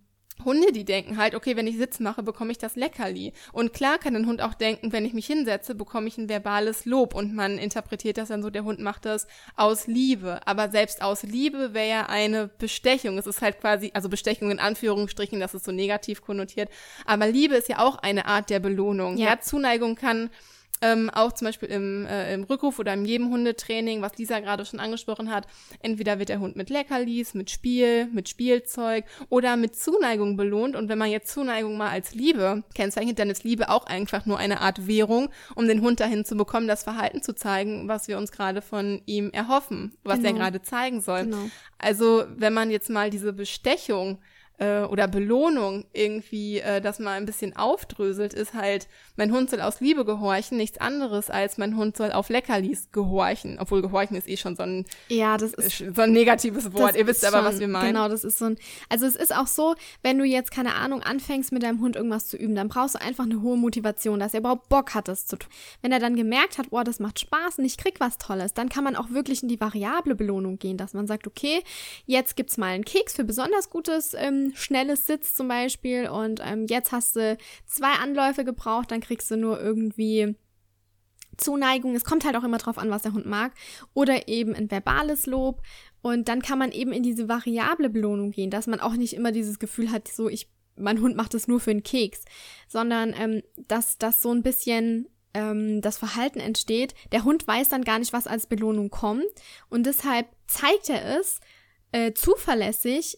Hunde, 0.44 0.72
die 0.72 0.86
denken 0.86 1.18
halt, 1.18 1.36
okay, 1.36 1.56
wenn 1.56 1.68
ich 1.68 1.78
Sitz 1.78 2.00
mache, 2.00 2.24
bekomme 2.24 2.52
ich 2.52 2.58
das 2.58 2.76
Leckerli. 2.76 3.34
Und 3.52 3.74
klar 3.74 3.98
kann 3.98 4.16
ein 4.16 4.28
Hund 4.28 4.42
auch 4.42 4.54
denken, 4.54 4.92
wenn 4.92 5.06
ich 5.06 5.14
mich 5.14 5.28
hinsetze, 5.28 5.76
bekomme 5.76 6.08
ich 6.08 6.18
ein 6.18 6.30
verbales 6.30 6.86
Lob 6.86 7.16
und 7.16 7.34
man 7.34 7.58
interpretiert 7.58 8.18
das 8.18 8.30
dann 8.30 8.42
so, 8.42 8.50
der 8.50 8.64
Hund 8.64 8.80
macht 8.80 9.06
das 9.06 9.28
aus 9.56 9.88
Liebe. 9.88 10.46
Aber 10.46 10.70
selbst 10.70 11.02
aus 11.02 11.24
Liebe 11.24 11.74
wäre 11.74 11.90
ja 11.90 12.06
eine 12.08 12.48
Bestechung. 12.48 13.18
Es 13.18 13.28
ist 13.28 13.42
halt 13.42 13.60
quasi, 13.60 13.92
also 13.94 14.10
Bestechung 14.10 14.52
in 14.52 14.60
Anführungsstrichen, 14.60 15.40
das 15.40 15.54
ist 15.54 15.66
so 15.66 15.72
negativ 15.72 16.22
konnotiert. 16.22 16.70
Aber 17.06 17.28
Liebe 17.28 17.56
ist 17.56 17.70
ja 17.70 17.80
auch 17.80 17.98
eine 17.98 18.26
Art 18.26 18.50
der 18.50 18.60
Belohnung. 18.60 19.18
Ja, 19.18 19.30
ja 19.30 19.40
Zuneigung 19.40 19.96
kann 19.96 20.30
ähm, 20.84 21.10
auch 21.10 21.32
zum 21.32 21.48
Beispiel 21.48 21.70
im, 21.70 22.06
äh, 22.06 22.34
im 22.34 22.44
Rückruf 22.44 22.78
oder 22.78 22.94
in 22.94 23.06
jedem 23.06 23.30
Hundetraining, 23.30 24.02
was 24.02 24.18
Lisa 24.18 24.40
gerade 24.42 24.66
schon 24.66 24.82
angesprochen 24.82 25.32
hat, 25.32 25.48
entweder 25.82 26.20
wird 26.20 26.28
der 26.28 26.42
Hund 26.42 26.58
mit 26.58 26.70
Leckerlis, 26.70 27.34
mit 27.34 27.50
Spiel, 27.50 28.08
mit 28.08 28.28
Spielzeug 28.28 29.06
oder 29.30 29.56
mit 29.56 29.78
Zuneigung 29.78 30.36
belohnt. 30.36 30.76
Und 30.76 30.90
wenn 30.90 30.98
man 30.98 31.10
jetzt 31.10 31.32
Zuneigung 31.32 31.78
mal 31.78 31.90
als 31.90 32.14
Liebe 32.14 32.64
kennzeichnet, 32.76 33.18
dann 33.18 33.30
ist 33.30 33.46
Liebe 33.46 33.70
auch 33.70 33.86
einfach 33.86 34.26
nur 34.26 34.38
eine 34.38 34.60
Art 34.60 34.86
Währung, 34.86 35.30
um 35.56 35.70
den 35.70 35.82
Hund 35.82 36.02
dahin 36.02 36.26
zu 36.26 36.36
bekommen, 36.36 36.68
das 36.68 36.84
Verhalten 36.84 37.22
zu 37.22 37.34
zeigen, 37.34 37.88
was 37.88 38.10
wir 38.10 38.18
uns 38.18 38.34
gerade 38.34 38.62
von 38.62 39.02
ihm 39.06 39.32
erhoffen, 39.32 39.96
was 40.04 40.18
genau. 40.18 40.30
er 40.30 40.34
gerade 40.34 40.62
zeigen 40.62 41.00
soll. 41.00 41.24
Genau. 41.24 41.50
Also 41.78 42.26
wenn 42.36 42.54
man 42.54 42.70
jetzt 42.70 42.90
mal 42.90 43.10
diese 43.10 43.32
Bestechung 43.32 44.20
äh, 44.64 44.84
oder 44.86 45.08
Belohnung 45.08 45.86
irgendwie 45.94 46.60
äh, 46.60 46.82
das 46.82 47.00
mal 47.00 47.18
ein 47.18 47.26
bisschen 47.26 47.56
aufdröselt, 47.56 48.34
ist 48.34 48.54
halt, 48.54 48.88
mein 49.18 49.32
Hund 49.32 49.50
soll 49.50 49.62
aus 49.62 49.82
Liebe 49.82 50.06
gehorchen, 50.06 50.58
nichts 50.58 50.80
anderes 50.80 51.30
als 51.30 51.58
mein 51.58 51.76
Hund 51.76 51.98
soll 51.98 52.12
auf 52.12 52.30
Leckerlis 52.30 52.92
gehorchen. 52.92 53.58
Obwohl 53.60 53.82
gehorchen 53.82 54.16
ist 54.16 54.28
eh 54.28 54.38
schon 54.38 54.56
so 54.56 54.64
ein, 54.64 54.86
ja, 55.10 55.38
das 55.38 55.54
ist, 55.54 55.84
so 55.96 56.02
ein 56.02 56.12
negatives 56.12 56.74
Wort. 56.74 56.96
Ihr 56.96 57.08
wisst 57.08 57.26
aber, 57.26 57.38
schon, 57.38 57.46
was 57.46 57.60
wir 57.60 57.68
meinen. 57.68 57.88
Genau, 57.88 58.08
das 58.08 58.24
ist 58.24 58.38
so 58.38 58.46
ein, 58.46 58.58
also 58.90 59.06
es 59.06 59.16
ist 59.16 59.36
auch 59.36 59.48
so, 59.48 59.76
wenn 60.02 60.18
du 60.18 60.24
jetzt, 60.24 60.52
keine 60.52 60.76
Ahnung, 60.76 61.02
anfängst 61.02 61.52
mit 61.52 61.64
deinem 61.64 61.82
Hund 61.82 61.96
irgendwas 61.96 62.28
zu 62.28 62.38
üben, 62.38 62.56
dann 62.56 62.70
brauchst 62.70 62.96
du 62.96 63.02
einfach 63.02 63.26
eine 63.26 63.42
hohe 63.42 63.58
Motivation, 63.58 64.20
dass 64.20 64.34
er 64.34 64.40
überhaupt 64.40 64.70
Bock 64.70 64.94
hat, 64.94 65.08
das 65.08 65.26
zu 65.26 65.38
tun. 65.38 65.50
Wenn 65.82 65.92
er 65.92 66.00
dann 66.00 66.16
gemerkt 66.16 66.58
hat, 66.58 66.70
boah, 66.70 66.84
das 66.84 67.00
macht 67.00 67.20
Spaß 67.20 67.60
und 67.60 67.66
ich 67.66 67.78
krieg 67.78 68.00
was 68.00 68.18
Tolles, 68.18 68.54
dann 68.54 68.70
kann 68.70 68.84
man 68.84 68.96
auch 68.96 69.10
wirklich 69.10 69.44
in 69.44 69.50
die 69.50 69.60
variable 69.60 70.16
Belohnung 70.16 70.58
gehen, 70.58 70.78
dass 70.78 70.94
man 70.94 71.08
sagt, 71.08 71.28
okay, 71.28 71.64
jetzt 72.06 72.36
gibt's 72.36 72.58
mal 72.58 72.68
einen 72.68 72.86
Keks 72.86 73.14
für 73.14 73.24
besonders 73.24 73.70
gutes 73.70 74.14
ähm, 74.14 74.53
schnelles 74.56 75.08
Sitz 75.08 75.36
zum 75.36 75.48
Beispiel 75.48 76.10
und 76.10 76.42
ähm, 76.44 76.66
jetzt 76.68 76.92
hast 76.92 77.16
du 77.16 77.38
zwei 77.66 77.94
Anläufe 77.94 78.44
gebraucht, 78.44 78.92
dann 78.92 79.02
kriegst 79.02 79.30
du 79.32 79.38
nur 79.38 79.62
irgendwie 79.62 80.36
Zuneigung. 81.38 81.96
Es 81.96 82.06
kommt 82.06 82.26
halt 82.26 82.36
auch 82.36 82.44
immer 82.44 82.58
drauf 82.58 82.78
an, 82.78 82.90
was 82.90 83.04
der 83.04 83.14
Hund 83.14 83.26
mag. 83.26 83.54
Oder 83.94 84.28
eben 84.28 84.54
ein 84.56 84.70
verbales 84.70 85.26
Lob. 85.26 85.62
Und 86.02 86.28
dann 86.28 86.42
kann 86.42 86.60
man 86.60 86.72
eben 86.72 86.92
in 86.92 87.04
diese 87.04 87.30
variable 87.30 87.90
Belohnung 87.90 88.32
gehen, 88.32 88.50
dass 88.50 88.68
man 88.68 88.80
auch 88.80 88.94
nicht 88.94 89.14
immer 89.14 89.32
dieses 89.32 89.60
Gefühl 89.60 89.92
hat, 89.92 90.08
so 90.08 90.30
ich, 90.30 90.50
mein 90.76 91.02
Hund 91.02 91.16
macht 91.16 91.34
das 91.34 91.48
nur 91.48 91.60
für 91.60 91.72
einen 91.72 91.84
Keks, 91.84 92.26
sondern 92.68 93.14
ähm, 93.18 93.42
dass 93.56 93.98
das 93.98 94.22
so 94.22 94.32
ein 94.32 94.44
bisschen 94.44 95.08
ähm, 95.34 95.82
das 95.82 95.98
Verhalten 95.98 96.40
entsteht. 96.40 96.94
Der 97.12 97.24
Hund 97.24 97.48
weiß 97.48 97.70
dann 97.70 97.84
gar 97.84 98.00
nicht, 98.00 98.14
was 98.14 98.28
als 98.28 98.48
Belohnung 98.48 98.90
kommt. 98.90 99.26
Und 99.70 99.86
deshalb 99.86 100.28
zeigt 100.48 100.90
er 100.90 101.20
es 101.20 101.40
äh, 101.92 102.14
zuverlässig 102.14 103.18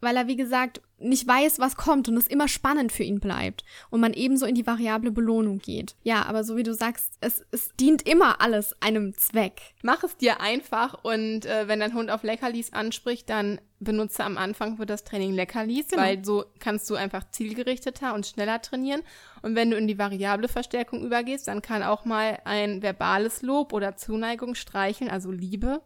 weil 0.00 0.16
er, 0.16 0.26
wie 0.26 0.36
gesagt, 0.36 0.80
nicht 0.98 1.26
weiß, 1.26 1.58
was 1.58 1.76
kommt 1.76 2.08
und 2.08 2.16
es 2.16 2.26
immer 2.26 2.48
spannend 2.48 2.92
für 2.92 3.02
ihn 3.02 3.20
bleibt 3.20 3.64
und 3.88 4.00
man 4.00 4.12
ebenso 4.12 4.46
in 4.46 4.54
die 4.54 4.66
variable 4.66 5.10
Belohnung 5.10 5.58
geht. 5.58 5.94
Ja, 6.02 6.24
aber 6.26 6.44
so 6.44 6.56
wie 6.56 6.62
du 6.62 6.74
sagst, 6.74 7.14
es, 7.20 7.44
es 7.50 7.70
dient 7.80 8.06
immer 8.06 8.40
alles 8.40 8.76
einem 8.80 9.14
Zweck. 9.16 9.60
Mach 9.82 10.04
es 10.04 10.16
dir 10.16 10.40
einfach 10.40 11.02
und 11.02 11.46
äh, 11.46 11.68
wenn 11.68 11.80
dein 11.80 11.94
Hund 11.94 12.10
auf 12.10 12.22
Leckerlis 12.22 12.72
anspricht, 12.72 13.30
dann 13.30 13.60
benutze 13.78 14.24
am 14.24 14.36
Anfang 14.36 14.76
für 14.76 14.84
das 14.84 15.04
Training 15.04 15.32
Leckerlis, 15.32 15.88
genau. 15.88 16.02
weil 16.02 16.24
so 16.24 16.44
kannst 16.58 16.88
du 16.90 16.96
einfach 16.96 17.30
zielgerichteter 17.30 18.14
und 18.14 18.26
schneller 18.26 18.60
trainieren. 18.60 19.02
Und 19.40 19.56
wenn 19.56 19.70
du 19.70 19.78
in 19.78 19.88
die 19.88 19.98
variable 19.98 20.48
Verstärkung 20.48 21.02
übergehst, 21.02 21.48
dann 21.48 21.62
kann 21.62 21.82
auch 21.82 22.04
mal 22.04 22.38
ein 22.44 22.82
verbales 22.82 23.40
Lob 23.40 23.72
oder 23.72 23.96
Zuneigung 23.96 24.54
streicheln, 24.54 25.10
also 25.10 25.30
Liebe, 25.30 25.80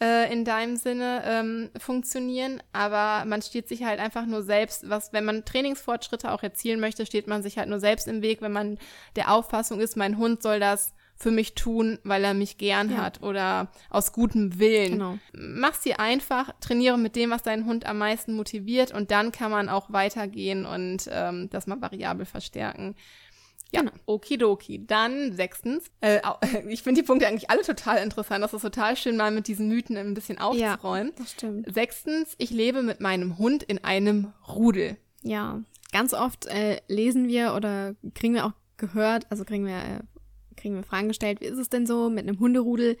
äh, 0.00 0.32
in 0.32 0.44
deinem 0.44 0.76
Sinne 0.76 1.22
ähm, 1.24 1.70
funktionieren, 1.78 2.62
aber 2.72 3.24
man 3.24 3.42
steht 3.42 3.68
sich 3.68 3.84
halt 3.84 4.00
einfach 4.00 4.26
nur 4.26 4.42
selbst, 4.42 4.88
was, 4.88 5.12
wenn 5.12 5.24
man 5.24 5.44
Trainingsfortschritte 5.44 6.32
auch 6.32 6.42
erzielen 6.42 6.80
möchte, 6.80 7.06
steht 7.06 7.26
man 7.26 7.42
sich 7.42 7.58
halt 7.58 7.68
nur 7.68 7.80
selbst 7.80 8.06
im 8.08 8.22
Weg, 8.22 8.42
wenn 8.42 8.52
man 8.52 8.78
der 9.16 9.32
Auffassung 9.32 9.80
ist, 9.80 9.96
mein 9.96 10.18
Hund 10.18 10.42
soll 10.42 10.60
das 10.60 10.94
für 11.18 11.30
mich 11.30 11.54
tun, 11.54 11.98
weil 12.04 12.22
er 12.24 12.34
mich 12.34 12.58
gern 12.58 12.90
ja. 12.90 12.98
hat 12.98 13.22
oder 13.22 13.68
aus 13.88 14.12
gutem 14.12 14.58
Willen. 14.58 14.92
Genau. 14.92 15.18
Mach's 15.32 15.80
dir 15.80 15.98
einfach, 15.98 16.52
trainiere 16.60 16.98
mit 16.98 17.16
dem, 17.16 17.30
was 17.30 17.42
deinen 17.42 17.64
Hund 17.64 17.86
am 17.86 17.98
meisten 17.98 18.34
motiviert 18.34 18.92
und 18.92 19.10
dann 19.10 19.32
kann 19.32 19.50
man 19.50 19.70
auch 19.70 19.90
weitergehen 19.90 20.66
und 20.66 21.08
ähm, 21.10 21.48
das 21.50 21.66
mal 21.66 21.80
variabel 21.80 22.26
verstärken. 22.26 22.94
Ja, 23.72 23.80
genau. 23.80 23.92
okidoki. 24.06 24.86
Dann 24.86 25.32
sechstens, 25.32 25.90
äh, 26.00 26.20
ich 26.68 26.82
finde 26.82 27.00
die 27.00 27.06
Punkte 27.06 27.26
eigentlich 27.26 27.50
alle 27.50 27.62
total 27.62 27.98
interessant. 27.98 28.42
Das 28.42 28.54
ist 28.54 28.62
total 28.62 28.96
schön, 28.96 29.16
mal 29.16 29.30
mit 29.30 29.48
diesen 29.48 29.68
Mythen 29.68 29.96
ein 29.96 30.14
bisschen 30.14 30.38
aufzuräumen. 30.38 31.08
Ja, 31.08 31.14
das 31.18 31.32
stimmt. 31.32 31.72
Sechstens, 31.72 32.34
ich 32.38 32.50
lebe 32.50 32.82
mit 32.82 33.00
meinem 33.00 33.38
Hund 33.38 33.62
in 33.62 33.82
einem 33.82 34.32
Rudel. 34.48 34.96
Ja, 35.22 35.60
ganz 35.92 36.14
oft 36.14 36.46
äh, 36.46 36.80
lesen 36.88 37.28
wir 37.28 37.54
oder 37.54 37.94
kriegen 38.14 38.34
wir 38.34 38.46
auch 38.46 38.52
gehört, 38.76 39.26
also 39.30 39.44
kriegen 39.44 39.66
wir, 39.66 39.76
äh, 39.76 40.00
kriegen 40.56 40.76
wir 40.76 40.82
Fragen 40.82 41.08
gestellt, 41.08 41.40
wie 41.40 41.46
ist 41.46 41.58
es 41.58 41.68
denn 41.68 41.86
so 41.86 42.10
mit 42.10 42.28
einem 42.28 42.38
Hunderudel? 42.38 42.96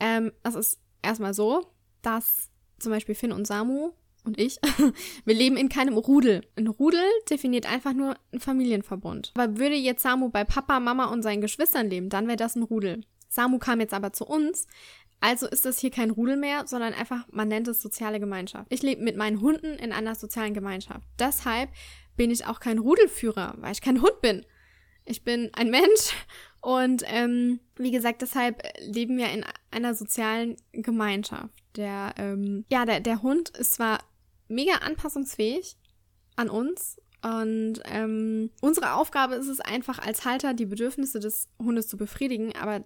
Ähm, 0.00 0.32
das 0.42 0.54
ist 0.54 0.80
erstmal 1.02 1.34
so, 1.34 1.66
dass 2.02 2.50
zum 2.78 2.92
Beispiel 2.92 3.14
Finn 3.14 3.32
und 3.32 3.46
Samu 3.46 3.92
und 4.24 4.38
ich, 4.38 4.58
wir 5.24 5.34
leben 5.34 5.56
in 5.56 5.68
keinem 5.68 5.96
Rudel. 5.96 6.46
Ein 6.56 6.68
Rudel 6.68 7.04
definiert 7.28 7.70
einfach 7.70 7.92
nur 7.92 8.16
einen 8.30 8.40
Familienverbund. 8.40 9.32
Aber 9.34 9.58
würde 9.58 9.74
jetzt 9.74 10.02
Samu 10.02 10.28
bei 10.28 10.44
Papa, 10.44 10.80
Mama 10.80 11.06
und 11.06 11.22
seinen 11.22 11.40
Geschwistern 11.40 11.90
leben, 11.90 12.08
dann 12.08 12.26
wäre 12.26 12.36
das 12.36 12.56
ein 12.56 12.62
Rudel. 12.62 13.02
Samu 13.28 13.58
kam 13.58 13.80
jetzt 13.80 13.94
aber 13.94 14.12
zu 14.12 14.26
uns, 14.26 14.66
also 15.20 15.46
ist 15.46 15.64
das 15.64 15.78
hier 15.78 15.90
kein 15.90 16.10
Rudel 16.10 16.36
mehr, 16.36 16.66
sondern 16.66 16.94
einfach, 16.94 17.26
man 17.30 17.48
nennt 17.48 17.68
es 17.68 17.80
soziale 17.80 18.18
Gemeinschaft. 18.18 18.66
Ich 18.70 18.82
lebe 18.82 19.02
mit 19.02 19.16
meinen 19.16 19.40
Hunden 19.40 19.74
in 19.74 19.92
einer 19.92 20.16
sozialen 20.16 20.52
Gemeinschaft. 20.52 21.06
Deshalb 21.18 21.70
bin 22.16 22.30
ich 22.30 22.46
auch 22.46 22.60
kein 22.60 22.78
Rudelführer, 22.78 23.54
weil 23.58 23.72
ich 23.72 23.80
kein 23.80 24.02
Hund 24.02 24.20
bin. 24.20 24.44
Ich 25.04 25.24
bin 25.24 25.50
ein 25.54 25.70
Mensch 25.70 26.12
und 26.60 27.02
ähm, 27.06 27.60
wie 27.76 27.90
gesagt, 27.90 28.22
deshalb 28.22 28.62
leben 28.80 29.16
wir 29.16 29.30
in 29.30 29.44
einer 29.70 29.94
sozialen 29.94 30.56
Gemeinschaft. 30.72 31.50
Der, 31.76 32.14
ähm, 32.18 32.64
ja, 32.68 32.84
der, 32.84 33.00
der 33.00 33.22
Hund 33.22 33.50
ist 33.50 33.74
zwar 33.74 34.00
mega 34.52 34.76
anpassungsfähig 34.76 35.76
an 36.36 36.48
uns. 36.48 37.00
Und 37.22 37.80
ähm, 37.84 38.50
unsere 38.60 38.94
Aufgabe 38.94 39.36
ist 39.36 39.48
es 39.48 39.60
einfach 39.60 40.00
als 40.00 40.24
Halter, 40.24 40.54
die 40.54 40.66
Bedürfnisse 40.66 41.20
des 41.20 41.48
Hundes 41.58 41.86
zu 41.86 41.96
befriedigen, 41.96 42.52
aber 42.56 42.84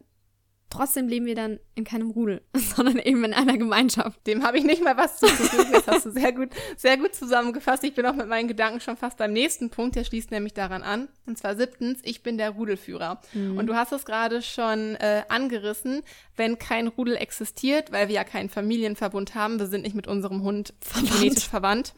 trotzdem 0.71 1.09
leben 1.09 1.27
wir 1.27 1.35
dann 1.35 1.59
in 1.75 1.85
keinem 1.85 2.11
Rudel, 2.11 2.43
sondern 2.55 2.99
eben 2.99 3.25
in 3.25 3.35
einer 3.35 3.57
Gemeinschaft. 3.57 4.27
Dem 4.27 4.45
habe 4.45 4.59
ich 4.59 4.65
nicht 4.65 4.83
mal 4.83 4.97
was 4.97 5.19
zuzufügen. 5.19 5.73
Das 5.73 5.87
hast 5.87 6.07
du 6.07 6.11
sehr 6.11 6.33
gut, 6.33 6.51
sehr 6.77 6.97
gut 6.97 7.15
zusammengefasst. 7.15 7.85
Ich 7.85 7.95
bin 7.95 8.07
auch 8.07 8.15
mit 8.15 8.29
meinen 8.29 8.49
Gedanken 8.49 8.81
schon 8.81 8.97
fast 8.97 9.17
beim 9.19 9.33
nächsten 9.33 9.71
Punkt. 9.71 9.97
Der 9.97 10.05
schließt 10.05 10.31
nämlich 10.31 10.55
daran 10.55 10.83
an. 10.83 11.09
Und 11.27 11.39
zwar 11.39 11.57
siebtens, 11.57 12.01
ich 12.03 12.23
bin 12.23 12.39
der 12.39 12.51
Rudelführer. 12.51 13.21
Mhm. 13.33 13.59
Und 13.59 13.67
du 13.67 13.75
hast 13.75 13.93
es 13.93 14.05
gerade 14.05 14.43
schon 14.43 14.97
äh, 14.97 15.23
angerissen. 15.29 16.03
Wenn 16.37 16.59
kein 16.59 16.89
Rudel 16.89 17.17
existiert, 17.17 17.93
weil 17.93 18.09
wir 18.09 18.15
ja 18.15 18.25
keinen 18.25 18.49
Familienverbund 18.49 19.35
haben, 19.35 19.59
wir 19.59 19.67
sind 19.67 19.83
nicht 19.83 19.97
mit 19.97 20.07
unserem 20.07 20.43
Hund 20.43 20.75
verwandt. 20.81 21.13
genetisch 21.13 21.49
verwandt. 21.49 21.95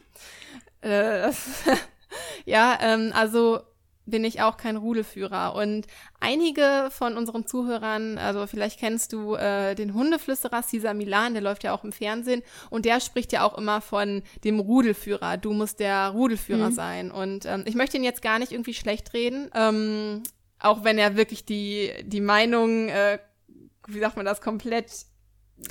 Äh, 0.81 1.31
ja, 2.45 2.77
ähm, 2.81 3.11
also 3.13 3.61
bin 4.09 4.23
ich 4.23 4.41
auch 4.41 4.57
kein 4.57 4.75
Rudelführer. 4.75 5.55
Und 5.55 5.87
einige 6.19 6.89
von 6.91 7.17
unseren 7.17 7.45
Zuhörern, 7.45 8.17
also 8.17 8.47
vielleicht 8.47 8.79
kennst 8.79 9.13
du 9.13 9.35
äh, 9.35 9.75
den 9.75 9.93
Hundeflüsterer 9.93 10.63
Cesar 10.63 10.93
Milan, 10.93 11.33
der 11.33 11.41
läuft 11.41 11.63
ja 11.63 11.73
auch 11.73 11.83
im 11.83 11.91
Fernsehen 11.91 12.41
und 12.69 12.85
der 12.85 12.99
spricht 12.99 13.31
ja 13.31 13.43
auch 13.43 13.57
immer 13.57 13.81
von 13.81 14.23
dem 14.43 14.59
Rudelführer. 14.59 15.37
Du 15.37 15.53
musst 15.53 15.79
der 15.79 16.09
Rudelführer 16.09 16.69
mhm. 16.69 16.75
sein. 16.75 17.11
Und 17.11 17.45
ähm, 17.45 17.63
ich 17.65 17.75
möchte 17.75 17.97
ihn 17.97 18.03
jetzt 18.03 18.21
gar 18.21 18.39
nicht 18.39 18.51
irgendwie 18.51 18.73
schlecht 18.73 19.13
reden, 19.13 19.49
ähm, 19.53 20.23
auch 20.59 20.83
wenn 20.83 20.97
er 20.97 21.15
wirklich 21.15 21.45
die, 21.45 21.91
die 22.03 22.21
Meinung, 22.21 22.89
äh, 22.89 23.19
wie 23.87 23.99
sagt 23.99 24.17
man 24.17 24.25
das, 24.25 24.41
komplett 24.41 25.05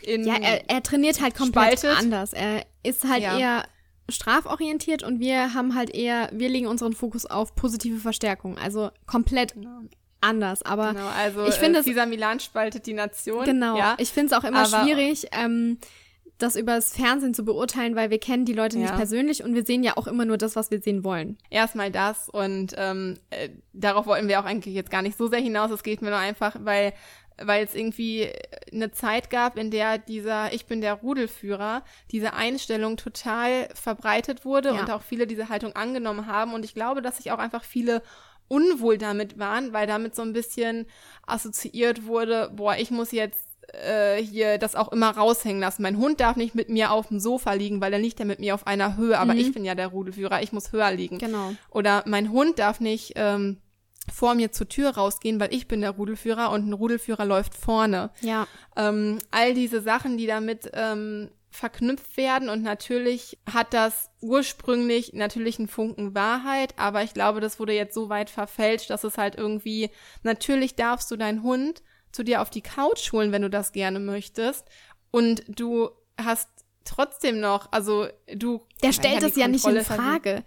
in. 0.03 0.24
Ja, 0.24 0.37
er, 0.37 0.68
er 0.68 0.83
trainiert 0.83 1.20
halt 1.20 1.35
komplett 1.35 1.81
spaltet. 1.81 1.98
anders. 1.98 2.33
Er 2.33 2.64
ist 2.83 3.05
halt 3.05 3.22
ja. 3.22 3.38
eher 3.38 3.64
straforientiert 4.09 5.03
und 5.03 5.21
wir 5.21 5.55
haben 5.55 5.75
halt 5.75 5.94
eher, 5.94 6.31
wir 6.33 6.49
legen 6.49 6.66
unseren 6.66 6.92
Fokus 6.92 7.27
auf 7.27 7.55
positive 7.55 7.99
Verstärkung, 7.99 8.59
also 8.59 8.90
komplett 9.07 9.55
genau. 9.55 9.81
anders. 10.21 10.62
Aber 10.62 10.92
genau, 10.92 11.09
also 11.09 11.47
ich 11.47 11.55
finde, 11.55 11.81
äh, 11.81 11.83
dieser 11.83 12.07
Milan 12.07 12.40
spaltet 12.40 12.87
die 12.87 12.94
Nation. 12.94 13.44
Genau. 13.44 13.77
Ja, 13.77 13.97
ich 13.99 14.11
finde 14.11 14.35
es 14.35 14.40
auch 14.40 14.49
immer 14.49 14.66
schwierig. 14.66 15.29
Ähm, 15.33 15.79
das 16.38 16.55
übers 16.55 16.92
Fernsehen 16.92 17.35
zu 17.35 17.44
beurteilen, 17.44 17.97
weil 17.97 18.11
wir 18.11 18.21
kennen 18.21 18.44
die 18.44 18.53
Leute 18.53 18.77
ja. 18.77 18.83
nicht 18.83 18.97
persönlich 18.97 19.42
und 19.42 19.55
wir 19.55 19.66
sehen 19.66 19.83
ja 19.83 19.97
auch 19.97 20.07
immer 20.07 20.25
nur 20.25 20.38
das, 20.38 20.55
was 20.55 20.71
wir 20.71 20.81
sehen 20.81 21.03
wollen. 21.03 21.37
Erstmal 21.51 21.90
das 21.90 22.29
und 22.29 22.75
ähm, 22.77 23.18
äh, 23.31 23.51
darauf 23.73 24.07
wollten 24.07 24.29
wir 24.29 24.40
auch 24.40 24.44
eigentlich 24.44 24.75
jetzt 24.75 24.90
gar 24.90 25.03
nicht 25.03 25.18
so 25.18 25.27
sehr 25.27 25.40
hinaus. 25.40 25.73
Es 25.73 25.83
geht 25.83 26.01
mir 26.01 26.11
nur 26.11 26.18
einfach, 26.18 26.57
weil 26.61 26.92
weil 27.42 27.64
es 27.64 27.74
irgendwie 27.74 28.29
eine 28.72 28.90
Zeit 28.90 29.31
gab, 29.31 29.57
in 29.57 29.70
der 29.70 29.98
dieser 29.98 30.53
Ich 30.53 30.66
bin 30.66 30.81
der 30.81 30.94
Rudelführer, 30.94 31.83
diese 32.11 32.33
Einstellung 32.35 32.96
total 32.96 33.68
verbreitet 33.74 34.44
wurde 34.44 34.70
Ja. 34.70 34.81
und 34.81 34.90
auch 34.90 35.03
viele 35.03 35.27
diese 35.27 35.48
Haltung 35.48 35.74
angenommen 35.77 36.27
haben. 36.27 36.55
Und 36.55 36.64
ich 36.64 36.74
glaube, 36.74 37.03
dass 37.03 37.16
sich 37.18 37.31
auch 37.33 37.38
einfach 37.38 37.64
viele 37.64 38.03
unwohl 38.48 38.96
damit 38.98 39.38
waren, 39.38 39.72
weil 39.72 39.87
damit 39.87 40.14
so 40.16 40.22
ein 40.22 40.33
bisschen 40.33 40.87
assoziiert 41.27 42.07
wurde, 42.07 42.51
boah, 42.55 42.77
ich 42.77 42.90
muss 42.90 43.12
jetzt 43.12 43.44
äh, 43.85 44.16
hier 44.22 44.57
das 44.57 44.74
auch 44.74 44.90
immer 44.92 45.11
raushängen 45.11 45.61
lassen. 45.61 45.83
Mein 45.83 45.98
Hund 45.98 46.20
darf 46.20 46.37
nicht 46.37 46.55
mit 46.55 46.70
mir 46.70 46.90
auf 46.90 47.09
dem 47.09 47.20
Sofa 47.20 47.53
liegen, 47.53 47.83
weil 47.83 47.90
dann 47.92 48.01
liegt 48.01 48.18
er 48.18 48.24
mit 48.27 48.38
mir 48.40 48.55
auf 48.55 48.66
einer 48.66 48.96
Höhe, 48.96 49.18
aber 49.18 49.35
Mhm. 49.35 49.40
ich 49.40 49.53
bin 49.53 49.64
ja 49.66 49.74
der 49.74 49.88
Rudelführer, 49.88 50.40
ich 50.42 50.53
muss 50.53 50.72
höher 50.72 50.90
liegen. 50.90 51.18
Genau. 51.18 51.53
Oder 51.70 52.03
mein 52.07 52.31
Hund 52.33 52.59
darf 52.59 52.81
nicht 52.81 53.12
ähm, 53.16 53.59
vor 54.11 54.35
mir 54.35 54.53
zur 54.53 54.68
Tür 54.68 54.90
rausgehen, 54.90 55.40
weil 55.40 55.53
ich 55.55 55.68
bin 55.68 55.81
der 55.81 55.90
Rudelführer 55.90 56.51
und 56.51 56.68
ein 56.68 56.73
Rudelführer 56.73 57.25
läuft 57.25 57.55
vorne. 57.55 58.11
Ja. 58.21 58.47
Ähm, 58.77 59.18
all 59.31 59.55
diese 59.55 59.81
Sachen, 59.81 60.16
die 60.16 60.27
damit 60.27 60.71
ähm, 60.75 61.31
verknüpft 61.51 62.16
werden 62.16 62.49
und 62.49 62.62
natürlich 62.62 63.38
hat 63.51 63.75
das 63.75 64.11
ursprünglich 64.21 65.12
natürlich 65.14 65.59
einen 65.59 65.68
Funken 65.68 66.14
Wahrheit, 66.14 66.75
aber 66.77 67.03
ich 67.03 67.14
glaube, 67.14 67.40
das 67.40 67.59
wurde 67.59 67.73
jetzt 67.73 67.94
so 67.94 68.09
weit 68.09 68.31
verfälscht, 68.31 68.90
dass 68.90 69.03
es 69.03 69.18
halt 69.18 69.37
irgendwie, 69.37 69.90
natürlich 70.23 70.77
darfst 70.77 71.11
du 71.11 71.16
deinen 71.16 71.42
Hund 71.42 71.83
zu 72.12 72.23
dir 72.23 72.42
auf 72.42 72.51
die 72.51 72.62
Couch 72.62 73.12
holen, 73.12 73.33
wenn 73.33 73.42
du 73.42 73.51
das 73.51 73.73
gerne 73.73 73.99
möchtest 73.99 74.66
und 75.11 75.42
du 75.49 75.90
hast 76.16 76.49
trotzdem 76.85 77.40
noch, 77.40 77.71
also 77.73 78.07
du 78.35 78.62
Der 78.83 78.92
stellt 78.92 79.23
es 79.23 79.37
ja 79.37 79.49
nicht 79.49 79.66
in 79.66 79.77
ist 79.77 79.90
halt 79.90 80.01
Frage. 80.01 80.44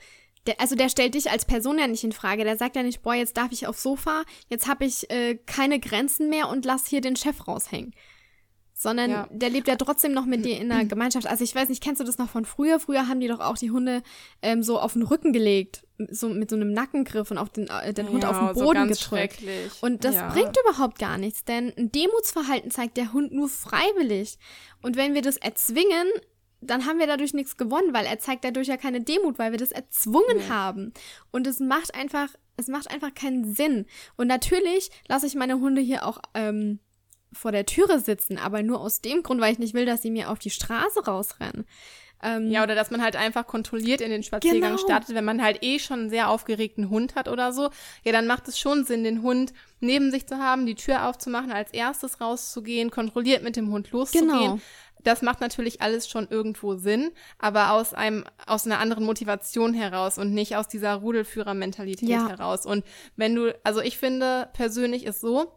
Der, 0.48 0.60
also 0.60 0.76
der 0.76 0.90
stellt 0.90 1.14
dich 1.14 1.30
als 1.30 1.46
Person 1.46 1.78
ja 1.78 1.88
nicht 1.88 2.04
in 2.04 2.12
Frage. 2.12 2.44
Der 2.44 2.58
sagt 2.58 2.76
ja 2.76 2.84
nicht, 2.84 3.04
boah, 3.04 3.14
jetzt 3.14 3.38
darf 3.38 3.52
ich 3.52 3.68
aufs 3.68 3.84
Sofa, 3.84 4.24
jetzt 4.50 4.68
habe 4.68 4.86
ich 4.86 5.10
äh, 5.12 5.36
keine 5.46 5.80
Grenzen 5.80 6.30
mehr 6.30 6.50
und 6.50 6.66
lass 6.66 6.88
hier 6.88 7.02
den 7.02 7.16
Chef 7.16 7.48
raushängen. 7.48 7.94
Sondern 8.74 9.12
Ja. 9.12 9.28
der 9.30 9.52
lebt 9.52 9.68
ja 9.68 9.76
trotzdem 9.76 10.12
noch 10.12 10.26
mit 10.26 10.44
dir 10.44 10.58
in 10.58 10.72
einer 10.72 10.86
Gemeinschaft. 10.86 11.28
Also 11.28 11.44
ich 11.44 11.54
weiß 11.54 11.70
nicht, 11.70 11.84
kennst 11.84 12.02
du 12.02 12.06
das 12.06 12.18
noch 12.18 12.30
von 12.30 12.46
früher? 12.46 12.80
Früher 12.80 13.08
haben 13.08 13.20
die 13.20 13.28
doch 13.28 13.40
auch 13.40 13.56
die 13.56 13.70
Hunde 13.70 14.02
ähm, 14.42 14.64
so 14.64 14.80
auf 14.80 14.94
den 14.94 15.04
Rücken 15.04 15.34
gelegt, 15.34 15.86
so 16.10 16.30
mit 16.30 16.50
so 16.50 16.56
einem 16.56 16.74
Nackengriff 16.74 17.30
und 17.30 17.38
auf 17.38 17.50
den, 17.50 17.68
äh, 17.68 17.94
den 17.94 18.10
Hund 18.10 18.26
auf 18.26 18.40
den 18.40 18.56
so 18.56 18.66
Boden 18.66 18.88
ganz 18.88 19.00
gedrückt. 19.00 19.44
Und 19.82 20.04
das 20.04 20.16
ja. 20.16 20.30
bringt 20.30 20.58
überhaupt 20.66 20.98
gar 20.98 21.20
nichts, 21.20 21.46
denn 21.46 21.72
ein 21.78 21.92
Demutsverhalten 21.92 22.72
zeigt 22.72 22.98
der 22.98 23.14
Hund 23.14 23.32
nur 23.32 23.50
freiwillig. 23.50 24.40
Und 24.82 24.98
wenn 24.98 25.14
wir 25.14 25.22
das 25.22 25.38
erzwingen, 25.38 26.08
dann 26.62 26.86
haben 26.86 27.00
wir 27.00 27.08
dadurch 27.08 27.34
nichts 27.34 27.58
gewonnen, 27.58 27.94
weil 27.94 28.06
er 28.06 28.20
zeigt 28.20 28.44
dadurch 28.46 28.68
ja 28.68 28.78
keine 28.78 29.02
Demut, 29.02 29.40
weil 29.40 29.52
wir 29.52 29.58
das 29.60 29.72
erzwungen 29.72 30.38
Nee. 30.38 30.50
haben. 30.50 30.94
Und 31.32 31.48
es 31.48 31.60
macht 31.60 31.94
einfach, 31.96 32.30
es 32.58 32.68
macht 32.68 32.90
einfach 32.92 33.14
keinen 33.14 33.54
Sinn. 33.54 33.86
Und 34.16 34.28
natürlich 34.28 34.90
lasse 35.08 35.26
ich 35.28 35.36
meine 35.36 35.60
Hunde 35.60 35.82
hier 35.82 36.06
auch 36.06 36.20
ähm, 36.36 36.80
vor 37.34 37.52
der 37.52 37.66
Türe 37.66 38.00
sitzen, 38.00 38.38
aber 38.38 38.62
nur 38.62 38.80
aus 38.80 39.02
dem 39.02 39.24
Grund, 39.24 39.42
weil 39.42 39.54
ich 39.54 39.60
nicht 39.60 39.74
will, 39.74 39.86
dass 39.86 40.02
sie 40.02 40.12
mir 40.12 40.30
auf 40.30 40.40
die 40.40 40.50
Straße 40.50 41.06
rausrennen. 41.06 41.66
Ähm, 42.24 42.50
Ja, 42.52 42.64
oder 42.64 42.76
dass 42.76 42.92
man 42.92 43.02
halt 43.02 43.16
einfach 43.16 43.48
kontrolliert 43.48 44.02
in 44.02 44.10
den 44.12 44.24
Spaziergang 44.24 44.72
Genau. 44.76 44.78
startet, 44.78 45.16
wenn 45.16 45.26
man 45.26 45.42
halt 45.42 45.64
eh 45.64 45.80
schon 45.80 46.00
einen 46.02 46.10
sehr 46.10 46.30
aufgeregten 46.30 46.90
Hund 46.90 47.16
hat 47.16 47.28
oder 47.28 47.52
so. 47.54 47.70
Ja, 48.04 48.12
dann 48.12 48.28
macht 48.28 48.48
es 48.48 48.60
schon 48.60 48.84
Sinn, 48.86 49.04
den 49.04 49.22
Hund 49.22 49.54
neben 49.80 50.12
sich 50.12 50.28
zu 50.28 50.38
haben, 50.38 50.66
die 50.66 50.76
Tür 50.76 51.08
aufzumachen, 51.08 51.52
als 51.52 51.72
erstes 51.72 52.22
rauszugehen, 52.22 52.92
kontrolliert 52.92 53.44
mit 53.44 53.56
dem 53.56 53.72
Hund 53.72 53.92
loszugehen. 53.92 54.30
Genau. 54.30 54.60
Das 55.04 55.24
macht 55.24 55.42
natürlich 55.42 55.82
alles 55.82 56.08
schon 56.08 56.28
irgendwo 56.30 56.76
Sinn, 56.76 57.10
aber 57.40 57.72
aus 57.72 57.96
einem, 57.96 58.24
aus 58.46 58.68
einer 58.68 58.78
anderen 58.78 59.04
Motivation 59.04 59.74
heraus 59.74 60.20
und 60.20 60.32
nicht 60.32 60.56
aus 60.56 60.68
dieser 60.68 60.94
Rudelführermentalität 60.94 62.08
Ja. 62.10 62.30
heraus. 62.30 62.68
Und 62.68 62.86
wenn 63.16 63.34
du, 63.34 63.56
also 63.64 63.82
ich 63.82 63.98
finde 63.98 64.50
persönlich 64.54 65.06
ist 65.06 65.20
so, 65.22 65.52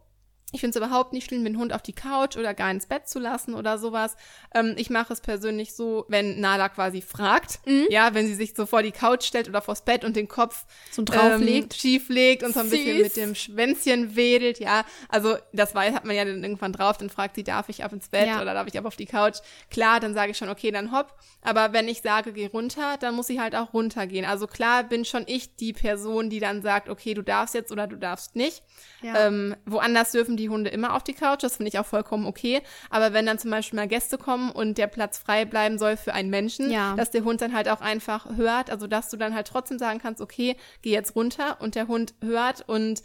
ich 0.54 0.60
finde 0.60 0.78
es 0.78 0.84
überhaupt 0.84 1.12
nicht 1.12 1.26
schlimm, 1.28 1.44
den 1.44 1.58
Hund 1.58 1.72
auf 1.72 1.82
die 1.82 1.92
Couch 1.92 2.36
oder 2.36 2.54
gar 2.54 2.70
ins 2.70 2.86
Bett 2.86 3.08
zu 3.08 3.18
lassen 3.18 3.54
oder 3.54 3.76
sowas. 3.78 4.16
Ähm, 4.54 4.74
ich 4.78 4.88
mache 4.88 5.12
es 5.12 5.20
persönlich 5.20 5.74
so, 5.74 6.04
wenn 6.08 6.40
Nala 6.40 6.68
quasi 6.68 7.02
fragt, 7.02 7.58
Mhm. 7.66 7.86
ja, 7.90 8.14
wenn 8.14 8.26
sie 8.26 8.34
sich 8.34 8.54
so 8.54 8.64
vor 8.66 8.82
die 8.82 8.92
Couch 8.92 9.24
stellt 9.24 9.48
oder 9.48 9.60
vors 9.60 9.84
Bett 9.84 10.04
und 10.04 10.16
den 10.16 10.28
Kopf 10.28 10.64
so 10.90 11.02
drauflegt. 11.02 11.74
ähm, 11.74 11.78
schief 11.78 12.08
legt 12.08 12.42
und 12.42 12.54
so 12.54 12.60
ein 12.60 12.70
bisschen 12.70 12.94
Süß. 12.96 13.02
mit 13.02 13.16
dem 13.16 13.34
Schwänzchen 13.34 14.16
wedelt, 14.16 14.60
ja. 14.60 14.84
Also 15.08 15.36
das 15.52 15.74
weiß, 15.74 15.92
hat 15.94 16.04
man 16.04 16.14
ja 16.16 16.24
dann 16.24 16.42
irgendwann 16.42 16.72
drauf, 16.72 16.96
dann 16.98 17.10
fragt 17.10 17.34
sie, 17.36 17.44
darf 17.44 17.68
ich 17.68 17.82
ab 17.84 17.92
ins 17.92 18.08
Bett 18.08 18.28
Ja. 18.28 18.40
oder 18.40 18.54
darf 18.54 18.66
ich 18.68 18.78
ab 18.78 18.84
auf 18.86 18.96
die 18.96 19.06
Couch? 19.06 19.38
Klar, 19.70 19.98
dann 20.00 20.14
sage 20.14 20.30
ich 20.30 20.38
schon, 20.38 20.48
okay, 20.48 20.70
dann 20.70 20.92
hopp. 20.92 21.12
Aber 21.42 21.72
wenn 21.72 21.88
ich 21.88 22.00
sage, 22.00 22.32
geh 22.32 22.46
runter, 22.46 22.96
dann 23.00 23.14
muss 23.16 23.26
sie 23.26 23.40
halt 23.40 23.54
auch 23.54 23.72
runtergehen. 23.74 24.24
Also 24.24 24.46
klar 24.46 24.84
bin 24.84 25.04
schon 25.04 25.24
ich 25.26 25.56
die 25.56 25.72
Person, 25.72 26.30
die 26.30 26.38
dann 26.40 26.62
sagt, 26.62 26.88
okay, 26.88 27.12
du 27.14 27.22
darfst 27.22 27.54
jetzt 27.54 27.72
oder 27.72 27.86
du 27.86 27.96
darfst 27.96 28.36
nicht. 28.36 28.62
Ja. 29.02 29.26
Ähm, 29.26 29.56
woanders 29.66 30.12
dürfen 30.12 30.36
die 30.36 30.43
Hunde 30.48 30.70
immer 30.70 30.94
auf 30.94 31.02
die 31.04 31.14
Couch, 31.14 31.42
das 31.42 31.56
finde 31.56 31.68
ich 31.68 31.78
auch 31.78 31.86
vollkommen 31.86 32.26
okay. 32.26 32.62
Aber 32.90 33.12
wenn 33.12 33.26
dann 33.26 33.38
zum 33.38 33.50
Beispiel 33.50 33.78
mal 33.78 33.88
Gäste 33.88 34.18
kommen 34.18 34.50
und 34.50 34.78
der 34.78 34.86
Platz 34.86 35.18
frei 35.18 35.44
bleiben 35.44 35.78
soll 35.78 35.96
für 35.96 36.14
einen 36.14 36.30
Menschen, 36.30 36.70
Ja. 36.70 36.94
dass 36.96 37.10
der 37.10 37.24
Hund 37.24 37.40
dann 37.40 37.52
halt 37.54 37.68
auch 37.68 37.80
einfach 37.80 38.26
hört, 38.36 38.70
also 38.70 38.86
dass 38.86 39.08
du 39.10 39.16
dann 39.16 39.34
halt 39.34 39.46
trotzdem 39.46 39.78
sagen 39.78 39.98
kannst, 40.00 40.20
okay, 40.20 40.56
geh 40.82 40.90
jetzt 40.92 41.14
runter 41.16 41.58
und 41.60 41.74
der 41.74 41.88
Hund 41.88 42.14
hört 42.22 42.68
und 42.68 43.02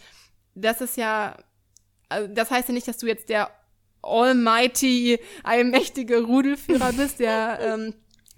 das 0.55 0.81
ist 0.81 0.97
ja, 0.97 1.37
also 2.09 2.27
das 2.33 2.51
heißt 2.51 2.67
ja 2.69 2.73
nicht, 2.73 2.87
dass 2.87 2.97
du 2.97 3.07
jetzt 3.07 3.29
der 3.29 3.49
almighty, 4.01 5.19
allmächtige 5.43 6.21
Rudelführer 6.23 6.93
bist, 6.93 7.19
der 7.19 7.59
ähm, 7.61 7.93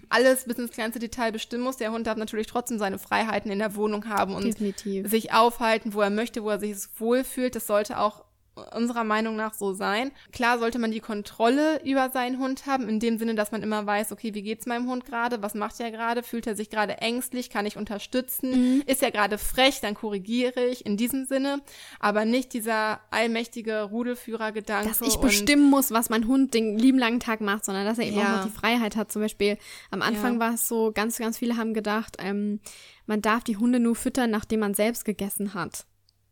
alles 0.08 0.44
bis 0.44 0.58
ins 0.58 0.72
kleinste 0.72 0.98
Detail 0.98 1.32
bestimmen 1.32 1.64
muss. 1.64 1.78
Der 1.78 1.90
Hund 1.92 2.06
darf 2.06 2.16
natürlich 2.18 2.46
trotzdem 2.46 2.78
seine 2.78 2.98
Freiheiten 2.98 3.50
in 3.50 3.58
der 3.58 3.74
Wohnung 3.76 4.08
haben 4.08 4.34
und 4.34 4.44
Definitiv. 4.44 5.08
sich 5.10 5.32
aufhalten, 5.32 5.94
wo 5.94 6.00
er 6.02 6.10
möchte, 6.10 6.42
wo 6.44 6.50
er 6.50 6.58
sich 6.60 6.76
wohlfühlt. 6.98 7.56
Das 7.56 7.66
sollte 7.66 7.98
auch 7.98 8.24
unserer 8.74 9.04
Meinung 9.04 9.34
nach 9.36 9.54
so 9.54 9.72
sein. 9.72 10.10
Klar 10.32 10.58
sollte 10.58 10.78
man 10.78 10.90
die 10.90 11.00
Kontrolle 11.00 11.80
über 11.84 12.10
seinen 12.10 12.38
Hund 12.38 12.66
haben, 12.66 12.88
in 12.88 13.00
dem 13.00 13.18
Sinne, 13.18 13.34
dass 13.34 13.50
man 13.50 13.62
immer 13.62 13.86
weiß, 13.86 14.12
okay, 14.12 14.34
wie 14.34 14.42
geht's 14.42 14.66
meinem 14.66 14.88
Hund 14.88 15.06
gerade? 15.06 15.42
Was 15.42 15.54
macht 15.54 15.80
er 15.80 15.90
gerade? 15.90 16.22
Fühlt 16.22 16.46
er 16.46 16.54
sich 16.54 16.68
gerade 16.68 16.98
ängstlich? 16.98 17.48
Kann 17.48 17.64
ich 17.64 17.76
unterstützen? 17.78 18.82
Ist 18.86 19.02
er 19.02 19.10
gerade 19.10 19.38
frech? 19.38 19.80
Dann 19.80 19.94
korrigiere 19.94 20.66
ich 20.66 20.84
in 20.84 20.96
diesem 20.96 21.24
Sinne. 21.24 21.62
Aber 21.98 22.24
nicht 22.26 22.52
dieser 22.52 23.00
allmächtige 23.10 23.82
Rudelführer-Gedanke. 23.84 24.88
dass 24.88 25.00
ich 25.00 25.16
bestimmen 25.16 25.70
muss, 25.70 25.90
was 25.90 26.10
mein 26.10 26.26
Hund 26.26 26.54
den 26.54 26.78
lieben 26.78 26.98
langen 26.98 27.20
Tag 27.20 27.40
macht, 27.40 27.64
sondern 27.64 27.86
dass 27.86 27.98
er 27.98 28.06
eben 28.06 28.16
Ja. 28.18 28.34
auch 28.34 28.36
noch 28.38 28.44
die 28.44 28.50
Freiheit 28.50 28.96
hat. 28.96 29.10
Zum 29.10 29.22
Beispiel 29.22 29.56
am 29.90 30.02
Anfang 30.02 30.34
Ja. 30.34 30.40
war 30.40 30.54
es 30.54 30.68
so, 30.68 30.92
ganz, 30.92 31.18
ganz 31.18 31.38
viele 31.38 31.56
haben 31.56 31.72
gedacht, 31.74 32.16
ähm, 32.18 32.60
man 33.06 33.22
darf 33.22 33.44
die 33.44 33.56
Hunde 33.56 33.80
nur 33.80 33.96
füttern, 33.96 34.30
nachdem 34.30 34.60
man 34.60 34.74
selbst 34.74 35.04
gegessen 35.04 35.54
hat. 35.54 35.86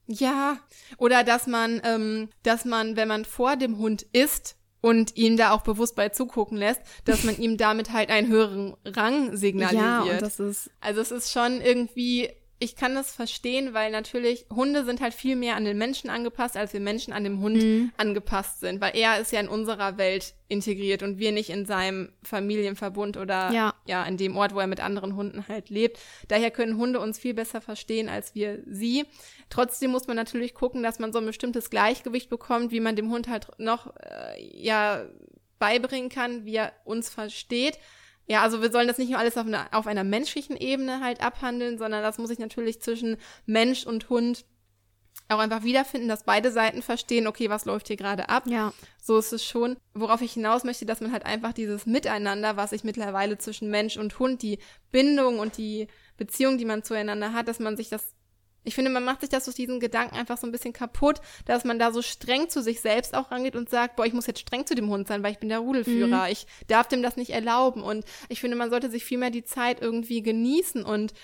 Ja, 0.06 0.58
oder 0.98 1.22
dass 1.24 1.46
man, 1.46 1.80
ähm, 1.84 2.28
dass 2.42 2.64
man, 2.64 2.96
wenn 2.96 3.08
man 3.08 3.24
vor 3.24 3.56
dem 3.56 3.78
Hund 3.78 4.02
isst 4.12 4.56
und 4.80 5.16
ihm 5.16 5.36
da 5.36 5.52
auch 5.52 5.62
bewusst 5.62 5.94
bei 5.94 6.08
zugucken 6.08 6.56
lässt, 6.56 6.80
dass 7.04 7.22
man 7.22 7.36
ihm 7.38 7.56
damit 7.56 7.92
halt 7.92 8.10
einen 8.10 8.28
höheren 8.28 8.76
Rang 8.84 9.36
signalisiert. 9.36 9.82
Ja, 9.84 10.02
und 10.14 10.22
das 10.22 10.40
ist, 10.40 10.70
Also 10.80 11.00
es 11.00 11.10
ist 11.10 11.30
schon 11.32 11.60
irgendwie, 11.60 12.30
ich 12.58 12.76
kann 12.76 12.94
das 12.94 13.12
verstehen, 13.14 13.72
weil 13.74 13.90
natürlich 13.92 14.46
Hunde 14.50 14.84
sind 14.84 15.00
halt 15.00 15.14
viel 15.14 15.36
mehr 15.36 15.56
an 15.56 15.64
den 15.64 15.78
Menschen 15.78 16.10
angepasst, 16.10 16.56
als 16.56 16.72
wir 16.72 16.80
Menschen 16.80 17.12
an 17.12 17.24
dem 17.24 17.40
Hund 17.40 17.62
Mhm. 17.62 17.92
angepasst 17.98 18.60
sind, 18.60 18.80
weil 18.80 18.96
er 18.96 19.20
ist 19.20 19.32
ja 19.32 19.40
in 19.40 19.48
unserer 19.48 19.96
Welt 19.98 20.34
integriert 20.48 21.02
und 21.02 21.18
wir 21.18 21.32
nicht 21.32 21.50
in 21.50 21.64
seinem 21.66 22.12
Familienverbund 22.22 23.16
oder 23.16 23.52
Ja. 23.52 23.74
ja 23.86 24.02
in 24.04 24.16
dem 24.16 24.36
Ort, 24.36 24.54
wo 24.54 24.60
er 24.60 24.66
mit 24.66 24.80
anderen 24.80 25.14
Hunden 25.14 25.46
halt 25.48 25.70
lebt. 25.70 25.98
Daher 26.28 26.50
können 26.50 26.76
Hunde 26.76 27.00
uns 27.00 27.18
viel 27.18 27.34
besser 27.34 27.60
verstehen 27.60 28.08
als 28.08 28.34
wir 28.34 28.62
sie. 28.66 29.04
Trotzdem 29.50 29.90
muss 29.90 30.06
man 30.06 30.16
natürlich 30.16 30.54
gucken, 30.54 30.82
dass 30.82 30.98
man 30.98 31.12
so 31.12 31.18
ein 31.18 31.26
bestimmtes 31.26 31.70
Gleichgewicht 31.70 32.30
bekommt, 32.30 32.70
wie 32.70 32.80
man 32.80 32.96
dem 32.96 33.10
Hund 33.10 33.28
halt 33.28 33.48
noch 33.58 33.94
äh, 33.96 34.40
ja 34.56 35.04
beibringen 35.58 36.08
kann, 36.08 36.44
wie 36.44 36.56
er 36.56 36.72
uns 36.84 37.10
versteht. 37.10 37.78
Ja, 38.26 38.42
also 38.42 38.62
wir 38.62 38.70
sollen 38.70 38.88
das 38.88 38.98
nicht 38.98 39.10
nur 39.10 39.18
alles 39.18 39.36
auf 39.36 39.46
einer, 39.46 39.66
auf 39.72 39.86
einer 39.86 40.04
menschlichen 40.04 40.56
Ebene 40.56 41.00
halt 41.00 41.20
abhandeln, 41.20 41.78
sondern 41.78 42.02
das 42.02 42.18
muss 42.18 42.28
sich 42.28 42.38
natürlich 42.38 42.80
zwischen 42.80 43.16
Mensch 43.44 43.84
und 43.84 44.08
Hund 44.08 44.44
auch 45.28 45.38
einfach 45.38 45.62
wiederfinden, 45.62 46.08
dass 46.08 46.24
beide 46.24 46.50
Seiten 46.50 46.82
verstehen, 46.82 47.26
okay, 47.26 47.50
was 47.50 47.64
läuft 47.64 47.88
hier 47.88 47.96
gerade 47.96 48.28
ab. 48.28 48.44
ja, 48.46 48.72
So 49.00 49.18
ist 49.18 49.32
es 49.32 49.44
schon. 49.44 49.76
Worauf 49.94 50.22
ich 50.22 50.32
hinaus 50.32 50.64
möchte, 50.64 50.86
dass 50.86 51.00
man 51.00 51.12
halt 51.12 51.26
einfach 51.26 51.52
dieses 51.52 51.86
Miteinander, 51.86 52.56
was 52.56 52.70
sich 52.70 52.84
mittlerweile 52.84 53.38
zwischen 53.38 53.70
Mensch 53.70 53.96
und 53.96 54.18
Hund, 54.18 54.42
die 54.42 54.58
Bindung 54.90 55.38
und 55.38 55.56
die 55.56 55.88
Beziehung, 56.16 56.58
die 56.58 56.64
man 56.64 56.82
zueinander 56.82 57.32
hat, 57.32 57.48
dass 57.48 57.58
man 57.58 57.76
sich 57.76 57.88
das 57.88 58.14
ich 58.62 58.74
finde, 58.74 58.90
man 58.90 59.04
macht 59.04 59.20
sich 59.20 59.30
das 59.30 59.44
durch 59.44 59.56
diesen 59.56 59.80
Gedanken 59.80 60.16
einfach 60.16 60.36
so 60.36 60.46
ein 60.46 60.52
bisschen 60.52 60.72
kaputt, 60.72 61.20
dass 61.46 61.64
man 61.64 61.78
da 61.78 61.92
so 61.92 62.02
streng 62.02 62.48
zu 62.50 62.62
sich 62.62 62.80
selbst 62.80 63.14
auch 63.14 63.30
rangeht 63.30 63.56
und 63.56 63.70
sagt, 63.70 63.96
boah, 63.96 64.04
ich 64.04 64.12
muss 64.12 64.26
jetzt 64.26 64.40
streng 64.40 64.66
zu 64.66 64.74
dem 64.74 64.90
Hund 64.90 65.08
sein, 65.08 65.22
weil 65.22 65.32
ich 65.32 65.38
bin 65.38 65.48
der 65.48 65.60
Rudelführer. 65.60 66.28
Ich 66.30 66.46
darf 66.68 66.86
dem 66.88 67.02
das 67.02 67.16
nicht 67.16 67.30
erlauben. 67.30 67.82
Und 67.82 68.04
ich 68.28 68.40
finde, 68.40 68.56
man 68.56 68.68
sollte 68.70 68.90
sich 68.90 69.04
vielmehr 69.04 69.30
die 69.30 69.44
Zeit 69.44 69.80
irgendwie 69.80 70.22
genießen 70.22 70.84
und 70.84 71.14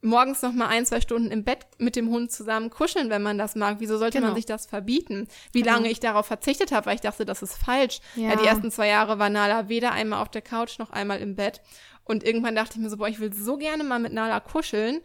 morgens 0.00 0.42
noch 0.42 0.52
mal 0.52 0.68
ein, 0.68 0.86
zwei 0.86 1.00
Stunden 1.00 1.30
im 1.32 1.42
Bett 1.42 1.66
mit 1.78 1.96
dem 1.96 2.08
Hund 2.10 2.30
zusammen 2.30 2.70
kuscheln, 2.70 3.10
wenn 3.10 3.22
man 3.22 3.36
das 3.36 3.56
mag. 3.56 3.76
Wieso 3.80 3.98
sollte 3.98 4.18
Genau. 4.18 4.28
man 4.28 4.36
sich 4.36 4.46
das 4.46 4.66
verbieten? 4.66 5.26
Wie 5.52 5.62
Genau. 5.62 5.74
lange 5.74 5.90
ich 5.90 5.98
darauf 6.00 6.26
verzichtet 6.26 6.70
habe, 6.70 6.86
weil 6.86 6.94
ich 6.94 7.00
dachte, 7.00 7.24
das 7.24 7.42
ist 7.42 7.56
falsch. 7.56 7.98
Ja. 8.14 8.28
Ja. 8.30 8.36
die 8.36 8.46
ersten 8.46 8.70
zwei 8.70 8.86
Jahre 8.88 9.18
war 9.18 9.28
Nala 9.30 9.68
weder 9.68 9.92
einmal 9.92 10.22
auf 10.22 10.28
der 10.30 10.42
Couch 10.42 10.78
noch 10.78 10.90
einmal 10.90 11.18
im 11.20 11.34
Bett. 11.34 11.60
Und 12.04 12.22
irgendwann 12.24 12.54
dachte 12.54 12.74
ich 12.74 12.78
mir 12.82 12.90
so, 12.90 12.96
boah, 12.96 13.08
ich 13.08 13.18
will 13.18 13.32
so 13.34 13.56
gerne 13.56 13.82
mal 13.84 13.98
mit 13.98 14.12
Nala 14.12 14.38
kuscheln. 14.40 15.00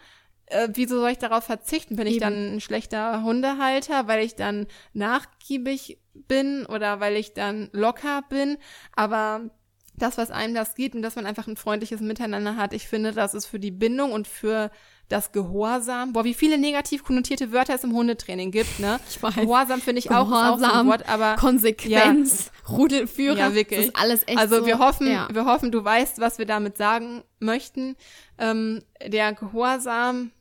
Äh, 0.47 0.69
wieso 0.73 0.99
soll 0.99 1.11
ich 1.11 1.17
darauf 1.17 1.43
verzichten? 1.43 1.95
Bin 1.95 2.07
Eben. 2.07 2.15
ich 2.15 2.21
dann 2.21 2.55
ein 2.55 2.61
schlechter 2.61 3.23
Hundehalter, 3.23 4.07
weil 4.07 4.23
ich 4.23 4.35
dann 4.35 4.67
nachgiebig 4.93 5.99
bin 6.13 6.65
oder 6.65 6.99
weil 6.99 7.15
ich 7.15 7.33
dann 7.33 7.69
locker 7.71 8.23
bin? 8.29 8.57
Aber 8.95 9.49
das, 9.95 10.17
was 10.17 10.31
einem 10.31 10.53
das 10.53 10.75
geht 10.75 10.95
und 10.95 11.01
dass 11.01 11.15
man 11.15 11.25
einfach 11.25 11.47
ein 11.47 11.57
freundliches 11.57 12.01
Miteinander 12.01 12.55
hat, 12.55 12.73
ich 12.73 12.87
finde, 12.87 13.11
das 13.11 13.33
ist 13.33 13.45
für 13.45 13.59
die 13.59 13.71
Bindung 13.71 14.11
und 14.11 14.27
für 14.27 14.71
das 15.09 15.31
Gehorsam. 15.31 16.13
Boah, 16.13 16.23
wie 16.23 16.33
viele 16.33 16.57
negativ 16.57 17.03
konnotierte 17.03 17.51
Wörter 17.51 17.75
es 17.75 17.83
im 17.83 17.93
Hundetraining 17.93 18.51
gibt, 18.51 18.79
ne? 18.79 18.99
Ich 19.09 19.21
weiß. 19.21 19.35
Gehorsam 19.35 19.81
finde 19.81 19.99
ich 19.99 20.11
auch, 20.11 20.27
Gehorsam, 20.27 20.53
auch 20.53 20.59
so 20.59 20.79
ein 20.79 20.87
Wort, 20.87 21.09
aber 21.09 21.35
Konsequenz, 21.35 22.45
ja. 22.45 22.75
Rudelführer, 22.75 23.37
ja, 23.37 23.53
wirklich. 23.53 23.79
das 23.79 23.87
ist 23.87 23.95
alles 23.95 24.27
echt 24.27 24.37
Also 24.37 24.59
so, 24.59 24.65
wir 24.65 24.79
hoffen, 24.79 25.07
ja. 25.07 25.27
wir 25.31 25.45
hoffen, 25.45 25.71
du 25.71 25.83
weißt, 25.83 26.19
was 26.19 26.39
wir 26.39 26.45
damit 26.45 26.77
sagen 26.77 27.23
möchten. 27.39 27.95
Ähm, 28.37 28.81
der 29.05 29.33
Gehorsam 29.33 30.31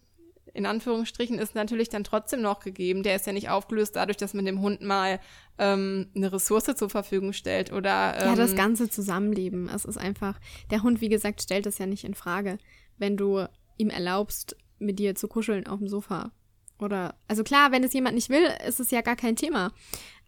in 0.55 0.67
Anführungsstrichen 0.67 1.39
ist 1.39 1.55
natürlich 1.55 1.89
dann 1.89 2.05
trotzdem 2.05 2.43
noch 2.43 2.61
gegeben. 2.61 3.03
Der 3.03 3.17
ist 3.17 3.27
ja 3.27 3.33
nicht 3.33 3.49
aufgelöst 3.49 3.97
dadurch, 3.97 4.19
dass 4.19 4.35
man 4.35 4.45
dem 4.45 4.61
Hund 4.61 4.83
mal 4.83 5.19
ähm, 5.59 6.11
eine 6.15 6.33
Ressource 6.33 6.75
zur 6.77 6.91
Verfügung 6.91 7.33
stellt 7.33 7.73
oder 7.73 8.19
ähm, 8.19 8.29
ja 8.29 8.35
das 8.37 8.55
ganze 8.55 8.91
Zusammenleben. 8.91 9.69
Es 9.69 9.85
ist 9.85 9.97
einfach 9.97 10.39
der 10.71 10.83
Hund, 10.83 11.01
wie 11.01 11.09
gesagt, 11.09 11.43
stellt 11.43 11.67
es 11.67 11.79
ja 11.79 11.87
nicht 11.87 12.05
in 12.05 12.15
Frage, 12.15 12.59
wenn 12.99 13.17
du 13.17 13.47
ihm 13.83 13.91
erlaubst, 13.91 14.57
mit 14.79 14.99
dir 14.99 15.15
zu 15.15 15.29
kuscheln 15.29 15.67
auf 15.67 15.79
dem 15.79 15.89
Sofa 15.89 16.33
oder 16.83 17.15
also 17.29 17.45
klar, 17.45 17.73
wenn 17.73 17.85
es 17.85 17.93
jemand 17.93 18.17
nicht 18.17 18.29
will, 18.29 18.45
ist 18.67 18.81
es 18.81 18.91
ja 18.91 19.01
gar 19.01 19.17
kein 19.17 19.37
Thema. 19.37 19.73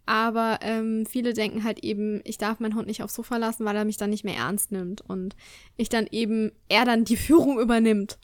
Aber 0.07 0.59
ähm, 0.61 1.05
viele 1.05 1.33
denken 1.33 1.63
halt 1.63 1.83
eben, 1.83 2.21
ich 2.23 2.37
darf 2.37 2.59
meinen 2.59 2.75
Hund 2.75 2.87
nicht 2.87 3.01
aufs 3.01 3.15
Sofa 3.15 3.37
lassen, 3.37 3.65
weil 3.65 3.75
er 3.75 3.85
mich 3.85 3.97
dann 3.97 4.11
nicht 4.11 4.23
mehr 4.23 4.35
ernst 4.35 4.71
nimmt 4.71 5.01
und 5.01 5.35
ich 5.77 5.89
dann 5.89 6.07
eben 6.11 6.51
er 6.69 6.85
dann 6.85 7.05
die 7.05 7.17
Führung 7.17 7.59
übernimmt 7.59 8.19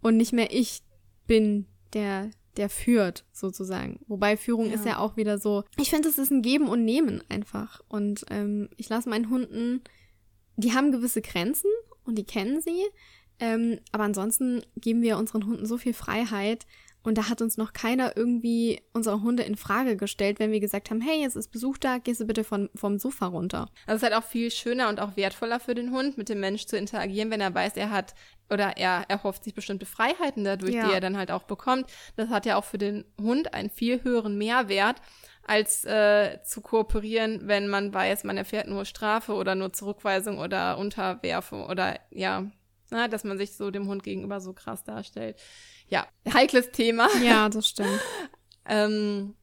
und 0.00 0.16
nicht 0.16 0.32
mehr 0.32 0.52
ich 0.52 0.82
bin, 1.26 1.66
der, 1.94 2.30
der 2.58 2.68
führt, 2.68 3.24
sozusagen. 3.32 4.00
Wobei 4.06 4.36
Führung 4.36 4.68
ja. 4.68 4.74
ist 4.74 4.84
ja 4.84 4.98
auch 4.98 5.16
wieder 5.16 5.38
so. 5.38 5.64
Ich 5.78 5.90
finde, 5.90 6.10
es 6.10 6.18
ist 6.18 6.30
ein 6.30 6.42
Geben 6.42 6.68
und 6.68 6.84
Nehmen 6.84 7.22
einfach. 7.30 7.80
Und 7.88 8.26
ähm, 8.30 8.68
ich 8.76 8.90
lasse 8.90 9.08
meinen 9.08 9.30
Hunden, 9.30 9.80
die 10.56 10.74
haben 10.74 10.92
gewisse 10.92 11.22
Grenzen 11.22 11.70
und 12.04 12.16
die 12.16 12.24
kennen 12.24 12.60
sie. 12.60 12.82
Ähm, 13.40 13.78
aber 13.92 14.04
ansonsten 14.04 14.62
geben 14.76 15.02
wir 15.02 15.18
unseren 15.18 15.46
Hunden 15.46 15.66
so 15.66 15.76
viel 15.76 15.94
Freiheit, 15.94 16.66
und 17.04 17.18
da 17.18 17.28
hat 17.28 17.42
uns 17.42 17.58
noch 17.58 17.74
keiner 17.74 18.16
irgendwie 18.16 18.80
unsere 18.94 19.20
Hunde 19.20 19.42
in 19.42 19.56
Frage 19.56 19.96
gestellt, 19.96 20.38
wenn 20.38 20.50
wir 20.50 20.60
gesagt 20.60 20.90
haben, 20.90 21.02
hey, 21.02 21.20
jetzt 21.20 21.36
ist 21.36 21.52
Besuch 21.52 21.76
da, 21.76 21.98
gehst 21.98 22.20
du 22.20 22.24
bitte 22.24 22.44
von, 22.44 22.70
vom 22.74 22.98
Sofa 22.98 23.26
runter. 23.26 23.68
Also 23.86 23.96
es 23.96 23.96
ist 23.96 24.02
halt 24.04 24.14
auch 24.14 24.26
viel 24.26 24.50
schöner 24.50 24.88
und 24.88 25.00
auch 25.00 25.14
wertvoller 25.14 25.60
für 25.60 25.74
den 25.74 25.90
Hund, 25.90 26.16
mit 26.16 26.30
dem 26.30 26.40
Mensch 26.40 26.64
zu 26.64 26.78
interagieren, 26.78 27.30
wenn 27.30 27.42
er 27.42 27.54
weiß, 27.54 27.76
er 27.76 27.90
hat 27.90 28.14
oder 28.50 28.78
er 28.78 29.04
erhofft 29.08 29.44
sich 29.44 29.54
bestimmte 29.54 29.84
Freiheiten 29.84 30.44
dadurch, 30.44 30.74
ja. 30.74 30.88
die 30.88 30.94
er 30.94 31.00
dann 31.00 31.18
halt 31.18 31.30
auch 31.30 31.44
bekommt. 31.44 31.90
Das 32.16 32.30
hat 32.30 32.46
ja 32.46 32.56
auch 32.56 32.64
für 32.64 32.78
den 32.78 33.04
Hund 33.20 33.52
einen 33.52 33.70
viel 33.70 34.02
höheren 34.02 34.38
Mehrwert, 34.38 34.96
als 35.46 35.84
äh, 35.84 36.42
zu 36.42 36.62
kooperieren, 36.62 37.42
wenn 37.44 37.68
man 37.68 37.92
weiß, 37.92 38.24
man 38.24 38.38
erfährt 38.38 38.66
nur 38.66 38.86
Strafe 38.86 39.34
oder 39.34 39.54
nur 39.54 39.74
Zurückweisung 39.74 40.38
oder 40.38 40.78
Unterwerfung 40.78 41.66
oder 41.66 42.00
ja, 42.10 42.46
na, 42.94 43.08
dass 43.08 43.24
man 43.24 43.38
sich 43.38 43.52
so 43.52 43.70
dem 43.70 43.88
Hund 43.88 44.02
gegenüber 44.02 44.40
so 44.40 44.52
krass 44.52 44.84
darstellt 44.84 45.36
ja, 45.88 46.06
heikles 46.32 46.70
Thema. 46.70 47.08
Ja, 47.22 47.48
das 47.48 47.68
stimmt. 47.68 48.00
ähm, 48.68 49.34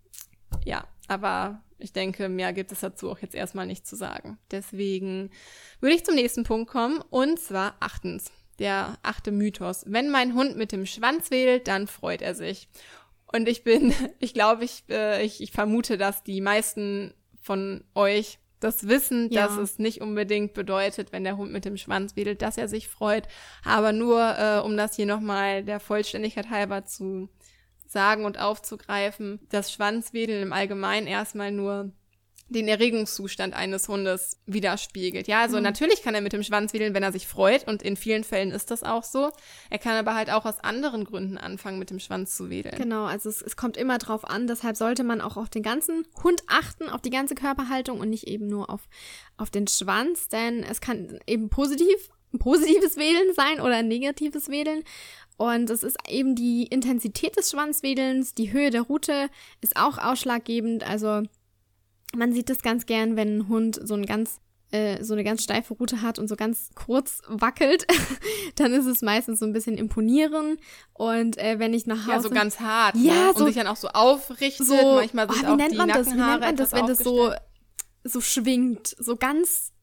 ja, 0.65 0.87
aber 1.07 1.63
ich 1.77 1.93
denke, 1.93 2.29
mehr 2.29 2.53
gibt 2.53 2.71
es 2.71 2.81
dazu 2.81 3.09
auch 3.09 3.19
jetzt 3.19 3.35
erstmal 3.35 3.67
nicht 3.67 3.87
zu 3.87 3.95
sagen. 3.95 4.37
Deswegen 4.51 5.31
würde 5.79 5.95
ich 5.95 6.05
zum 6.05 6.15
nächsten 6.15 6.43
Punkt 6.43 6.69
kommen 6.69 7.01
und 7.09 7.39
zwar 7.39 7.75
achtens. 7.79 8.31
Der 8.59 8.99
achte 9.01 9.31
Mythos. 9.31 9.85
Wenn 9.87 10.11
mein 10.11 10.35
Hund 10.35 10.55
mit 10.55 10.71
dem 10.71 10.85
Schwanz 10.85 11.31
wedelt, 11.31 11.67
dann 11.67 11.87
freut 11.87 12.21
er 12.21 12.35
sich. 12.35 12.67
Und 13.31 13.47
ich 13.47 13.63
bin, 13.63 13.93
ich 14.19 14.33
glaube, 14.33 14.65
ich, 14.65 14.83
äh, 14.89 15.23
ich, 15.23 15.41
ich 15.41 15.51
vermute, 15.51 15.97
dass 15.97 16.23
die 16.23 16.41
meisten 16.41 17.13
von 17.41 17.83
euch 17.95 18.37
das 18.61 18.87
Wissen, 18.87 19.29
ja. 19.31 19.45
dass 19.45 19.57
es 19.57 19.79
nicht 19.79 20.01
unbedingt 20.01 20.53
bedeutet, 20.53 21.11
wenn 21.11 21.23
der 21.23 21.35
Hund 21.35 21.51
mit 21.51 21.65
dem 21.65 21.77
Schwanz 21.77 22.15
wedelt, 22.15 22.41
dass 22.41 22.57
er 22.57 22.67
sich 22.67 22.87
freut. 22.87 23.27
Aber 23.65 23.91
nur, 23.91 24.21
äh, 24.37 24.59
um 24.59 24.77
das 24.77 24.95
hier 24.95 25.05
nochmal 25.05 25.63
der 25.63 25.79
Vollständigkeit 25.79 26.49
halber 26.49 26.85
zu 26.85 27.27
sagen 27.87 28.23
und 28.23 28.39
aufzugreifen, 28.39 29.39
das 29.49 29.73
Schwanzwedeln 29.73 30.43
im 30.43 30.53
Allgemeinen 30.53 31.07
erstmal 31.07 31.51
nur 31.51 31.91
den 32.51 32.67
Erregungszustand 32.67 33.53
eines 33.53 33.87
Hundes 33.87 34.37
widerspiegelt. 34.45 35.27
Ja, 35.27 35.41
also 35.41 35.57
mhm. 35.57 35.63
natürlich 35.63 36.03
kann 36.03 36.13
er 36.13 36.21
mit 36.21 36.33
dem 36.33 36.43
Schwanz 36.43 36.73
wedeln, 36.73 36.93
wenn 36.93 37.03
er 37.03 37.11
sich 37.11 37.27
freut 37.27 37.67
und 37.67 37.81
in 37.81 37.95
vielen 37.95 38.23
Fällen 38.23 38.51
ist 38.51 38.71
das 38.71 38.83
auch 38.83 39.03
so. 39.03 39.31
Er 39.69 39.79
kann 39.79 39.95
aber 39.95 40.15
halt 40.15 40.29
auch 40.29 40.45
aus 40.45 40.59
anderen 40.59 41.05
Gründen 41.05 41.37
anfangen, 41.37 41.79
mit 41.79 41.89
dem 41.89 41.99
Schwanz 41.99 42.35
zu 42.35 42.49
wedeln. 42.49 42.77
Genau, 42.77 43.05
also 43.05 43.29
es, 43.29 43.41
es 43.41 43.55
kommt 43.55 43.77
immer 43.77 43.97
drauf 43.97 44.25
an, 44.25 44.47
deshalb 44.47 44.75
sollte 44.75 45.03
man 45.03 45.21
auch 45.21 45.37
auf 45.37 45.49
den 45.49 45.63
ganzen 45.63 46.05
Hund 46.23 46.43
achten, 46.47 46.89
auf 46.89 47.01
die 47.01 47.09
ganze 47.09 47.35
Körperhaltung 47.35 47.99
und 47.99 48.09
nicht 48.09 48.27
eben 48.27 48.47
nur 48.47 48.69
auf, 48.69 48.81
auf 49.37 49.49
den 49.49 49.67
Schwanz, 49.67 50.27
denn 50.27 50.63
es 50.63 50.81
kann 50.81 51.19
eben 51.27 51.49
positiv, 51.49 52.11
ein 52.33 52.39
positives 52.39 52.97
Wedeln 52.97 53.33
sein 53.33 53.61
oder 53.61 53.77
ein 53.77 53.87
negatives 53.87 54.49
Wedeln. 54.49 54.83
Und 55.37 55.69
es 55.71 55.81
ist 55.81 55.97
eben 56.07 56.35
die 56.35 56.67
Intensität 56.67 57.35
des 57.35 57.49
Schwanzwedelns, 57.49 58.35
die 58.35 58.51
Höhe 58.51 58.69
der 58.69 58.83
Route 58.83 59.29
ist 59.61 59.75
auch 59.75 59.97
ausschlaggebend. 59.97 60.87
Also 60.87 61.23
man 62.15 62.33
sieht 62.33 62.49
es 62.49 62.61
ganz 62.61 62.85
gern, 62.85 63.15
wenn 63.15 63.37
ein 63.37 63.47
Hund 63.47 63.79
so 63.83 63.93
ein 63.93 64.05
ganz 64.05 64.39
äh, 64.71 65.03
so 65.03 65.13
eine 65.13 65.23
ganz 65.23 65.43
steife 65.43 65.73
Route 65.73 66.01
hat 66.01 66.17
und 66.17 66.27
so 66.29 66.35
ganz 66.37 66.69
kurz 66.75 67.21
wackelt, 67.27 67.85
dann 68.55 68.71
ist 68.71 68.85
es 68.85 69.01
meistens 69.01 69.39
so 69.39 69.45
ein 69.45 69.51
bisschen 69.51 69.77
imponieren. 69.77 70.57
Und 70.93 71.37
äh, 71.37 71.59
wenn 71.59 71.73
ich 71.73 71.85
nach 71.87 72.07
Hause... 72.07 72.11
Ja, 72.11 72.21
so 72.21 72.29
ganz 72.29 72.59
hart. 72.61 72.95
Ja, 72.95 73.13
ne? 73.13 73.33
so... 73.33 73.39
Und 73.41 73.47
sich 73.47 73.55
dann 73.55 73.67
auch 73.67 73.75
so 73.75 73.89
aufrichtet. 73.89 74.65
So, 74.65 74.75
Manchmal 74.95 75.29
sind 75.29 75.43
oh, 75.43 75.53
auch 75.53 75.57
die 75.57 75.75
Nackenhaare 75.75 75.91
das? 75.91 76.07
Wie 76.07 76.15
nennt 76.15 76.41
man 76.41 76.55
das, 76.55 76.71
wenn 76.71 76.87
das 76.87 76.99
so, 76.99 77.33
so 78.05 78.21
schwingt? 78.21 78.95
So 78.97 79.17
ganz 79.17 79.73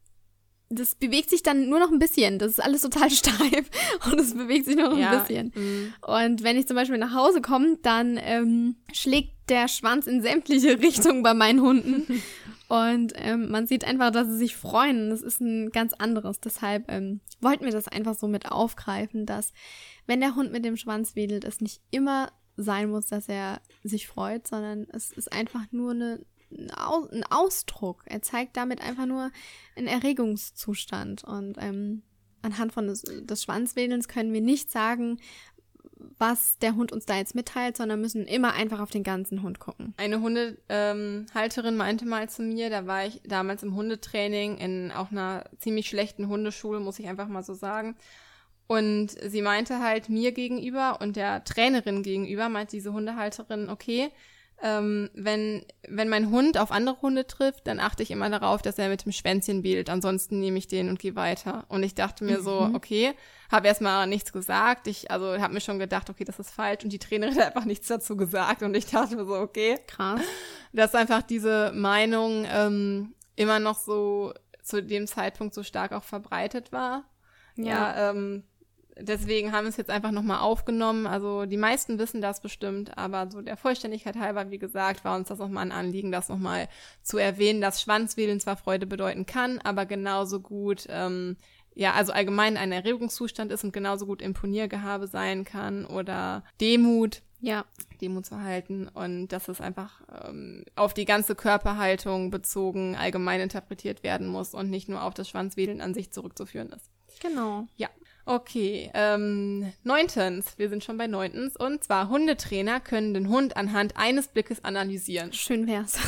das 0.70 0.94
bewegt 0.94 1.30
sich 1.30 1.42
dann 1.42 1.68
nur 1.68 1.78
noch 1.78 1.90
ein 1.90 1.98
bisschen. 1.98 2.38
Das 2.38 2.52
ist 2.52 2.60
alles 2.60 2.82
total 2.82 3.10
steif 3.10 3.70
und 4.10 4.20
es 4.20 4.34
bewegt 4.34 4.66
sich 4.66 4.76
nur 4.76 4.90
noch 4.90 4.98
ja. 4.98 5.10
ein 5.10 5.20
bisschen. 5.20 5.52
Mhm. 5.54 5.94
Und 6.02 6.42
wenn 6.42 6.56
ich 6.56 6.66
zum 6.66 6.76
Beispiel 6.76 6.98
nach 6.98 7.14
Hause 7.14 7.40
komme, 7.40 7.78
dann 7.82 8.18
ähm, 8.22 8.76
schlägt 8.92 9.32
der 9.48 9.68
Schwanz 9.68 10.06
in 10.06 10.20
sämtliche 10.20 10.78
Richtungen 10.82 11.22
bei 11.22 11.32
meinen 11.32 11.62
Hunden. 11.62 12.22
und 12.68 13.14
ähm, 13.16 13.50
man 13.50 13.66
sieht 13.66 13.84
einfach, 13.84 14.10
dass 14.10 14.28
sie 14.28 14.36
sich 14.36 14.56
freuen. 14.56 15.10
Das 15.10 15.22
ist 15.22 15.40
ein 15.40 15.70
ganz 15.70 15.94
anderes. 15.94 16.40
Deshalb 16.40 16.90
ähm, 16.90 17.20
wollten 17.40 17.64
wir 17.64 17.72
das 17.72 17.88
einfach 17.88 18.14
so 18.14 18.28
mit 18.28 18.50
aufgreifen, 18.50 19.24
dass 19.24 19.52
wenn 20.06 20.20
der 20.20 20.34
Hund 20.34 20.52
mit 20.52 20.64
dem 20.64 20.76
Schwanz 20.76 21.16
wedelt, 21.16 21.44
es 21.44 21.60
nicht 21.60 21.80
immer 21.90 22.30
sein 22.58 22.90
muss, 22.90 23.06
dass 23.06 23.28
er 23.28 23.60
sich 23.84 24.06
freut, 24.06 24.46
sondern 24.46 24.86
es 24.90 25.12
ist 25.12 25.32
einfach 25.32 25.62
nur 25.70 25.92
eine 25.92 26.20
ein 26.50 27.24
Ausdruck. 27.30 28.02
Er 28.06 28.22
zeigt 28.22 28.56
damit 28.56 28.80
einfach 28.80 29.06
nur 29.06 29.30
einen 29.76 29.86
Erregungszustand. 29.86 31.24
Und 31.24 31.56
ähm, 31.60 32.02
anhand 32.42 32.72
von 32.72 32.86
des, 32.86 33.02
des 33.02 33.42
Schwanzwedelns 33.42 34.08
können 34.08 34.32
wir 34.32 34.40
nicht 34.40 34.70
sagen, 34.70 35.18
was 36.18 36.58
der 36.58 36.76
Hund 36.76 36.92
uns 36.92 37.06
da 37.06 37.16
jetzt 37.16 37.34
mitteilt, 37.34 37.76
sondern 37.76 38.00
müssen 38.00 38.26
immer 38.26 38.52
einfach 38.52 38.80
auf 38.80 38.90
den 38.90 39.02
ganzen 39.02 39.42
Hund 39.42 39.58
gucken. 39.58 39.94
Eine 39.96 40.20
Hundehalterin 40.20 41.74
ähm, 41.74 41.76
meinte 41.76 42.06
mal 42.06 42.28
zu 42.28 42.42
mir, 42.42 42.70
da 42.70 42.86
war 42.86 43.06
ich 43.06 43.20
damals 43.24 43.62
im 43.62 43.74
Hundetraining 43.74 44.58
in 44.58 44.92
auch 44.92 45.10
einer 45.10 45.44
ziemlich 45.58 45.88
schlechten 45.88 46.28
Hundeschule, 46.28 46.80
muss 46.80 46.98
ich 46.98 47.08
einfach 47.08 47.28
mal 47.28 47.42
so 47.42 47.54
sagen. 47.54 47.96
Und 48.66 49.08
sie 49.26 49.42
meinte 49.42 49.80
halt 49.80 50.08
mir 50.08 50.32
gegenüber 50.32 51.00
und 51.00 51.16
der 51.16 51.42
Trainerin 51.44 52.02
gegenüber, 52.02 52.48
meinte 52.48 52.76
diese 52.76 52.92
Hundehalterin, 52.92 53.70
okay, 53.70 54.10
ähm, 54.62 55.08
wenn, 55.14 55.64
wenn 55.88 56.08
mein 56.08 56.30
Hund 56.30 56.58
auf 56.58 56.72
andere 56.72 57.00
Hunde 57.00 57.26
trifft, 57.26 57.66
dann 57.66 57.78
achte 57.78 58.02
ich 58.02 58.10
immer 58.10 58.28
darauf, 58.28 58.60
dass 58.60 58.78
er 58.78 58.88
mit 58.88 59.04
dem 59.04 59.12
Schwänzchen 59.12 59.62
wählt. 59.62 59.88
Ansonsten 59.88 60.40
nehme 60.40 60.58
ich 60.58 60.66
den 60.66 60.88
und 60.88 60.98
gehe 60.98 61.14
weiter. 61.14 61.64
Und 61.68 61.82
ich 61.82 61.94
dachte 61.94 62.24
mir 62.24 62.38
mhm. 62.38 62.42
so, 62.42 62.70
okay, 62.74 63.14
habe 63.50 63.68
erstmal 63.68 64.06
nichts 64.06 64.32
gesagt. 64.32 64.88
Ich, 64.88 65.10
also 65.10 65.40
habe 65.40 65.54
mir 65.54 65.60
schon 65.60 65.78
gedacht, 65.78 66.10
okay, 66.10 66.24
das 66.24 66.38
ist 66.38 66.50
falsch. 66.50 66.82
Und 66.82 66.92
die 66.92 66.98
Trainerin 66.98 67.36
hat 67.36 67.46
einfach 67.46 67.66
nichts 67.66 67.86
dazu 67.86 68.16
gesagt. 68.16 68.62
Und 68.62 68.76
ich 68.76 68.86
dachte 68.86 69.16
mir 69.16 69.26
so, 69.26 69.36
okay. 69.36 69.78
Krass. 69.86 70.20
Dass 70.72 70.94
einfach 70.94 71.22
diese 71.22 71.72
Meinung 71.72 72.44
ähm, 72.50 73.14
immer 73.36 73.60
noch 73.60 73.78
so 73.78 74.34
zu 74.62 74.82
dem 74.82 75.06
Zeitpunkt 75.06 75.54
so 75.54 75.62
stark 75.62 75.92
auch 75.92 76.04
verbreitet 76.04 76.72
war. 76.72 77.04
Ja, 77.54 77.64
ja 77.64 78.10
ähm, 78.10 78.42
deswegen 79.00 79.52
haben 79.52 79.64
wir 79.64 79.70
es 79.70 79.76
jetzt 79.76 79.90
einfach 79.90 80.10
nochmal 80.10 80.40
aufgenommen. 80.40 81.06
Also 81.06 81.46
die 81.46 81.56
meisten 81.56 81.98
wissen 81.98 82.20
das 82.20 82.40
bestimmt, 82.40 82.96
aber 82.96 83.30
so 83.30 83.40
der 83.40 83.56
Vollständigkeit 83.56 84.16
halber, 84.16 84.50
wie 84.50 84.58
gesagt, 84.58 85.04
war 85.04 85.16
uns 85.16 85.28
das 85.28 85.38
nochmal 85.38 85.66
ein 85.66 85.72
Anliegen, 85.72 86.12
das 86.12 86.28
nochmal 86.28 86.68
zu 87.02 87.18
erwähnen, 87.18 87.60
dass 87.60 87.82
Schwanzwedeln 87.82 88.40
zwar 88.40 88.56
Freude 88.56 88.86
bedeuten 88.86 89.26
kann, 89.26 89.58
aber 89.58 89.86
genauso 89.86 90.40
gut, 90.40 90.86
ähm, 90.88 91.36
ja, 91.74 91.92
also 91.92 92.12
allgemein 92.12 92.56
ein 92.56 92.72
Erregungszustand 92.72 93.52
ist 93.52 93.62
und 93.62 93.72
genauso 93.72 94.06
gut 94.06 94.20
Imponiergehabe 94.20 95.06
sein 95.06 95.44
kann 95.44 95.86
oder 95.86 96.42
Demut. 96.60 97.22
Ja. 97.40 97.64
Demutsverhalten 98.00 98.88
und 98.88 99.28
dass 99.28 99.46
es 99.46 99.60
einfach 99.60 100.00
ähm, 100.24 100.64
auf 100.74 100.92
die 100.92 101.04
ganze 101.04 101.36
Körperhaltung 101.36 102.30
bezogen 102.30 102.96
allgemein 102.96 103.40
interpretiert 103.40 104.02
werden 104.02 104.26
muss 104.26 104.54
und 104.54 104.70
nicht 104.70 104.88
nur 104.88 105.04
auf 105.04 105.14
das 105.14 105.28
Schwanzwedeln 105.28 105.80
an 105.80 105.94
sich 105.94 106.10
zurückzuführen 106.10 106.70
ist. 106.70 106.90
Genau. 107.20 107.66
Ja. 107.76 107.88
Okay, 108.28 108.90
ähm, 108.92 109.72
neuntens, 109.84 110.58
wir 110.58 110.68
sind 110.68 110.84
schon 110.84 110.98
bei 110.98 111.06
neuntens, 111.06 111.56
und 111.56 111.82
zwar 111.82 112.10
Hundetrainer 112.10 112.78
können 112.78 113.14
den 113.14 113.30
Hund 113.30 113.56
anhand 113.56 113.96
eines 113.96 114.28
Blickes 114.28 114.62
analysieren. 114.62 115.32
Schön 115.32 115.66
wär's. 115.66 115.98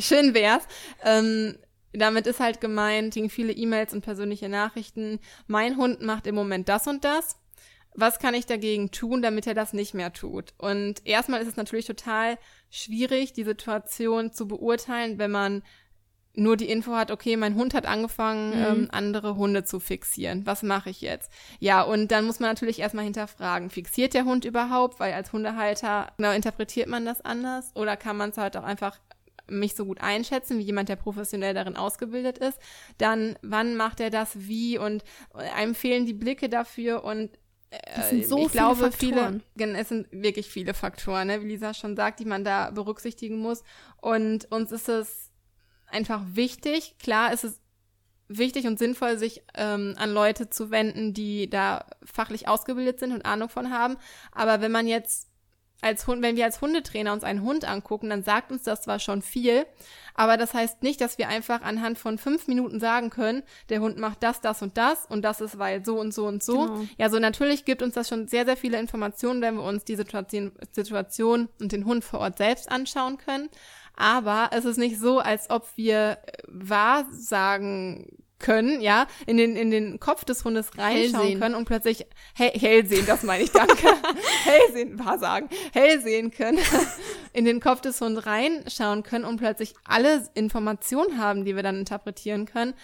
Schön 0.06 0.34
wär's. 0.34 0.64
Ähm, 1.02 1.56
damit 1.94 2.26
ist 2.26 2.40
halt 2.40 2.60
gemeint, 2.60 3.14
gegen 3.14 3.30
viele 3.30 3.54
E-Mails 3.54 3.94
und 3.94 4.02
persönliche 4.02 4.50
Nachrichten, 4.50 5.18
mein 5.46 5.78
Hund 5.78 6.02
macht 6.02 6.26
im 6.26 6.34
Moment 6.34 6.68
das 6.68 6.86
und 6.86 7.04
das. 7.04 7.38
Was 7.94 8.18
kann 8.18 8.34
ich 8.34 8.44
dagegen 8.44 8.90
tun, 8.90 9.22
damit 9.22 9.46
er 9.46 9.54
das 9.54 9.72
nicht 9.72 9.94
mehr 9.94 10.12
tut? 10.12 10.52
Und 10.58 11.06
erstmal 11.06 11.40
ist 11.40 11.48
es 11.48 11.56
natürlich 11.56 11.86
total 11.86 12.36
schwierig, 12.68 13.32
die 13.32 13.44
Situation 13.44 14.30
zu 14.30 14.46
beurteilen, 14.46 15.16
wenn 15.18 15.30
man 15.30 15.62
nur 16.36 16.56
die 16.56 16.68
Info 16.68 16.92
hat, 16.92 17.10
okay, 17.10 17.36
mein 17.36 17.54
Hund 17.54 17.74
hat 17.74 17.86
angefangen, 17.86 18.50
mhm. 18.50 18.64
ähm, 18.64 18.88
andere 18.90 19.36
Hunde 19.36 19.64
zu 19.64 19.80
fixieren. 19.80 20.46
Was 20.46 20.62
mache 20.62 20.90
ich 20.90 21.00
jetzt? 21.00 21.30
Ja, 21.60 21.82
und 21.82 22.08
dann 22.08 22.24
muss 22.24 22.40
man 22.40 22.50
natürlich 22.50 22.80
erstmal 22.80 23.04
hinterfragen, 23.04 23.70
fixiert 23.70 24.14
der 24.14 24.24
Hund 24.24 24.44
überhaupt? 24.44 24.98
Weil 25.00 25.12
als 25.12 25.32
Hundehalter, 25.32 26.12
genau, 26.16 26.32
interpretiert 26.32 26.88
man 26.88 27.04
das 27.04 27.20
anders? 27.20 27.70
Oder 27.74 27.96
kann 27.96 28.16
man 28.16 28.30
es 28.30 28.38
halt 28.38 28.56
auch 28.56 28.64
einfach 28.64 28.98
mich 29.46 29.74
so 29.74 29.84
gut 29.84 30.00
einschätzen, 30.00 30.58
wie 30.58 30.62
jemand, 30.62 30.88
der 30.88 30.96
professionell 30.96 31.54
darin 31.54 31.76
ausgebildet 31.76 32.38
ist? 32.38 32.58
Dann, 32.98 33.36
wann 33.42 33.76
macht 33.76 34.00
er 34.00 34.10
das 34.10 34.30
wie? 34.34 34.78
Und 34.78 35.04
einem 35.32 35.74
fehlen 35.74 36.06
die 36.06 36.14
Blicke 36.14 36.48
dafür 36.48 37.04
und 37.04 37.30
das 37.96 38.10
sind 38.10 38.26
so 38.26 38.38
ich 38.38 38.50
viele 38.50 38.62
glaube, 38.62 38.90
Faktoren. 38.90 39.42
viele, 39.56 39.78
es 39.78 39.88
sind 39.88 40.06
wirklich 40.12 40.48
viele 40.48 40.74
Faktoren, 40.74 41.26
ne, 41.26 41.42
wie 41.42 41.48
Lisa 41.48 41.74
schon 41.74 41.96
sagt, 41.96 42.20
die 42.20 42.24
man 42.24 42.44
da 42.44 42.70
berücksichtigen 42.70 43.38
muss. 43.38 43.64
Und 44.00 44.50
uns 44.52 44.70
ist 44.70 44.88
es 44.88 45.23
einfach 45.94 46.22
wichtig. 46.32 46.96
Klar 46.98 47.32
ist 47.32 47.44
es 47.44 47.60
wichtig 48.28 48.66
und 48.66 48.78
sinnvoll, 48.78 49.18
sich 49.18 49.42
ähm, 49.54 49.94
an 49.96 50.12
Leute 50.12 50.50
zu 50.50 50.70
wenden, 50.70 51.14
die 51.14 51.48
da 51.48 51.86
fachlich 52.04 52.48
ausgebildet 52.48 52.98
sind 52.98 53.12
und 53.12 53.24
Ahnung 53.24 53.48
von 53.48 53.70
haben. 53.70 53.96
Aber 54.32 54.60
wenn 54.60 54.72
man 54.72 54.86
jetzt 54.86 55.28
als 55.84 56.06
Hund, 56.06 56.22
wenn 56.22 56.36
wir 56.36 56.44
als 56.44 56.62
Hundetrainer 56.62 57.12
uns 57.12 57.24
einen 57.24 57.42
Hund 57.42 57.66
angucken, 57.66 58.08
dann 58.08 58.24
sagt 58.24 58.50
uns 58.50 58.62
das 58.62 58.82
zwar 58.82 58.98
schon 58.98 59.20
viel, 59.20 59.66
aber 60.14 60.38
das 60.38 60.54
heißt 60.54 60.82
nicht, 60.82 61.00
dass 61.00 61.18
wir 61.18 61.28
einfach 61.28 61.60
anhand 61.60 61.98
von 61.98 62.16
fünf 62.16 62.48
Minuten 62.48 62.80
sagen 62.80 63.10
können, 63.10 63.42
der 63.68 63.80
Hund 63.80 63.98
macht 63.98 64.22
das, 64.22 64.40
das 64.40 64.62
und 64.62 64.78
das 64.78 65.04
und 65.04 65.22
das 65.22 65.42
ist 65.42 65.58
weil 65.58 65.84
so 65.84 66.00
und 66.00 66.14
so 66.14 66.26
und 66.26 66.42
so. 66.42 66.66
Genau. 66.66 66.84
Ja, 66.96 67.10
so 67.10 67.18
natürlich 67.18 67.66
gibt 67.66 67.82
uns 67.82 67.94
das 67.94 68.08
schon 68.08 68.28
sehr, 68.28 68.46
sehr 68.46 68.56
viele 68.56 68.78
Informationen, 68.78 69.42
wenn 69.42 69.56
wir 69.56 69.62
uns 69.62 69.84
die 69.84 69.96
Situation, 69.96 70.52
Situation 70.72 71.48
und 71.60 71.72
den 71.72 71.84
Hund 71.84 72.02
vor 72.02 72.20
Ort 72.20 72.38
selbst 72.38 72.70
anschauen 72.70 73.18
können. 73.18 73.50
Aber 73.96 74.50
es 74.52 74.64
ist 74.64 74.76
nicht 74.76 74.98
so, 74.98 75.18
als 75.18 75.50
ob 75.50 75.66
wir 75.76 76.18
wahrsagen 76.48 78.06
können, 78.38 78.80
ja, 78.80 79.06
in 79.26 79.36
den, 79.36 79.56
in 79.56 79.70
den 79.70 79.98
Kopf 80.00 80.24
des 80.24 80.44
Hundes 80.44 80.76
reinschauen 80.76 81.28
hell 81.28 81.38
können 81.38 81.54
und 81.54 81.64
plötzlich 81.64 82.06
hell, 82.34 82.50
hell 82.50 82.86
sehen, 82.86 83.06
das 83.06 83.22
meine 83.22 83.44
ich, 83.44 83.52
danke. 83.52 83.86
hell 84.44 84.72
sehen, 84.72 84.98
wahrsagen, 84.98 85.48
hell 85.72 86.00
sehen 86.02 86.30
können, 86.30 86.58
in 87.32 87.46
den 87.46 87.60
Kopf 87.60 87.80
des 87.80 88.00
Hundes 88.00 88.26
reinschauen 88.26 89.02
können 89.02 89.24
und 89.24 89.38
plötzlich 89.38 89.74
alle 89.84 90.28
Informationen 90.34 91.18
haben, 91.18 91.44
die 91.44 91.56
wir 91.56 91.62
dann 91.62 91.78
interpretieren 91.78 92.44
können. 92.44 92.74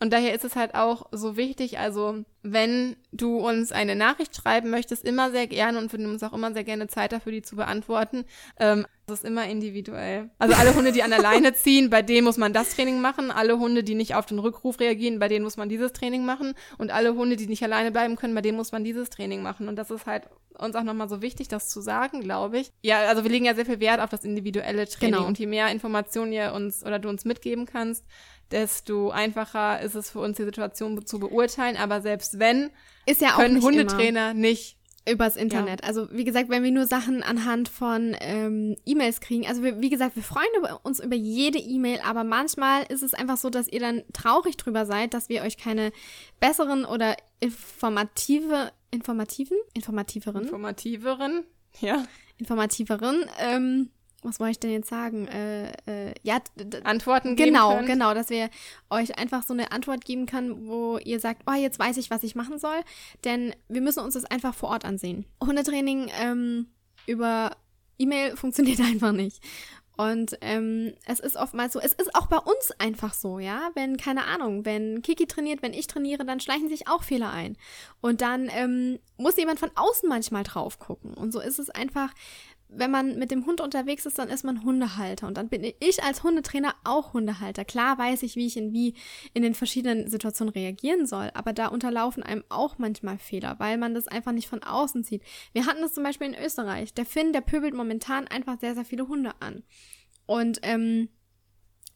Und 0.00 0.12
daher 0.12 0.34
ist 0.34 0.44
es 0.44 0.56
halt 0.56 0.74
auch 0.74 1.06
so 1.12 1.36
wichtig, 1.36 1.78
also 1.78 2.24
wenn 2.42 2.96
du 3.12 3.36
uns 3.36 3.70
eine 3.70 3.94
Nachricht 3.94 4.34
schreiben 4.34 4.68
möchtest, 4.70 5.04
immer 5.04 5.30
sehr 5.30 5.46
gerne 5.46 5.78
und 5.78 5.92
wir 5.92 5.98
nehmen 6.00 6.14
uns 6.14 6.24
auch 6.24 6.32
immer 6.32 6.52
sehr 6.52 6.64
gerne 6.64 6.88
Zeit 6.88 7.12
dafür, 7.12 7.30
die 7.30 7.42
zu 7.42 7.54
beantworten. 7.54 8.24
Ähm, 8.58 8.84
ist 9.12 9.24
immer 9.24 9.46
individuell. 9.46 10.30
Also 10.38 10.54
alle 10.54 10.74
Hunde, 10.74 10.90
die 10.90 11.02
an 11.02 11.10
der 11.10 11.20
Leine 11.20 11.52
ziehen, 11.54 11.90
bei 11.90 12.02
denen 12.02 12.24
muss 12.24 12.36
man 12.36 12.52
das 12.52 12.74
Training 12.74 13.00
machen. 13.00 13.30
Alle 13.30 13.58
Hunde, 13.58 13.84
die 13.84 13.94
nicht 13.94 14.14
auf 14.14 14.26
den 14.26 14.38
Rückruf 14.38 14.80
reagieren, 14.80 15.18
bei 15.18 15.28
denen 15.28 15.44
muss 15.44 15.56
man 15.56 15.68
dieses 15.68 15.92
Training 15.92 16.24
machen. 16.24 16.54
Und 16.78 16.90
alle 16.90 17.14
Hunde, 17.14 17.36
die 17.36 17.46
nicht 17.46 17.62
alleine 17.62 17.92
bleiben 17.92 18.16
können, 18.16 18.34
bei 18.34 18.40
denen 18.40 18.56
muss 18.56 18.72
man 18.72 18.82
dieses 18.82 19.10
Training 19.10 19.42
machen. 19.42 19.68
Und 19.68 19.76
das 19.76 19.90
ist 19.90 20.06
halt 20.06 20.24
uns 20.58 20.76
auch 20.76 20.82
nochmal 20.82 21.08
so 21.08 21.22
wichtig, 21.22 21.48
das 21.48 21.68
zu 21.68 21.80
sagen, 21.80 22.20
glaube 22.20 22.58
ich. 22.58 22.70
Ja, 22.82 23.00
also 23.08 23.24
wir 23.24 23.30
legen 23.30 23.44
ja 23.44 23.54
sehr 23.54 23.66
viel 23.66 23.80
Wert 23.80 24.00
auf 24.00 24.10
das 24.10 24.24
individuelle 24.24 24.86
Training. 24.86 25.14
Genau. 25.14 25.26
Und 25.26 25.38
je 25.38 25.46
mehr 25.46 25.68
Informationen 25.68 26.32
ihr 26.32 26.52
uns 26.52 26.84
oder 26.84 26.98
du 26.98 27.08
uns 27.08 27.24
mitgeben 27.24 27.66
kannst, 27.66 28.04
desto 28.50 29.10
einfacher 29.10 29.80
ist 29.80 29.94
es 29.94 30.10
für 30.10 30.20
uns, 30.20 30.36
die 30.36 30.44
Situation 30.44 31.04
zu 31.06 31.18
beurteilen. 31.18 31.76
Aber 31.76 32.00
selbst 32.00 32.38
wenn, 32.38 32.70
ist 33.06 33.20
ja 33.20 33.34
auch 33.34 33.38
können 33.38 33.62
Hundetrainer 33.62 34.30
immer. 34.30 34.40
nicht 34.40 34.76
Übers 35.08 35.36
Internet. 35.36 35.80
Ja. 35.80 35.88
Also 35.88 36.08
wie 36.12 36.22
gesagt, 36.22 36.48
wenn 36.48 36.62
wir 36.62 36.70
nur 36.70 36.86
Sachen 36.86 37.24
anhand 37.24 37.68
von 37.68 38.16
ähm, 38.20 38.76
E-Mails 38.86 39.20
kriegen, 39.20 39.46
also 39.46 39.62
wir, 39.62 39.80
wie 39.80 39.90
gesagt, 39.90 40.14
wir 40.14 40.22
freuen 40.22 40.46
uns 40.84 41.00
über 41.00 41.16
jede 41.16 41.58
E-Mail, 41.58 42.00
aber 42.04 42.22
manchmal 42.22 42.84
ist 42.84 43.02
es 43.02 43.12
einfach 43.12 43.36
so, 43.36 43.50
dass 43.50 43.66
ihr 43.66 43.80
dann 43.80 44.04
traurig 44.12 44.56
drüber 44.56 44.86
seid, 44.86 45.12
dass 45.12 45.28
wir 45.28 45.42
euch 45.42 45.56
keine 45.56 45.90
besseren 46.38 46.84
oder 46.84 47.16
informative, 47.40 48.70
informativen, 48.92 49.56
informativeren, 49.74 50.42
informativeren, 50.44 51.44
ja, 51.80 52.04
informativeren 52.38 53.24
ähm, 53.40 53.90
was 54.22 54.40
wollte 54.40 54.52
ich 54.52 54.60
denn 54.60 54.70
jetzt 54.70 54.88
sagen? 54.88 55.26
Äh, 55.28 55.72
äh, 55.86 56.14
ja, 56.22 56.38
Antworten 56.84 57.36
geben 57.36 57.52
Genau, 57.52 57.76
könnt. 57.76 57.86
genau, 57.86 58.14
dass 58.14 58.30
wir 58.30 58.50
euch 58.90 59.18
einfach 59.18 59.42
so 59.42 59.52
eine 59.52 59.72
Antwort 59.72 60.04
geben 60.04 60.26
können, 60.26 60.66
wo 60.68 60.98
ihr 60.98 61.20
sagt, 61.20 61.42
oh, 61.46 61.54
jetzt 61.54 61.78
weiß 61.78 61.96
ich, 61.96 62.10
was 62.10 62.22
ich 62.22 62.34
machen 62.34 62.58
soll. 62.58 62.80
Denn 63.24 63.54
wir 63.68 63.80
müssen 63.80 64.00
uns 64.00 64.14
das 64.14 64.24
einfach 64.24 64.54
vor 64.54 64.70
Ort 64.70 64.84
ansehen. 64.84 65.26
Hundetraining 65.44 66.10
ähm, 66.20 66.66
über 67.06 67.56
E-Mail 67.98 68.36
funktioniert 68.36 68.80
einfach 68.80 69.12
nicht. 69.12 69.40
Und 69.94 70.38
ähm, 70.40 70.94
es 71.06 71.20
ist 71.20 71.36
oftmals 71.36 71.74
so, 71.74 71.78
es 71.78 71.92
ist 71.92 72.14
auch 72.14 72.26
bei 72.26 72.38
uns 72.38 72.70
einfach 72.78 73.12
so, 73.12 73.38
ja, 73.38 73.70
wenn, 73.74 73.98
keine 73.98 74.24
Ahnung, 74.24 74.64
wenn 74.64 75.02
Kiki 75.02 75.26
trainiert, 75.26 75.62
wenn 75.62 75.74
ich 75.74 75.86
trainiere, 75.86 76.24
dann 76.24 76.40
schleichen 76.40 76.68
sich 76.68 76.88
auch 76.88 77.02
Fehler 77.02 77.30
ein. 77.30 77.58
Und 78.00 78.22
dann 78.22 78.48
ähm, 78.50 78.98
muss 79.18 79.36
jemand 79.36 79.60
von 79.60 79.70
außen 79.74 80.08
manchmal 80.08 80.44
drauf 80.44 80.78
gucken. 80.78 81.12
Und 81.12 81.30
so 81.32 81.40
ist 81.40 81.58
es 81.58 81.68
einfach, 81.68 82.10
wenn 82.74 82.90
man 82.90 83.18
mit 83.18 83.30
dem 83.30 83.46
Hund 83.46 83.60
unterwegs 83.60 84.06
ist, 84.06 84.18
dann 84.18 84.28
ist 84.28 84.44
man 84.44 84.64
Hundehalter. 84.64 85.26
Und 85.26 85.36
dann 85.36 85.48
bin 85.48 85.62
ich 85.62 86.02
als 86.02 86.22
Hundetrainer 86.22 86.74
auch 86.84 87.12
Hundehalter. 87.12 87.64
Klar 87.64 87.98
weiß 87.98 88.22
ich, 88.22 88.36
wie 88.36 88.46
ich 88.46 88.56
in 88.56 88.72
wie 88.72 88.94
in 89.34 89.42
den 89.42 89.54
verschiedenen 89.54 90.08
Situationen 90.08 90.52
reagieren 90.52 91.06
soll, 91.06 91.30
aber 91.34 91.52
da 91.52 91.66
unterlaufen 91.68 92.22
einem 92.22 92.44
auch 92.48 92.78
manchmal 92.78 93.18
Fehler, 93.18 93.56
weil 93.58 93.78
man 93.78 93.94
das 93.94 94.08
einfach 94.08 94.32
nicht 94.32 94.48
von 94.48 94.62
außen 94.62 95.02
sieht. 95.02 95.22
Wir 95.52 95.66
hatten 95.66 95.82
das 95.82 95.94
zum 95.94 96.04
Beispiel 96.04 96.28
in 96.28 96.42
Österreich. 96.42 96.94
Der 96.94 97.04
Finn, 97.04 97.32
der 97.32 97.42
pöbelt 97.42 97.74
momentan 97.74 98.26
einfach 98.28 98.58
sehr, 98.58 98.74
sehr 98.74 98.84
viele 98.84 99.08
Hunde 99.08 99.32
an. 99.40 99.62
Und 100.26 100.60
ähm, 100.62 101.08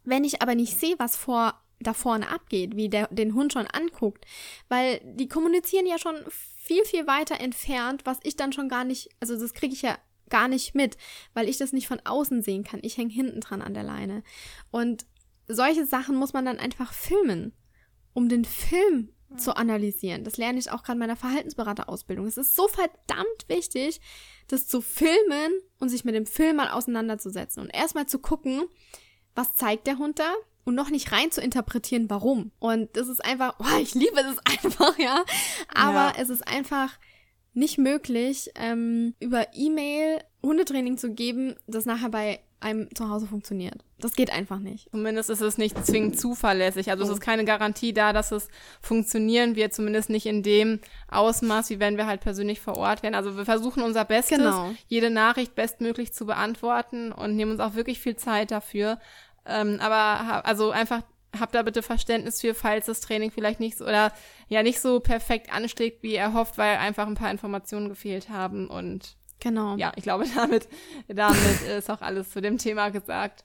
wenn 0.04 0.24
ich 0.24 0.42
aber 0.42 0.54
nicht 0.54 0.78
sehe, 0.78 0.98
was 0.98 1.16
vor 1.16 1.54
da 1.78 1.92
vorne 1.92 2.30
abgeht, 2.30 2.76
wie 2.76 2.88
der 2.88 3.06
den 3.08 3.34
Hund 3.34 3.52
schon 3.52 3.66
anguckt, 3.66 4.24
weil 4.68 5.00
die 5.04 5.28
kommunizieren 5.28 5.86
ja 5.86 5.98
schon 5.98 6.16
viel, 6.28 6.84
viel 6.84 7.06
weiter 7.06 7.38
entfernt, 7.40 8.06
was 8.06 8.18
ich 8.22 8.36
dann 8.36 8.52
schon 8.52 8.68
gar 8.68 8.84
nicht, 8.84 9.10
also 9.20 9.38
das 9.38 9.52
kriege 9.52 9.74
ich 9.74 9.82
ja 9.82 9.98
gar 10.28 10.48
nicht 10.48 10.74
mit, 10.74 10.96
weil 11.34 11.48
ich 11.48 11.58
das 11.58 11.72
nicht 11.72 11.88
von 11.88 12.00
außen 12.04 12.42
sehen 12.42 12.64
kann. 12.64 12.80
Ich 12.82 12.96
hänge 12.96 13.12
hinten 13.12 13.40
dran 13.40 13.62
an 13.62 13.74
der 13.74 13.84
Leine. 13.84 14.22
Und 14.70 15.06
solche 15.48 15.86
Sachen 15.86 16.16
muss 16.16 16.32
man 16.32 16.44
dann 16.44 16.58
einfach 16.58 16.92
filmen, 16.92 17.52
um 18.12 18.28
den 18.28 18.44
Film 18.44 19.10
zu 19.36 19.56
analysieren. 19.56 20.24
Das 20.24 20.36
lerne 20.36 20.58
ich 20.58 20.70
auch 20.70 20.82
gerade 20.82 20.94
in 20.94 21.00
meiner 21.00 21.16
Verhaltensberaterausbildung. 21.16 22.26
Es 22.26 22.36
ist 22.36 22.54
so 22.54 22.68
verdammt 22.68 23.48
wichtig, 23.48 24.00
das 24.48 24.68
zu 24.68 24.80
filmen 24.80 25.52
und 25.78 25.88
sich 25.88 26.04
mit 26.04 26.14
dem 26.14 26.26
Film 26.26 26.56
mal 26.56 26.70
auseinanderzusetzen 26.70 27.62
und 27.62 27.70
erstmal 27.70 28.06
zu 28.06 28.18
gucken, 28.18 28.62
was 29.34 29.54
zeigt 29.56 29.86
der 29.86 29.98
Hund 29.98 30.18
da? 30.18 30.32
Und 30.64 30.74
noch 30.74 30.90
nicht 30.90 31.12
rein 31.12 31.30
zu 31.30 31.40
interpretieren, 31.40 32.10
warum. 32.10 32.50
Und 32.58 32.96
das 32.96 33.06
ist 33.06 33.24
einfach, 33.24 33.56
oh, 33.60 33.78
ich 33.80 33.94
liebe 33.94 34.16
das 34.16 34.38
einfach, 34.44 34.98
ja. 34.98 35.24
Aber 35.74 35.94
ja. 35.94 36.14
es 36.18 36.28
ist 36.28 36.46
einfach 36.46 36.98
nicht 37.56 37.78
möglich, 37.78 38.50
ähm, 38.54 39.14
über 39.18 39.46
E-Mail 39.54 40.20
Hundetraining 40.42 40.98
zu 40.98 41.12
geben, 41.12 41.56
das 41.66 41.86
nachher 41.86 42.10
bei 42.10 42.40
einem 42.60 42.94
zu 42.94 43.08
Hause 43.08 43.26
funktioniert. 43.26 43.84
Das 43.98 44.14
geht 44.14 44.30
einfach 44.30 44.58
nicht. 44.58 44.90
Zumindest 44.90 45.30
ist 45.30 45.40
es 45.40 45.58
nicht 45.58 45.84
zwingend 45.86 46.18
zuverlässig. 46.18 46.90
Also 46.90 47.04
oh. 47.04 47.06
es 47.06 47.12
ist 47.14 47.20
keine 47.20 47.44
Garantie 47.44 47.92
da, 47.92 48.12
dass 48.12 48.32
es 48.32 48.48
funktionieren 48.80 49.56
wird, 49.56 49.74
zumindest 49.74 50.10
nicht 50.10 50.26
in 50.26 50.42
dem 50.42 50.80
Ausmaß, 51.08 51.70
wie 51.70 51.80
wenn 51.80 51.96
wir 51.96 52.06
halt 52.06 52.20
persönlich 52.20 52.60
vor 52.60 52.76
Ort 52.76 53.02
wären. 53.02 53.14
Also 53.14 53.36
wir 53.36 53.44
versuchen 53.44 53.82
unser 53.82 54.04
Bestes, 54.04 54.38
genau. 54.38 54.70
jede 54.88 55.10
Nachricht 55.10 55.54
bestmöglich 55.54 56.12
zu 56.12 56.26
beantworten 56.26 57.12
und 57.12 57.36
nehmen 57.36 57.52
uns 57.52 57.60
auch 57.60 57.74
wirklich 57.74 58.00
viel 58.00 58.16
Zeit 58.16 58.50
dafür. 58.50 58.98
Ähm, 59.46 59.78
aber 59.80 60.44
also 60.44 60.70
einfach 60.70 61.02
habt 61.40 61.54
da 61.54 61.62
bitte 61.62 61.82
Verständnis 61.82 62.40
für, 62.40 62.54
falls 62.54 62.86
das 62.86 63.00
Training 63.00 63.30
vielleicht 63.30 63.60
nicht 63.60 63.78
so 63.78 63.84
oder 63.84 64.12
ja 64.48 64.62
nicht 64.62 64.80
so 64.80 65.00
perfekt 65.00 65.52
anschlägt, 65.52 66.02
wie 66.02 66.14
er 66.14 66.32
hofft, 66.34 66.58
weil 66.58 66.76
einfach 66.78 67.06
ein 67.06 67.14
paar 67.14 67.30
Informationen 67.30 67.88
gefehlt 67.88 68.28
haben 68.28 68.68
und 68.68 69.16
genau. 69.40 69.76
Ja, 69.76 69.92
ich 69.96 70.02
glaube, 70.04 70.24
damit, 70.34 70.68
damit 71.08 71.62
ist 71.62 71.90
auch 71.90 72.00
alles 72.00 72.30
zu 72.30 72.40
dem 72.40 72.58
Thema 72.58 72.90
gesagt, 72.90 73.44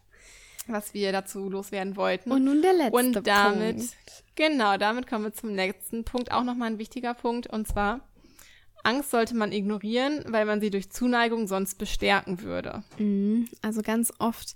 was 0.67 0.93
wir 0.93 1.11
dazu 1.11 1.49
loswerden 1.49 1.95
wollten. 1.95 2.31
Und 2.31 2.43
nun 2.43 2.61
der 2.61 2.73
letzte 2.73 2.95
Und 2.95 3.27
damit, 3.27 3.77
Punkt. 3.77 4.23
genau, 4.35 4.77
damit 4.77 5.07
kommen 5.07 5.25
wir 5.25 5.33
zum 5.33 5.53
nächsten 5.53 6.03
Punkt, 6.03 6.31
auch 6.31 6.43
nochmal 6.43 6.71
ein 6.71 6.77
wichtiger 6.79 7.13
Punkt, 7.13 7.47
und 7.47 7.67
zwar 7.67 8.01
Angst 8.83 9.11
sollte 9.11 9.35
man 9.35 9.51
ignorieren, 9.51 10.23
weil 10.27 10.45
man 10.45 10.59
sie 10.59 10.69
durch 10.69 10.89
Zuneigung 10.91 11.47
sonst 11.47 11.77
bestärken 11.77 12.41
würde. 12.41 12.83
Mhm, 12.97 13.47
also 13.61 13.81
ganz 13.81 14.11
oft 14.19 14.55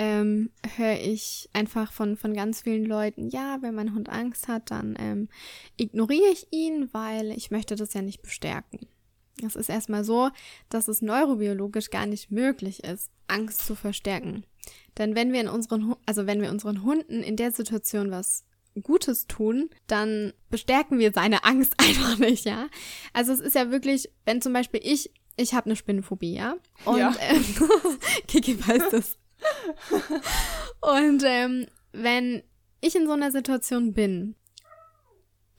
ähm, 0.00 0.48
höre 0.78 0.98
ich 0.98 1.50
einfach 1.52 1.92
von, 1.92 2.16
von 2.16 2.32
ganz 2.32 2.62
vielen 2.62 2.86
Leuten, 2.86 3.28
ja, 3.28 3.58
wenn 3.60 3.74
mein 3.74 3.94
Hund 3.94 4.08
Angst 4.08 4.48
hat, 4.48 4.70
dann 4.70 4.96
ähm, 4.98 5.28
ignoriere 5.76 6.32
ich 6.32 6.46
ihn, 6.52 6.88
weil 6.92 7.32
ich 7.32 7.50
möchte 7.50 7.76
das 7.76 7.92
ja 7.92 8.00
nicht 8.00 8.22
bestärken. 8.22 8.86
Es 9.44 9.56
ist 9.56 9.68
erstmal 9.68 10.02
so, 10.02 10.30
dass 10.70 10.88
es 10.88 11.02
neurobiologisch 11.02 11.90
gar 11.90 12.06
nicht 12.06 12.30
möglich 12.30 12.82
ist, 12.82 13.10
Angst 13.28 13.66
zu 13.66 13.74
verstärken. 13.74 14.44
Denn 14.96 15.14
wenn 15.14 15.34
wir 15.34 15.42
in 15.42 15.48
unseren, 15.48 15.94
also 16.06 16.26
wenn 16.26 16.40
wir 16.40 16.50
unseren 16.50 16.82
Hunden 16.82 17.22
in 17.22 17.36
der 17.36 17.52
Situation 17.52 18.10
was 18.10 18.46
Gutes 18.82 19.26
tun, 19.26 19.68
dann 19.86 20.32
bestärken 20.48 20.98
wir 20.98 21.12
seine 21.12 21.44
Angst 21.44 21.74
einfach 21.78 22.16
nicht, 22.16 22.46
ja. 22.46 22.68
Also 23.12 23.34
es 23.34 23.40
ist 23.40 23.54
ja 23.54 23.70
wirklich, 23.70 24.08
wenn 24.24 24.40
zum 24.40 24.54
Beispiel 24.54 24.80
ich, 24.82 25.10
ich 25.36 25.52
habe 25.52 25.66
eine 25.66 25.76
Spinnenphobie, 25.76 26.36
ja. 26.36 26.56
Und 26.86 26.98
ja. 26.98 27.14
Ähm, 27.20 27.44
Kiki 28.26 28.66
weiß 28.66 28.84
das. 28.92 29.19
Und 30.80 31.22
ähm, 31.24 31.66
wenn 31.92 32.42
ich 32.80 32.94
in 32.96 33.06
so 33.06 33.12
einer 33.12 33.30
Situation 33.30 33.92
bin, 33.92 34.34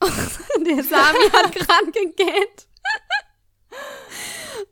der 0.00 0.82
Sami 0.82 1.30
hat 1.32 1.54
gerade 1.54 1.92
gegähnt. 1.92 2.68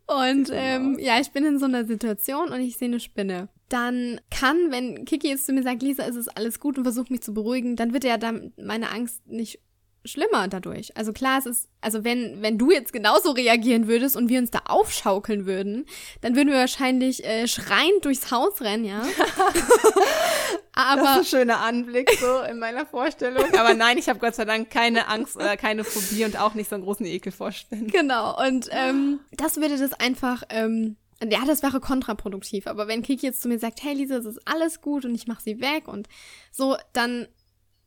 Und 0.06 0.50
ähm, 0.52 0.98
ja, 0.98 1.20
ich 1.20 1.30
bin 1.30 1.44
in 1.44 1.58
so 1.58 1.66
einer 1.66 1.84
Situation 1.84 2.50
und 2.50 2.60
ich 2.60 2.76
sehe 2.76 2.88
eine 2.88 2.98
Spinne. 2.98 3.48
Dann 3.68 4.20
kann, 4.28 4.72
wenn 4.72 5.04
Kiki 5.04 5.28
jetzt 5.28 5.46
zu 5.46 5.52
mir 5.52 5.62
sagt, 5.62 5.82
Lisa, 5.82 6.02
ist 6.02 6.16
es 6.16 6.26
alles 6.26 6.58
gut 6.58 6.76
und 6.76 6.84
versucht 6.84 7.10
mich 7.10 7.22
zu 7.22 7.32
beruhigen, 7.32 7.76
dann 7.76 7.92
wird 7.92 8.02
ja 8.02 8.18
dann 8.18 8.52
meine 8.56 8.90
Angst 8.90 9.24
nicht 9.28 9.60
schlimmer 10.04 10.48
dadurch. 10.48 10.96
Also 10.96 11.12
klar, 11.12 11.38
es 11.38 11.46
ist, 11.46 11.68
also 11.80 12.04
wenn, 12.04 12.40
wenn 12.42 12.58
du 12.58 12.70
jetzt 12.70 12.92
genauso 12.92 13.32
reagieren 13.32 13.86
würdest 13.86 14.16
und 14.16 14.28
wir 14.28 14.38
uns 14.38 14.50
da 14.50 14.60
aufschaukeln 14.66 15.46
würden, 15.46 15.86
dann 16.20 16.36
würden 16.36 16.48
wir 16.48 16.56
wahrscheinlich 16.56 17.24
äh, 17.24 17.46
schreiend 17.46 18.04
durchs 18.04 18.30
Haus 18.30 18.60
rennen, 18.60 18.84
ja. 18.84 19.02
Aber 20.72 21.02
das 21.02 21.10
ist 21.10 21.34
ein 21.34 21.40
schöner 21.40 21.60
Anblick 21.60 22.10
so 22.18 22.40
in 22.42 22.58
meiner 22.58 22.86
Vorstellung. 22.86 23.44
Aber 23.58 23.74
nein, 23.74 23.98
ich 23.98 24.08
habe 24.08 24.18
Gott 24.18 24.34
sei 24.34 24.44
Dank 24.44 24.70
keine 24.70 25.08
Angst 25.08 25.36
oder 25.36 25.56
keine 25.56 25.84
Phobie 25.84 26.24
und 26.24 26.38
auch 26.38 26.54
nicht 26.54 26.70
so 26.70 26.76
einen 26.76 26.84
großen 26.84 27.04
Ekel 27.06 27.32
vorstellen. 27.32 27.88
Genau. 27.88 28.38
Und 28.42 28.68
ähm, 28.70 29.20
das 29.32 29.56
würde 29.56 29.76
das 29.76 29.92
einfach 29.92 30.42
ähm, 30.48 30.96
ja, 31.28 31.44
das 31.46 31.62
wäre 31.62 31.80
kontraproduktiv. 31.80 32.66
Aber 32.66 32.88
wenn 32.88 33.02
Kiki 33.02 33.26
jetzt 33.26 33.42
zu 33.42 33.48
mir 33.48 33.58
sagt, 33.58 33.82
hey 33.82 33.94
Lisa, 33.94 34.16
es 34.16 34.24
ist 34.24 34.40
alles 34.46 34.80
gut 34.80 35.04
und 35.04 35.14
ich 35.14 35.26
mache 35.26 35.42
sie 35.42 35.60
weg 35.60 35.86
und 35.86 36.08
so, 36.50 36.76
dann 36.94 37.28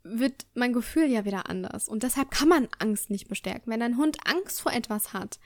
wird 0.03 0.45
mein 0.53 0.73
Gefühl 0.73 1.05
ja 1.05 1.25
wieder 1.25 1.49
anders. 1.49 1.87
Und 1.87 2.03
deshalb 2.03 2.29
kann 2.29 2.49
man 2.49 2.67
Angst 2.79 3.09
nicht 3.09 3.27
bestärken. 3.27 3.71
Wenn 3.71 3.79
dein 3.79 3.97
Hund 3.97 4.17
Angst 4.25 4.61
vor 4.61 4.73
etwas 4.73 5.13
hat 5.13 5.39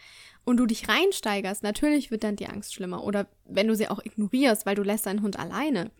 und 0.45 0.57
du 0.57 0.65
dich 0.65 0.89
reinsteigerst, 0.89 1.61
natürlich 1.61 2.09
wird 2.09 2.23
dann 2.23 2.35
die 2.35 2.47
Angst 2.47 2.73
schlimmer. 2.73 3.03
Oder 3.03 3.27
wenn 3.45 3.67
du 3.67 3.75
sie 3.75 3.87
auch 3.87 4.03
ignorierst, 4.03 4.65
weil 4.65 4.75
du 4.75 4.83
lässt 4.83 5.05
deinen 5.05 5.21
Hund 5.21 5.37
alleine. 5.37 5.91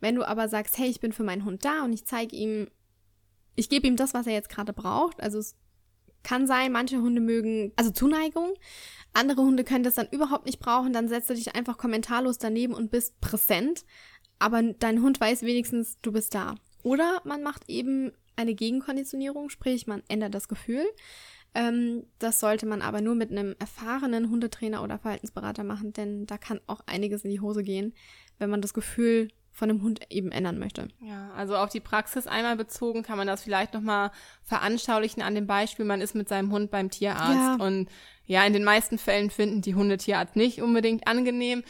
Wenn 0.00 0.14
du 0.14 0.26
aber 0.26 0.48
sagst, 0.48 0.78
hey, 0.78 0.88
ich 0.88 1.00
bin 1.00 1.12
für 1.12 1.24
meinen 1.24 1.44
Hund 1.44 1.64
da 1.64 1.82
und 1.82 1.92
ich 1.92 2.04
zeige 2.04 2.36
ihm, 2.36 2.68
ich 3.56 3.68
gebe 3.68 3.86
ihm 3.86 3.96
das, 3.96 4.14
was 4.14 4.26
er 4.26 4.34
jetzt 4.34 4.50
gerade 4.50 4.72
braucht. 4.72 5.20
Also 5.20 5.38
es 5.38 5.56
kann 6.22 6.46
sein, 6.46 6.72
manche 6.72 7.00
Hunde 7.00 7.20
mögen, 7.20 7.72
also 7.76 7.90
Zuneigung. 7.90 8.54
Andere 9.14 9.42
Hunde 9.42 9.64
können 9.64 9.84
das 9.84 9.94
dann 9.94 10.08
überhaupt 10.10 10.46
nicht 10.46 10.60
brauchen. 10.60 10.92
Dann 10.92 11.08
setzt 11.08 11.30
du 11.30 11.34
dich 11.34 11.56
einfach 11.56 11.78
kommentarlos 11.78 12.38
daneben 12.38 12.74
und 12.74 12.90
bist 12.90 13.20
präsent. 13.20 13.84
Aber 14.38 14.62
dein 14.62 15.02
Hund 15.02 15.20
weiß 15.20 15.42
wenigstens, 15.42 15.98
du 16.02 16.12
bist 16.12 16.34
da. 16.34 16.54
Oder 16.86 17.20
man 17.24 17.42
macht 17.42 17.68
eben 17.68 18.12
eine 18.36 18.54
Gegenkonditionierung, 18.54 19.50
sprich 19.50 19.88
man 19.88 20.04
ändert 20.06 20.36
das 20.36 20.46
Gefühl. 20.46 20.84
Ähm, 21.52 22.04
das 22.20 22.38
sollte 22.38 22.64
man 22.64 22.80
aber 22.80 23.00
nur 23.00 23.16
mit 23.16 23.32
einem 23.32 23.56
erfahrenen 23.58 24.30
Hundetrainer 24.30 24.84
oder 24.84 24.96
Verhaltensberater 24.96 25.64
machen, 25.64 25.92
denn 25.92 26.26
da 26.26 26.38
kann 26.38 26.60
auch 26.68 26.82
einiges 26.86 27.24
in 27.24 27.32
die 27.32 27.40
Hose 27.40 27.64
gehen, 27.64 27.92
wenn 28.38 28.50
man 28.50 28.60
das 28.60 28.72
Gefühl 28.72 29.32
von 29.50 29.68
dem 29.68 29.82
Hund 29.82 29.98
eben 30.10 30.30
ändern 30.30 30.60
möchte. 30.60 30.86
Ja, 31.00 31.32
also 31.32 31.56
auf 31.56 31.70
die 31.70 31.80
Praxis 31.80 32.28
einmal 32.28 32.54
bezogen 32.54 33.02
kann 33.02 33.18
man 33.18 33.26
das 33.26 33.42
vielleicht 33.42 33.74
nochmal 33.74 34.12
veranschaulichen 34.44 35.24
an 35.24 35.34
dem 35.34 35.48
Beispiel, 35.48 35.86
man 35.86 36.00
ist 36.00 36.14
mit 36.14 36.28
seinem 36.28 36.52
Hund 36.52 36.70
beim 36.70 36.88
Tierarzt 36.88 37.58
ja. 37.58 37.66
und 37.66 37.88
ja, 38.26 38.44
in 38.46 38.52
den 38.52 38.62
meisten 38.62 38.98
Fällen 38.98 39.30
finden 39.30 39.60
die 39.60 39.74
Hunde 39.74 39.96
Tierarzt 39.96 40.36
nicht 40.36 40.62
unbedingt 40.62 41.08
angenehm. 41.08 41.64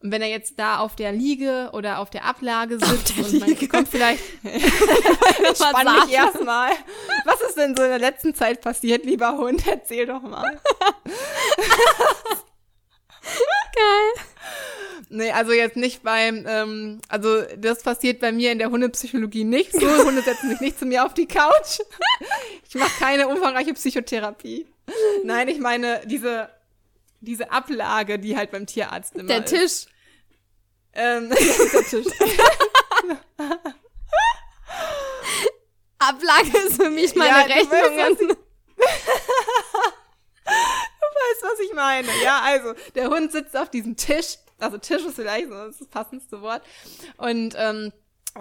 Und 0.00 0.12
wenn 0.12 0.20
er 0.20 0.28
jetzt 0.28 0.58
da 0.58 0.78
auf 0.78 0.96
der 0.96 1.12
Liege 1.12 1.70
oder 1.72 1.98
auf 1.98 2.10
der 2.10 2.24
Ablage 2.24 2.78
sitzt 2.78 3.16
der 3.16 3.24
und 3.24 3.40
man 3.40 3.48
Liege. 3.48 3.68
kommt 3.68 3.88
vielleicht 3.88 4.22
Spann 5.54 6.06
mich 6.06 6.14
erstmal. 6.14 6.72
Was 7.24 7.40
ist 7.40 7.56
denn 7.56 7.74
so 7.74 7.82
in 7.82 7.88
der 7.88 7.98
letzten 7.98 8.34
Zeit 8.34 8.60
passiert, 8.60 9.04
lieber 9.06 9.38
Hund? 9.38 9.66
Erzähl 9.66 10.06
doch 10.06 10.22
mal. 10.22 10.60
Geil. 13.74 14.24
Nee, 15.08 15.30
also 15.30 15.52
jetzt 15.52 15.76
nicht 15.76 16.02
beim, 16.02 16.44
ähm, 16.46 17.00
also 17.08 17.42
das 17.56 17.82
passiert 17.82 18.20
bei 18.20 18.32
mir 18.32 18.52
in 18.52 18.58
der 18.58 18.70
Hundepsychologie 18.70 19.44
nicht 19.44 19.72
so. 19.72 20.04
Hunde 20.04 20.22
setzen 20.22 20.50
sich 20.50 20.60
nicht 20.60 20.78
zu 20.78 20.86
mir 20.86 21.04
auf 21.04 21.14
die 21.14 21.26
Couch. 21.26 21.80
Ich 22.68 22.74
mache 22.74 22.98
keine 22.98 23.28
umfangreiche 23.28 23.74
Psychotherapie. 23.74 24.66
Nein, 25.24 25.48
ich 25.48 25.58
meine 25.58 26.02
diese, 26.06 26.48
diese 27.24 27.50
Ablage, 27.50 28.18
die 28.18 28.36
halt 28.36 28.50
beim 28.50 28.66
Tierarzt 28.66 29.14
immer 29.14 29.28
Der 29.28 29.44
Tisch. 29.44 29.62
Ist. 29.62 29.88
Ähm, 30.92 31.28
der 31.72 31.84
Tisch. 31.84 32.06
Ablage 35.98 36.58
ist 36.66 36.76
für 36.82 36.90
mich 36.90 37.14
meine 37.14 37.48
ja, 37.48 37.56
Rechnungen. 37.56 38.36
Du 40.46 41.20
weißt, 41.20 41.42
was 41.42 41.60
ich 41.60 41.72
meine. 41.74 42.08
Ja, 42.22 42.42
also, 42.42 42.74
der 42.94 43.08
Hund 43.08 43.32
sitzt 43.32 43.56
auf 43.56 43.70
diesem 43.70 43.96
Tisch. 43.96 44.36
Also 44.58 44.78
Tisch 44.78 45.04
ist 45.04 45.16
vielleicht 45.16 45.48
so 45.48 45.54
das, 45.54 45.78
das 45.78 45.88
passendste 45.88 46.40
Wort. 46.42 46.62
Und 47.16 47.54
ähm, 47.56 47.92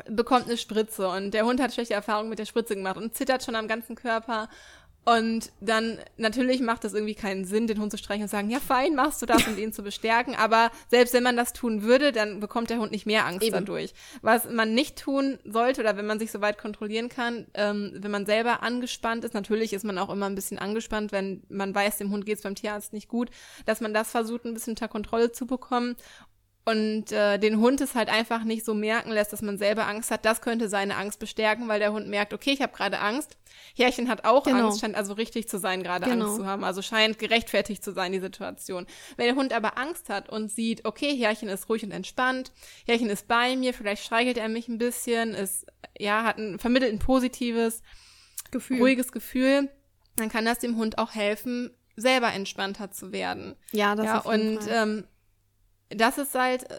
bekommt 0.08 0.46
eine 0.46 0.58
Spritze. 0.58 1.08
Und 1.08 1.32
der 1.32 1.46
Hund 1.46 1.62
hat 1.62 1.74
schlechte 1.74 1.94
Erfahrungen 1.94 2.30
mit 2.30 2.40
der 2.40 2.46
Spritze 2.46 2.76
gemacht 2.76 2.98
und 2.98 3.16
zittert 3.16 3.44
schon 3.44 3.56
am 3.56 3.68
ganzen 3.68 3.96
Körper 3.96 4.50
und 5.06 5.52
dann, 5.60 6.00
natürlich 6.16 6.62
macht 6.62 6.86
es 6.86 6.94
irgendwie 6.94 7.16
keinen 7.16 7.44
Sinn, 7.44 7.68
den 7.68 7.80
Hund 7.80 7.92
zu 7.92 7.98
streichen 7.98 8.24
und 8.24 8.30
sagen, 8.30 8.50
ja 8.50 8.60
fein, 8.60 8.96
machst 8.96 9.22
du 9.22 9.26
das, 9.26 9.46
um 9.48 9.58
ihn 9.58 9.74
zu 9.74 9.84
bestärken. 9.84 10.34
Aber 10.36 10.72
selbst 10.90 11.14
wenn 11.14 11.24
man 11.24 11.36
das 11.36 11.52
tun 11.52 11.84
würde, 11.84 12.14
dann 12.14 12.40
bekommt 12.40 12.70
der 12.70 12.80
Hund 12.80 12.92
nicht 12.92 13.06
mehr 13.06 13.26
Angst 13.26 13.46
Eben. 13.46 13.54
dadurch. 13.54 13.94
Was 14.22 14.50
man 14.50 14.74
nicht 14.74 14.98
tun 14.98 15.40
sollte, 15.44 15.82
oder 15.82 15.98
wenn 15.98 16.06
man 16.06 16.20
sich 16.20 16.32
so 16.32 16.40
weit 16.40 16.58
kontrollieren 16.58 17.10
kann, 17.10 17.48
ähm, 17.54 17.92
wenn 17.96 18.12
man 18.12 18.26
selber 18.26 18.64
angespannt 18.64 19.26
ist, 19.26 19.34
natürlich 19.34 19.74
ist 19.74 19.84
man 19.84 19.98
auch 19.98 20.10
immer 20.10 20.28
ein 20.28 20.36
bisschen 20.36 20.58
angespannt, 20.58 21.12
wenn 21.12 21.44
man 21.50 21.76
weiß, 21.76 21.98
dem 21.98 22.10
Hund 22.10 22.26
geht's 22.26 22.44
beim 22.44 22.56
Tierarzt 22.56 22.94
nicht 22.94 23.10
gut, 23.10 23.30
dass 23.66 23.82
man 23.82 23.94
das 23.94 24.10
versucht, 24.10 24.46
ein 24.46 24.54
bisschen 24.54 24.72
unter 24.72 24.88
Kontrolle 24.88 25.34
zu 25.34 25.46
bekommen 25.46 25.98
und 26.66 27.12
äh, 27.12 27.38
den 27.40 27.60
Hund 27.60 27.82
es 27.82 27.94
halt 27.94 28.08
einfach 28.08 28.46
nicht 28.46 28.64
so 28.64 28.74
merken 28.74 29.12
lässt, 29.12 29.34
dass 29.34 29.42
man 29.42 29.58
selber 29.58 29.86
Angst 29.86 30.12
hat, 30.12 30.24
das 30.24 30.42
könnte 30.42 30.70
seine 30.70 30.96
Angst 30.96 31.20
bestärken, 31.20 31.68
weil 31.68 31.80
der 31.80 31.92
Hund 31.92 32.08
merkt, 32.08 32.34
okay, 32.34 32.52
ich 32.52 32.62
habe 32.62 32.74
gerade 32.74 33.00
Angst. 33.00 33.36
Härchen 33.76 34.08
hat 34.08 34.24
auch 34.24 34.44
genau. 34.44 34.68
Angst, 34.68 34.80
scheint 34.80 34.96
also 34.96 35.14
richtig 35.14 35.50
zu 35.50 35.60
sein, 35.60 35.84
gerade 35.84 36.10
genau. 36.10 36.26
Angst 36.26 36.38
zu 36.38 36.46
haben, 36.46 36.64
also 36.64 36.82
scheint 36.82 37.20
gerechtfertigt 37.20 37.84
zu 37.84 37.92
sein, 37.92 38.14
die 38.14 38.20
Situation. 38.20 38.88
Wenn 39.18 39.26
der 39.26 39.36
Hund 39.36 39.52
aber 39.52 39.78
Angst 39.78 40.08
hat 40.08 40.30
und 40.30 40.52
sieht, 40.52 40.86
okay, 40.86 41.16
Härchen 41.18 41.50
ist 41.50 41.68
ruhig 41.68 41.84
und 41.84 41.92
entspannt, 41.92 42.54
Härchen 42.86 43.10
ist 43.10 43.28
bei 43.28 43.58
mir, 43.58 43.74
vielleicht 43.74 44.06
streichelt 44.06 44.38
er 44.38 44.48
mich 44.48 44.70
ein 44.70 44.78
bisschen, 44.78 45.34
ist, 45.34 45.66
ja, 45.98 46.24
hat 46.24 46.38
ein, 46.38 46.60
vermittelt 46.60 46.94
ein 46.94 47.00
positives, 47.00 47.82
Gefühl. 48.52 48.80
ruhiges 48.80 49.12
Gefühl, 49.12 49.70
dann 50.16 50.30
kann 50.30 50.46
das 50.46 50.60
dem 50.60 50.78
Hund 50.78 50.98
auch 50.98 51.14
helfen, 51.14 51.72
selber 51.98 52.32
entspannter 52.32 52.92
zu 52.92 53.12
werden. 53.12 53.56
Ja, 53.72 53.96
das 53.96 54.06
ja, 54.06 54.20
auf 54.20 54.32
jeden 54.32 54.58
und 54.58 54.64
Fall. 54.64 54.84
Ähm, 54.84 55.04
das 55.96 56.18
ist 56.18 56.36
halt 56.36 56.70
äh, 56.70 56.78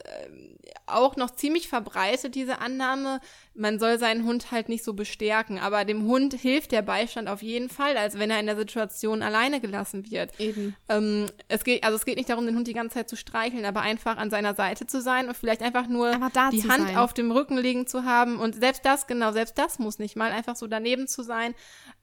auch 0.87 1.17
noch 1.17 1.31
ziemlich 1.31 1.69
verbreitet, 1.69 2.35
diese 2.35 2.59
Annahme, 2.59 3.21
man 3.55 3.79
soll 3.79 3.99
seinen 3.99 4.25
Hund 4.25 4.51
halt 4.51 4.69
nicht 4.69 4.85
so 4.85 4.93
bestärken. 4.93 5.59
Aber 5.59 5.85
dem 5.85 6.05
Hund 6.05 6.35
hilft 6.35 6.73
der 6.73 6.83
Beistand 6.83 7.29
auf 7.29 7.43
jeden 7.43 7.71
Fall, 7.71 7.97
als 7.97 8.19
wenn 8.19 8.31
er 8.31 8.41
in 8.41 8.47
der 8.47 8.57
Situation 8.57 9.23
alleine 9.23 9.61
gelassen 9.61 10.11
wird. 10.11 10.39
Eben. 10.39 10.77
Ähm, 10.89 11.27
es 11.49 11.65
geht, 11.65 11.85
also 11.85 11.97
es 11.97 12.05
geht 12.05 12.17
nicht 12.17 12.29
darum, 12.29 12.47
den 12.47 12.57
Hund 12.57 12.67
die 12.67 12.75
ganze 12.75 12.95
Zeit 12.95 13.09
zu 13.09 13.17
streicheln, 13.17 13.65
aber 13.65 13.81
einfach 13.81 14.17
an 14.17 14.31
seiner 14.31 14.55
Seite 14.55 14.87
zu 14.87 15.01
sein 15.01 15.29
und 15.29 15.37
vielleicht 15.37 15.62
einfach 15.62 15.89
nur 15.89 16.12
die 16.53 16.69
Hand 16.69 16.89
sein. 16.89 16.97
auf 16.97 17.15
dem 17.15 17.31
Rücken 17.31 17.57
liegen 17.57 17.87
zu 17.87 18.05
haben. 18.05 18.39
Und 18.39 18.55
selbst 18.55 18.85
das, 18.85 19.07
genau, 19.07 19.33
selbst 19.33 19.57
das 19.57 19.79
muss 19.79 19.99
nicht 19.99 20.17
mal 20.17 20.33
einfach 20.33 20.57
so 20.57 20.67
daneben 20.67 21.09
zu 21.09 21.23
sein, 21.23 21.55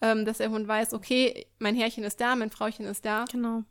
ähm, 0.01 0.25
dass 0.25 0.37
der 0.37 0.49
Hund 0.49 0.67
weiß, 0.67 0.93
okay, 0.93 1.45
mein 1.59 1.75
Herrchen 1.75 2.03
ist 2.03 2.19
da, 2.19 2.35
mein 2.35 2.49
Frauchen 2.49 2.85
ist 2.85 3.05
da. 3.05 3.25
Genau. 3.31 3.63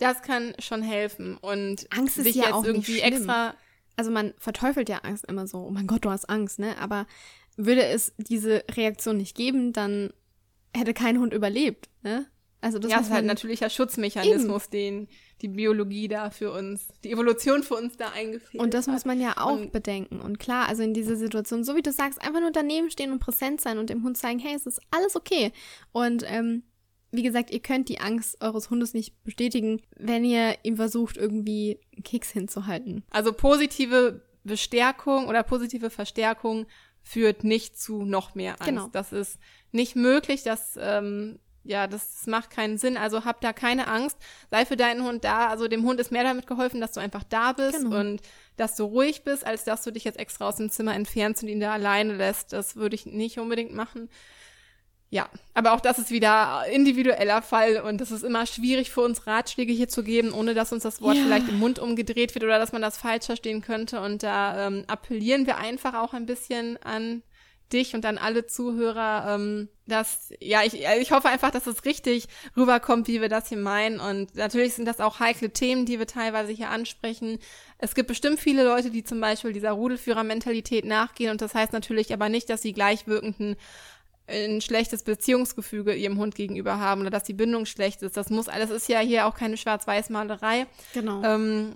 Das 0.00 0.22
kann 0.22 0.54
schon 0.58 0.82
helfen. 0.82 1.36
Und 1.36 1.86
Angst 1.90 2.18
ist 2.18 2.24
sich 2.24 2.36
ja 2.36 2.44
jetzt 2.44 2.52
auch 2.52 2.64
irgendwie 2.64 2.94
nicht 2.94 3.04
extra. 3.04 3.54
Also 3.96 4.10
man 4.10 4.34
verteufelt 4.38 4.88
ja 4.88 4.98
Angst 4.98 5.26
immer 5.26 5.46
so. 5.46 5.58
Oh 5.58 5.70
mein 5.70 5.86
Gott, 5.86 6.04
du 6.04 6.10
hast 6.10 6.28
Angst, 6.28 6.58
ne? 6.58 6.76
Aber 6.78 7.06
würde 7.56 7.84
es 7.84 8.14
diese 8.16 8.64
Reaktion 8.72 9.18
nicht 9.18 9.36
geben, 9.36 9.72
dann 9.72 10.12
hätte 10.74 10.94
kein 10.94 11.18
Hund 11.18 11.34
überlebt, 11.34 11.88
ne? 12.02 12.26
Also 12.62 12.78
das 12.78 12.90
ja, 12.90 13.00
ist 13.00 13.10
halt 13.10 13.20
ein 13.20 13.26
natürlicher 13.26 13.70
Schutzmechanismus, 13.70 14.64
eben. 14.64 14.70
den 14.70 15.08
die 15.40 15.48
Biologie 15.48 16.08
da 16.08 16.30
für 16.30 16.52
uns, 16.52 16.88
die 17.02 17.10
Evolution 17.10 17.62
für 17.62 17.74
uns 17.74 17.96
da 17.96 18.10
eingeführt 18.10 18.54
hat. 18.54 18.60
Und 18.60 18.74
das 18.74 18.86
muss 18.86 19.06
man 19.06 19.18
ja 19.20 19.38
auch 19.38 19.52
und 19.52 19.72
bedenken. 19.72 20.20
Und 20.20 20.38
klar, 20.38 20.68
also 20.68 20.82
in 20.82 20.92
dieser 20.92 21.16
Situation, 21.16 21.64
so 21.64 21.74
wie 21.74 21.82
du 21.82 21.92
sagst, 21.92 22.20
einfach 22.20 22.40
nur 22.40 22.50
daneben 22.50 22.90
stehen 22.90 23.12
und 23.12 23.20
präsent 23.20 23.62
sein 23.62 23.78
und 23.78 23.88
dem 23.88 24.04
Hund 24.04 24.18
zeigen, 24.18 24.38
hey, 24.38 24.54
es 24.54 24.66
ist 24.66 24.80
alles 24.90 25.16
okay. 25.16 25.52
Und 25.92 26.24
ähm, 26.26 26.62
wie 27.12 27.22
gesagt, 27.22 27.50
ihr 27.50 27.60
könnt 27.60 27.88
die 27.88 28.00
Angst 28.00 28.40
eures 28.40 28.70
Hundes 28.70 28.94
nicht 28.94 29.22
bestätigen, 29.24 29.80
wenn 29.96 30.24
ihr 30.24 30.56
ihm 30.62 30.76
versucht, 30.76 31.16
irgendwie 31.16 31.80
einen 31.94 32.04
Keks 32.04 32.30
hinzuhalten. 32.30 33.04
Also 33.10 33.32
positive 33.32 34.22
Bestärkung 34.44 35.26
oder 35.28 35.42
positive 35.42 35.90
Verstärkung 35.90 36.66
führt 37.02 37.44
nicht 37.44 37.78
zu 37.80 38.04
noch 38.04 38.34
mehr 38.34 38.52
Angst. 38.52 38.64
Genau. 38.66 38.88
Das 38.92 39.12
ist 39.12 39.38
nicht 39.72 39.96
möglich, 39.96 40.42
das, 40.42 40.78
ähm, 40.80 41.38
ja, 41.64 41.86
das 41.86 42.26
macht 42.26 42.50
keinen 42.50 42.78
Sinn. 42.78 42.96
Also 42.96 43.24
hab 43.24 43.40
da 43.40 43.52
keine 43.52 43.86
Angst. 43.88 44.16
Sei 44.50 44.64
für 44.64 44.76
deinen 44.76 45.04
Hund 45.04 45.24
da. 45.24 45.48
Also 45.48 45.68
dem 45.68 45.84
Hund 45.84 46.00
ist 46.00 46.10
mehr 46.12 46.24
damit 46.24 46.46
geholfen, 46.46 46.80
dass 46.80 46.92
du 46.92 47.00
einfach 47.00 47.24
da 47.24 47.52
bist 47.52 47.78
Genau. 47.82 47.98
und 48.00 48.22
dass 48.56 48.76
du 48.76 48.84
ruhig 48.84 49.24
bist, 49.24 49.46
als 49.46 49.64
dass 49.64 49.82
du 49.82 49.90
dich 49.90 50.04
jetzt 50.04 50.18
extra 50.18 50.48
aus 50.48 50.56
dem 50.56 50.70
Zimmer 50.70 50.94
entfernst 50.94 51.42
und 51.42 51.48
ihn 51.48 51.60
da 51.60 51.72
alleine 51.72 52.14
lässt. 52.14 52.52
Das 52.52 52.76
würde 52.76 52.94
ich 52.94 53.04
nicht 53.06 53.38
unbedingt 53.38 53.74
machen. 53.74 54.08
Ja, 55.12 55.28
aber 55.54 55.72
auch 55.72 55.80
das 55.80 55.98
ist 55.98 56.10
wieder 56.12 56.64
individueller 56.70 57.42
Fall 57.42 57.78
und 57.80 58.00
es 58.00 58.12
ist 58.12 58.22
immer 58.22 58.46
schwierig 58.46 58.92
für 58.92 59.00
uns 59.00 59.26
Ratschläge 59.26 59.72
hier 59.72 59.88
zu 59.88 60.04
geben, 60.04 60.32
ohne 60.32 60.54
dass 60.54 60.72
uns 60.72 60.84
das 60.84 61.02
Wort 61.02 61.16
Ja. 61.16 61.24
vielleicht 61.24 61.48
im 61.48 61.58
Mund 61.58 61.80
umgedreht 61.80 62.32
wird 62.34 62.44
oder 62.44 62.60
dass 62.60 62.70
man 62.70 62.80
das 62.80 62.96
falsch 62.96 63.26
verstehen 63.26 63.60
könnte. 63.60 64.00
Und 64.00 64.22
da 64.22 64.68
ähm, 64.68 64.84
appellieren 64.86 65.46
wir 65.46 65.58
einfach 65.58 65.94
auch 65.94 66.14
ein 66.14 66.26
bisschen 66.26 66.80
an 66.84 67.22
dich 67.72 67.94
und 67.94 68.04
an 68.06 68.18
alle 68.18 68.46
Zuhörer, 68.46 69.34
ähm, 69.34 69.68
dass, 69.86 70.32
ja, 70.40 70.62
ich, 70.62 70.74
ich 71.00 71.10
hoffe 71.12 71.28
einfach, 71.28 71.50
dass 71.50 71.66
es 71.66 71.84
richtig 71.84 72.26
rüberkommt, 72.56 73.08
wie 73.08 73.20
wir 73.20 73.28
das 73.28 73.48
hier 73.48 73.58
meinen. 73.58 73.98
Und 73.98 74.36
natürlich 74.36 74.74
sind 74.74 74.86
das 74.86 75.00
auch 75.00 75.18
heikle 75.18 75.50
Themen, 75.50 75.86
die 75.86 75.98
wir 75.98 76.06
teilweise 76.06 76.52
hier 76.52 76.70
ansprechen. 76.70 77.38
Es 77.78 77.96
gibt 77.96 78.06
bestimmt 78.08 78.38
viele 78.38 78.64
Leute, 78.64 78.90
die 78.90 79.02
zum 79.02 79.20
Beispiel 79.20 79.52
dieser 79.52 79.72
Rudelführer-Mentalität 79.72 80.84
nachgehen. 80.84 81.30
Und 81.32 81.40
das 81.42 81.54
heißt 81.54 81.72
natürlich 81.72 82.12
aber 82.12 82.28
nicht, 82.28 82.48
dass 82.48 82.62
sie 82.62 82.72
gleichwirkenden 82.72 83.56
ein 84.30 84.60
schlechtes 84.60 85.02
Beziehungsgefüge 85.02 85.94
ihrem 85.94 86.18
Hund 86.18 86.34
gegenüber 86.34 86.78
haben 86.78 87.00
oder 87.02 87.10
dass 87.10 87.24
die 87.24 87.34
Bindung 87.34 87.66
schlecht 87.66 88.02
ist. 88.02 88.16
Das 88.16 88.30
muss 88.30 88.48
alles 88.48 88.70
ist 88.70 88.88
ja 88.88 89.00
hier 89.00 89.26
auch 89.26 89.34
keine 89.34 89.56
Schwarz-Weiß-Malerei. 89.56 90.66
Genau. 90.94 91.22
Ähm, 91.22 91.74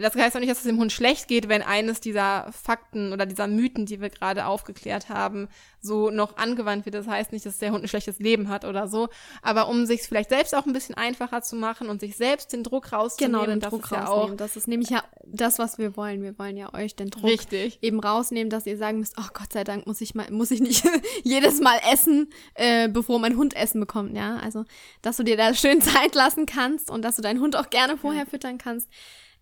das 0.00 0.14
heißt 0.14 0.36
auch 0.36 0.40
nicht, 0.40 0.50
dass 0.50 0.58
es 0.58 0.64
dem 0.64 0.78
Hund 0.78 0.92
schlecht 0.92 1.26
geht, 1.26 1.48
wenn 1.48 1.62
eines 1.62 2.00
dieser 2.00 2.52
Fakten 2.52 3.12
oder 3.12 3.26
dieser 3.26 3.48
Mythen, 3.48 3.84
die 3.84 4.00
wir 4.00 4.10
gerade 4.10 4.46
aufgeklärt 4.46 5.08
haben, 5.08 5.48
so 5.80 6.10
noch 6.10 6.36
angewandt 6.36 6.84
wird. 6.84 6.94
Das 6.94 7.08
heißt 7.08 7.32
nicht, 7.32 7.44
dass 7.44 7.58
der 7.58 7.72
Hund 7.72 7.84
ein 7.84 7.88
schlechtes 7.88 8.20
Leben 8.20 8.48
hat 8.48 8.64
oder 8.64 8.86
so. 8.86 9.08
Aber 9.42 9.68
um 9.68 9.84
sich 9.84 10.02
vielleicht 10.02 10.30
selbst 10.30 10.54
auch 10.54 10.66
ein 10.66 10.72
bisschen 10.72 10.94
einfacher 10.94 11.42
zu 11.42 11.56
machen 11.56 11.88
und 11.88 12.00
sich 12.00 12.16
selbst 12.16 12.52
den 12.52 12.62
Druck 12.62 12.92
rauszunehmen, 12.92 13.40
genau, 13.40 13.50
den 13.50 13.60
das 13.60 13.70
Druck 13.70 13.84
ist 13.84 13.90
ja 13.90 14.04
rausnehmen. 14.04 14.34
auch 14.34 14.36
Das 14.36 14.56
ist 14.56 14.68
nämlich 14.68 14.90
ja 14.90 15.02
das, 15.24 15.58
was 15.58 15.78
wir 15.78 15.96
wollen. 15.96 16.22
Wir 16.22 16.38
wollen 16.38 16.56
ja 16.56 16.72
euch 16.74 16.94
den 16.94 17.10
Druck 17.10 17.24
richtig. 17.24 17.78
eben 17.82 17.98
rausnehmen, 17.98 18.50
dass 18.50 18.66
ihr 18.66 18.76
sagen 18.76 19.00
müsst, 19.00 19.16
oh 19.18 19.28
Gott 19.34 19.52
sei 19.52 19.64
Dank 19.64 19.86
muss 19.88 20.00
ich 20.00 20.14
mal, 20.14 20.30
muss 20.30 20.52
ich 20.52 20.60
nicht 20.60 20.84
jedes 21.24 21.60
Mal 21.60 21.80
essen, 21.92 22.30
äh, 22.54 22.88
bevor 22.88 23.18
mein 23.18 23.36
Hund 23.36 23.56
Essen 23.56 23.80
bekommt, 23.80 24.16
ja. 24.16 24.36
Also, 24.36 24.64
dass 25.02 25.16
du 25.16 25.24
dir 25.24 25.36
da 25.36 25.54
schön 25.54 25.80
Zeit 25.82 26.14
lassen 26.14 26.46
kannst 26.46 26.88
und 26.88 27.02
dass 27.02 27.16
du 27.16 27.22
deinen 27.22 27.40
Hund 27.40 27.56
auch 27.56 27.68
gerne 27.70 27.96
vorher 27.96 28.26
füttern 28.26 28.58
kannst. 28.58 28.88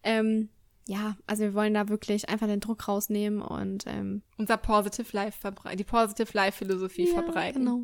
Ähm, 0.03 0.48
ja, 0.90 1.16
also 1.28 1.44
wir 1.44 1.55
wollen 1.55 1.74
da 1.74 1.88
wirklich 1.88 2.28
einfach 2.28 2.48
den 2.48 2.59
Druck 2.59 2.88
rausnehmen 2.88 3.42
und 3.42 3.84
ähm, 3.86 4.22
Unser 4.38 4.57
Positive 4.57 5.07
Life 5.12 5.38
verbreiten, 5.40 5.78
die 5.78 5.84
Positive 5.84 6.28
Life 6.32 6.59
Philosophie 6.59 7.07
ja, 7.07 7.14
verbreiten. 7.14 7.64
Genau. 7.64 7.82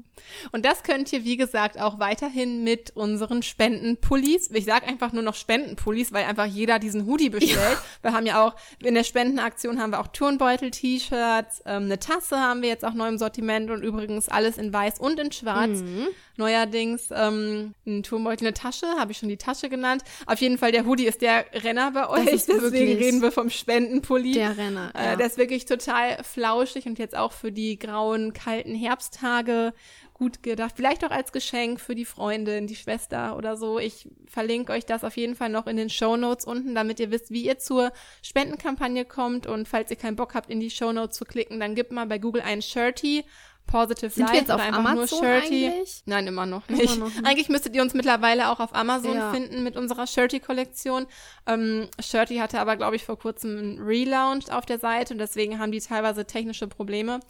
Und 0.51 0.65
das 0.65 0.83
könnt 0.83 1.13
ihr, 1.13 1.25
wie 1.25 1.37
gesagt, 1.37 1.81
auch 1.81 2.01
weiterhin 2.01 2.65
mit 2.65 2.97
unseren 2.97 3.45
Spendenpullis. 3.45 4.51
Ich 4.51 4.65
sage 4.65 4.87
einfach 4.87 5.13
nur 5.13 5.23
noch 5.23 5.37
Spendenpullis, 5.37 6.13
weil 6.13 6.25
einfach 6.25 6.47
jeder 6.47 6.81
diesen 6.81 7.07
Hoodie 7.07 7.31
bestellt. 7.31 7.79
Wir 8.03 8.13
haben 8.13 8.27
ja 8.27 8.45
auch, 8.45 8.57
in 8.83 8.95
der 8.95 9.05
Spendenaktion 9.05 9.81
haben 9.81 9.91
wir 9.91 10.01
auch 10.01 10.09
Turnbeutel, 10.09 10.73
T-Shirts, 10.73 11.63
ähm, 11.65 11.85
eine 11.85 12.01
Tasse 12.01 12.41
haben 12.41 12.63
wir 12.63 12.71
jetzt 12.71 12.85
auch 12.85 12.95
neu 12.95 13.07
im 13.07 13.19
Sortiment 13.19 13.71
und 13.71 13.85
übrigens 13.85 14.29
alles 14.29 14.59
in 14.59 14.73
weiß 14.73 14.99
und 14.99 15.21
in 15.21 15.31
schwarz. 15.31 15.81
Mhm. 15.81 16.09
Neuerdings 16.37 17.09
ähm, 17.13 17.75
ein 17.87 18.03
Turnbeutel, 18.03 18.47
eine 18.47 18.55
Tasche, 18.55 18.87
habe 18.99 19.13
ich 19.13 19.19
schon 19.19 19.29
die 19.29 19.37
Tasche 19.37 19.69
genannt. 19.69 20.03
Auf 20.27 20.41
jeden 20.41 20.59
Fall, 20.59 20.73
der 20.73 20.87
Hoodie 20.87 21.07
ist 21.07 21.23
der 21.23 21.47
Renner 21.53 21.93
bei 21.93 22.09
euch. 22.09 22.25
Deswegen 22.47 22.99
reden 22.99 23.23
wir 23.23 23.33
vom 23.33 23.51
Spendenpulli. 23.51 24.33
Der 24.33 24.57
Renner. 24.57 24.93
Ja. 24.95 25.13
Äh, 25.13 25.17
der 25.17 25.27
ist 25.27 25.39
wirklich 25.39 25.65
total 25.65 26.23
flauschig 26.23 26.87
und 26.87 26.99
jetzt 26.99 27.17
auch 27.17 27.33
für 27.33 27.53
die 27.53 27.79
grauen, 27.79 28.33
kalten 28.33 28.75
Herbsttage 28.75 29.73
gut 30.17 30.43
gedacht. 30.43 30.73
Vielleicht 30.77 31.05
auch 31.05 31.11
als 31.11 31.31
Geschenk 31.31 31.79
für 31.79 31.95
die 31.95 32.07
Freundin, 32.07 32.67
die 32.67 32.75
Schwester 32.75 33.37
oder 33.37 33.59
so. 33.59 33.79
Ich 33.79 34.09
verlinke 34.27 34.73
euch 34.73 34.87
das 34.87 35.05
auf 35.05 35.17
jeden 35.19 35.35
Fall 35.35 35.51
noch 35.51 35.67
in 35.67 35.77
den 35.77 35.91
Show 35.91 36.17
Notes 36.17 36.47
unten, 36.47 36.75
damit 36.75 36.99
ihr 37.01 37.11
wisst, 37.11 37.31
wie 37.31 37.45
ihr 37.45 37.59
zur 37.59 37.93
Spendenkampagne 38.23 39.05
kommt. 39.05 39.47
Und 39.47 39.69
falls 39.69 39.91
ihr 39.91 39.99
keinen 39.99 40.17
Bock 40.17 40.35
habt, 40.35 40.49
in 40.49 40.59
die 40.59 40.71
Show 40.71 40.91
Notes 40.91 41.19
zu 41.19 41.27
klicken, 41.27 41.61
dann 41.61 41.75
gebt 41.75 41.93
mal 41.93 42.07
bei 42.07 42.19
Google 42.19 42.41
ein 42.41 42.63
Shirty. 42.63 43.25
Positive 43.67 44.11
Sind 44.11 44.21
Life 44.23 44.33
wir 44.33 44.41
jetzt 44.41 44.51
auf 44.51 44.61
Amazon 44.61 44.95
nur 44.97 45.07
Shirty. 45.09 45.67
eigentlich? 45.69 46.03
Nein, 46.07 46.27
immer 46.27 46.47
noch 46.47 46.69
Immer 46.69 46.79
nicht. 46.79 46.99
noch 46.99 47.09
nicht. 47.09 47.27
Eigentlich 47.27 47.49
müsstet 47.49 47.75
ihr 47.75 47.83
uns 47.83 47.95
mittlerweile 47.95 48.49
auch 48.51 48.61
auf 48.61 48.75
Amazon 48.75 49.17
Ja. 49.17 49.33
finden 49.33 49.65
mit 49.65 49.77
unserer 49.77 50.07
Shirty-Kollektion. 50.07 51.07
Ähm, 51.47 51.89
Shirty 52.01 52.37
hatte 52.37 52.61
aber, 52.61 52.77
glaube 52.77 52.97
ich, 52.97 53.05
vor 53.05 53.19
kurzem 53.19 53.59
einen 53.59 53.79
Relaunch 53.83 54.51
auf 54.53 54.67
der 54.67 54.79
Seite 54.79 55.15
und 55.15 55.19
deswegen 55.19 55.59
haben 55.59 55.73
die 55.73 55.81
teilweise 55.81 56.25
technische 56.27 56.69
Probleme, 56.69 57.21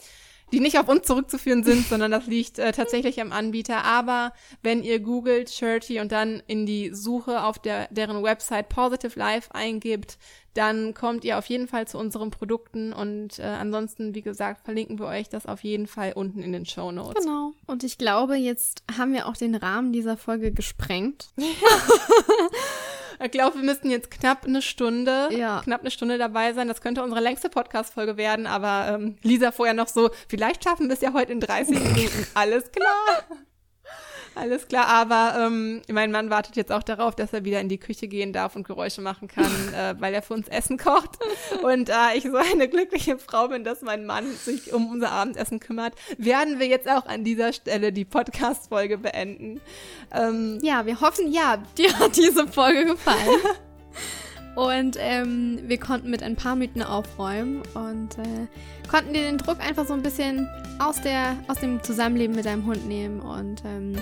die 0.51 0.59
nicht 0.59 0.79
auf 0.79 0.87
uns 0.87 1.05
zurückzuführen 1.05 1.63
sind, 1.63 1.87
sondern 1.87 2.11
das 2.11 2.25
liegt 2.27 2.59
äh, 2.59 2.71
tatsächlich 2.71 3.19
am 3.21 3.31
Anbieter. 3.31 3.83
Aber 3.83 4.31
wenn 4.63 4.83
ihr 4.83 4.99
googelt 4.99 5.49
Shirty 5.49 5.99
und 5.99 6.11
dann 6.11 6.41
in 6.47 6.65
die 6.65 6.91
Suche 6.93 7.43
auf 7.43 7.59
der, 7.59 7.87
deren 7.91 8.23
Website 8.23 8.69
Positive 8.69 9.17
Life 9.17 9.53
eingibt, 9.53 10.17
dann 10.53 10.93
kommt 10.93 11.23
ihr 11.23 11.37
auf 11.37 11.45
jeden 11.45 11.67
Fall 11.67 11.87
zu 11.87 11.99
unseren 11.99 12.31
Produkten 12.31 12.91
und 12.91 13.37
äh, 13.37 13.43
ansonsten, 13.43 14.15
wie 14.15 14.23
gesagt, 14.23 14.65
verlinken 14.65 14.97
wir 14.97 15.05
euch 15.05 15.29
das 15.29 15.45
auf 15.45 15.63
jeden 15.63 15.85
Fall 15.85 16.13
unten 16.13 16.41
in 16.41 16.51
den 16.51 16.65
Show 16.65 16.91
Notes. 16.91 17.23
Genau. 17.23 17.53
Und 17.67 17.83
ich 17.83 17.99
glaube, 17.99 18.37
jetzt 18.37 18.83
haben 18.97 19.13
wir 19.13 19.27
auch 19.27 19.37
den 19.37 19.53
Rahmen 19.53 19.93
dieser 19.93 20.17
Folge 20.17 20.51
gesprengt. 20.51 21.29
Ich 23.23 23.31
glaube, 23.31 23.57
wir 23.57 23.63
müssten 23.63 23.89
jetzt 23.89 24.11
knapp 24.11 24.45
eine 24.45 24.61
Stunde, 24.61 25.29
Ja. 25.31 25.61
knapp 25.63 25.81
eine 25.81 25.91
Stunde 25.91 26.17
dabei 26.17 26.53
sein. 26.53 26.67
Das 26.67 26.81
könnte 26.81 27.01
unsere 27.03 27.21
längste 27.21 27.49
Podcast-Folge 27.49 28.17
werden, 28.17 28.45
aber 28.47 28.93
ähm, 28.95 29.17
Lisa 29.23 29.51
vorher 29.51 29.73
noch 29.73 29.87
so, 29.87 30.09
vielleicht 30.27 30.63
schaffen 30.63 30.87
wir 30.87 30.93
es 30.93 31.01
ja 31.01 31.13
heute 31.13 31.31
in 31.33 31.39
30 31.39 31.79
Minuten. 31.79 32.27
Alles 32.35 32.71
klar. 32.71 33.23
Alles 34.39 34.67
klar, 34.67 34.87
aber 34.87 35.47
ähm, 35.47 35.81
mein 35.91 36.11
Mann 36.11 36.29
wartet 36.29 36.55
jetzt 36.55 36.71
auch 36.71 36.83
darauf, 36.83 37.15
dass 37.15 37.33
er 37.33 37.43
wieder 37.43 37.59
in 37.59 37.69
die 37.69 37.79
Küche 37.79 38.07
gehen 38.07 38.33
darf 38.33 38.55
und 38.55 38.67
Geräusche 38.67 39.01
machen 39.01 39.27
kann, 39.27 39.45
äh, 39.73 39.95
weil 39.99 40.13
er 40.13 40.21
für 40.21 40.35
uns 40.35 40.47
Essen 40.47 40.77
kocht. 40.77 41.17
Und 41.63 41.89
da 41.89 42.13
ich 42.13 42.23
so 42.23 42.37
eine 42.37 42.67
glückliche 42.67 43.17
Frau 43.17 43.47
bin, 43.47 43.63
dass 43.63 43.81
mein 43.81 44.05
Mann 44.05 44.31
sich 44.31 44.73
um 44.73 44.91
unser 44.91 45.11
Abendessen 45.11 45.59
kümmert, 45.59 45.95
werden 46.17 46.59
wir 46.59 46.67
jetzt 46.67 46.87
auch 46.87 47.07
an 47.07 47.23
dieser 47.23 47.51
Stelle 47.51 47.91
die 47.91 48.05
Podcast-Folge 48.05 48.99
beenden. 48.99 49.59
Ähm, 50.13 50.59
Ja, 50.61 50.85
wir 50.85 51.01
hoffen, 51.01 51.31
ja, 51.31 51.57
dir 51.77 51.97
hat 51.97 52.15
diese 52.15 52.47
Folge 52.47 52.85
gefallen. 52.85 53.17
Und 54.55 54.97
ähm, 54.99 55.59
wir 55.67 55.79
konnten 55.79 56.09
mit 56.09 56.23
ein 56.23 56.35
paar 56.35 56.55
Mythen 56.55 56.81
aufräumen 56.81 57.61
und 57.75 58.17
äh, 58.17 58.47
konnten 58.87 59.13
dir 59.13 59.21
den 59.21 59.37
Druck 59.37 59.59
einfach 59.59 59.85
so 59.85 59.93
ein 59.93 60.01
bisschen 60.01 60.47
aus, 60.79 61.01
der, 61.01 61.35
aus 61.47 61.59
dem 61.59 61.81
Zusammenleben 61.83 62.35
mit 62.35 62.45
deinem 62.45 62.65
Hund 62.65 62.87
nehmen. 62.87 63.19
Und 63.19 63.63
ähm, 63.65 63.95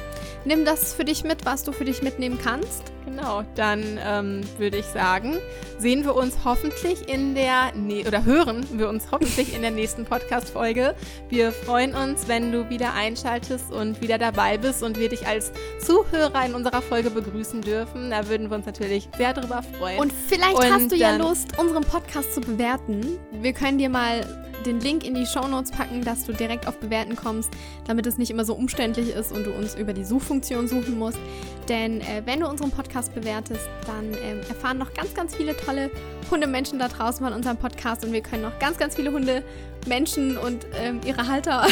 nimm 0.44 0.66
das 0.66 0.94
für 0.94 1.06
dich 1.06 1.24
mit, 1.24 1.46
was 1.46 1.64
du 1.64 1.72
für 1.72 1.86
dich 1.86 2.02
mitnehmen 2.02 2.38
kannst. 2.42 2.92
Genau, 3.06 3.44
dann 3.54 4.00
ähm, 4.04 4.42
würde 4.58 4.78
ich 4.78 4.86
sagen, 4.86 5.38
sehen 5.78 6.04
wir 6.04 6.16
uns 6.16 6.38
hoffentlich 6.44 7.08
in 7.08 7.36
der, 7.36 7.72
ne 7.76 8.04
oder 8.06 8.26
hören 8.26 8.66
wir 8.74 8.90
uns 8.90 9.12
hoffentlich 9.12 9.56
in 9.56 9.62
der 9.62 9.70
nächsten 9.70 10.06
Podcast-Folge. 10.06 10.96
Wir 11.30 11.52
freuen 11.52 11.94
uns, 11.94 12.28
wenn 12.28 12.52
du 12.52 12.70
wieder 12.70 12.94
einschaltest 12.94 13.72
und 13.72 14.02
wieder 14.02 14.18
dabei 14.18 14.58
bist 14.58 14.82
und 14.82 15.00
wir 15.00 15.10
dich 15.10 15.28
als 15.28 15.52
Zuhörer 15.80 16.46
in 16.46 16.56
unserer 16.56 16.82
Folge 16.82 17.12
begrüßen 17.12 17.62
dürfen. 17.62 18.10
Da 18.10 18.28
würden 18.28 18.50
wir 18.50 18.58
uns 18.58 18.66
natürlich 18.66 19.08
sehr 19.18 19.34
drüber 19.34 19.64
freuen. 19.78 20.00
Und 20.00 20.12
vielleicht 20.12 20.58
Und 20.58 20.72
hast 20.72 20.92
du 20.92 20.96
ja 20.96 21.16
Lust, 21.16 21.60
unseren 21.60 21.84
Podcast 21.84 22.34
zu 22.34 22.42
bewerten. 22.42 23.20
Wir 23.32 23.54
können 23.54 23.78
dir 23.78 23.90
mal 23.90 24.26
den 24.66 24.80
Link 24.80 25.06
in 25.06 25.14
die 25.16 25.26
Shownotes 25.26 25.72
packen, 25.72 26.04
dass 26.04 26.26
du 26.26 26.34
direkt 26.34 26.68
auf 26.68 26.78
Bewerten 26.80 27.16
kommst, 27.16 27.50
damit 27.88 28.06
es 28.08 28.18
nicht 28.18 28.32
immer 28.32 28.46
so 28.46 28.54
umständlich 28.56 29.10
ist 29.10 29.32
und 29.32 29.46
du 29.46 29.52
uns 29.52 29.76
über 29.76 29.94
die 29.94 30.04
Suchfunktion 30.04 30.68
suchen 30.68 30.98
musst. 30.98 31.20
Denn 31.70 32.02
äh, 32.02 32.22
wenn 32.26 32.40
du 32.42 32.48
unseren 32.48 32.72
Podcast 32.72 33.14
bewertest, 33.16 33.68
dann 33.88 34.14
ähm, 34.24 34.40
erfahren 34.50 34.78
noch 34.78 34.94
ganz, 34.94 35.14
ganz 35.14 35.36
viele 35.36 35.56
tolle 35.58 35.90
Hundemenschen 36.32 36.80
da 36.80 36.88
draußen 36.88 37.24
von 37.26 37.34
unserem 37.34 37.58
Podcast 37.58 38.04
und 38.06 38.12
wir 38.12 38.22
können 38.22 38.42
noch 38.44 38.58
ganz, 38.60 38.78
ganz 38.78 38.96
viele 38.96 39.12
Hundemenschen 39.12 40.38
und 40.38 40.66
ähm, 40.80 41.02
ihre 41.06 41.28
Halter 41.28 41.68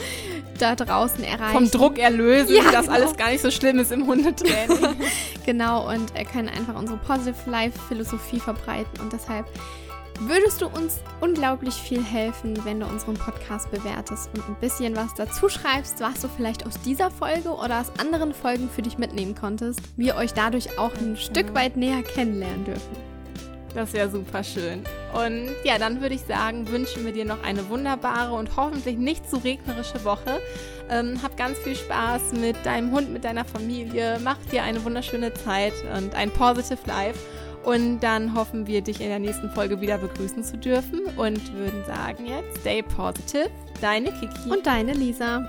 da 0.58 0.74
draußen 0.74 1.22
erreichen. 1.24 1.52
vom 1.54 1.70
Druck 1.70 1.98
erlösen, 1.98 2.54
Ja, 2.56 2.70
dass 2.70 2.86
genau. 2.86 2.92
alles 2.96 3.16
gar 3.16 3.30
nicht 3.30 3.42
so 3.42 3.50
schlimm 3.50 3.78
ist 3.78 3.92
im 3.92 4.06
Hundetraining. 4.06 4.96
Genau, 5.46 5.88
und 5.90 6.14
äh, 6.14 6.24
können 6.24 6.48
einfach 6.50 6.74
unsere 6.78 6.98
Positive 6.98 7.34
Life 7.50 7.78
Philosophie 7.88 8.38
verbreiten. 8.38 9.00
Und 9.00 9.14
deshalb 9.14 9.46
würdest 10.20 10.60
du 10.60 10.66
uns 10.66 11.00
unglaublich 11.20 11.74
viel 11.74 12.02
helfen, 12.02 12.64
wenn 12.64 12.80
du 12.80 12.86
unseren 12.86 13.14
Podcast 13.14 13.70
bewertest 13.70 14.30
und 14.34 14.48
ein 14.48 14.56
bisschen 14.60 14.96
was 14.96 15.14
dazu 15.14 15.48
schreibst, 15.48 16.00
was 16.00 16.20
du 16.20 16.28
vielleicht 16.28 16.66
aus 16.66 16.80
dieser 16.82 17.10
Folge 17.10 17.50
oder 17.50 17.80
aus 17.80 17.92
anderen 17.98 18.34
Folgen 18.34 18.68
für 18.68 18.82
dich 18.82 18.98
mitnehmen 18.98 19.34
konntest. 19.34 19.80
Wir 19.96 20.16
euch 20.16 20.32
dadurch 20.32 20.78
auch 20.78 20.94
ein 20.96 21.16
Stück 21.16 21.54
weit 21.54 21.76
näher 21.76 22.02
kennenlernen 22.02 22.64
dürfen. 22.64 22.96
Das 23.74 23.92
wäre 23.92 24.10
super 24.10 24.42
schön. 24.42 24.82
Und 25.12 25.50
ja, 25.62 25.78
dann 25.78 26.00
würde 26.00 26.14
ich 26.14 26.22
sagen, 26.22 26.68
wünschen 26.68 27.04
wir 27.04 27.12
dir 27.12 27.24
noch 27.24 27.42
eine 27.44 27.68
wunderbare 27.68 28.34
und 28.34 28.56
hoffentlich 28.56 28.96
nicht 28.96 29.28
zu 29.28 29.36
regnerische 29.36 30.04
Woche. 30.04 30.40
Ähm, 30.90 31.22
hab 31.22 31.36
ganz 31.36 31.58
viel 31.58 31.76
Spaß 31.76 32.32
mit 32.32 32.56
deinem 32.64 32.90
Hund, 32.92 33.12
mit 33.12 33.24
deiner 33.24 33.44
Familie. 33.44 34.18
Mach 34.24 34.38
dir 34.50 34.62
eine 34.62 34.84
wunderschöne 34.84 35.34
Zeit 35.34 35.74
und 35.96 36.14
ein 36.14 36.30
positive 36.30 36.80
Life. 36.86 37.18
Und 37.64 38.00
dann 38.00 38.34
hoffen 38.34 38.66
wir, 38.66 38.80
dich 38.80 39.00
in 39.00 39.08
der 39.08 39.18
nächsten 39.18 39.50
Folge 39.50 39.80
wieder 39.80 39.98
begrüßen 39.98 40.44
zu 40.44 40.56
dürfen 40.56 41.00
und 41.16 41.52
würden 41.54 41.84
sagen 41.86 42.26
jetzt, 42.26 42.60
stay 42.60 42.82
positive, 42.82 43.50
deine 43.80 44.10
Kiki. 44.12 44.50
Und 44.50 44.66
deine 44.66 44.92
Lisa. 44.92 45.48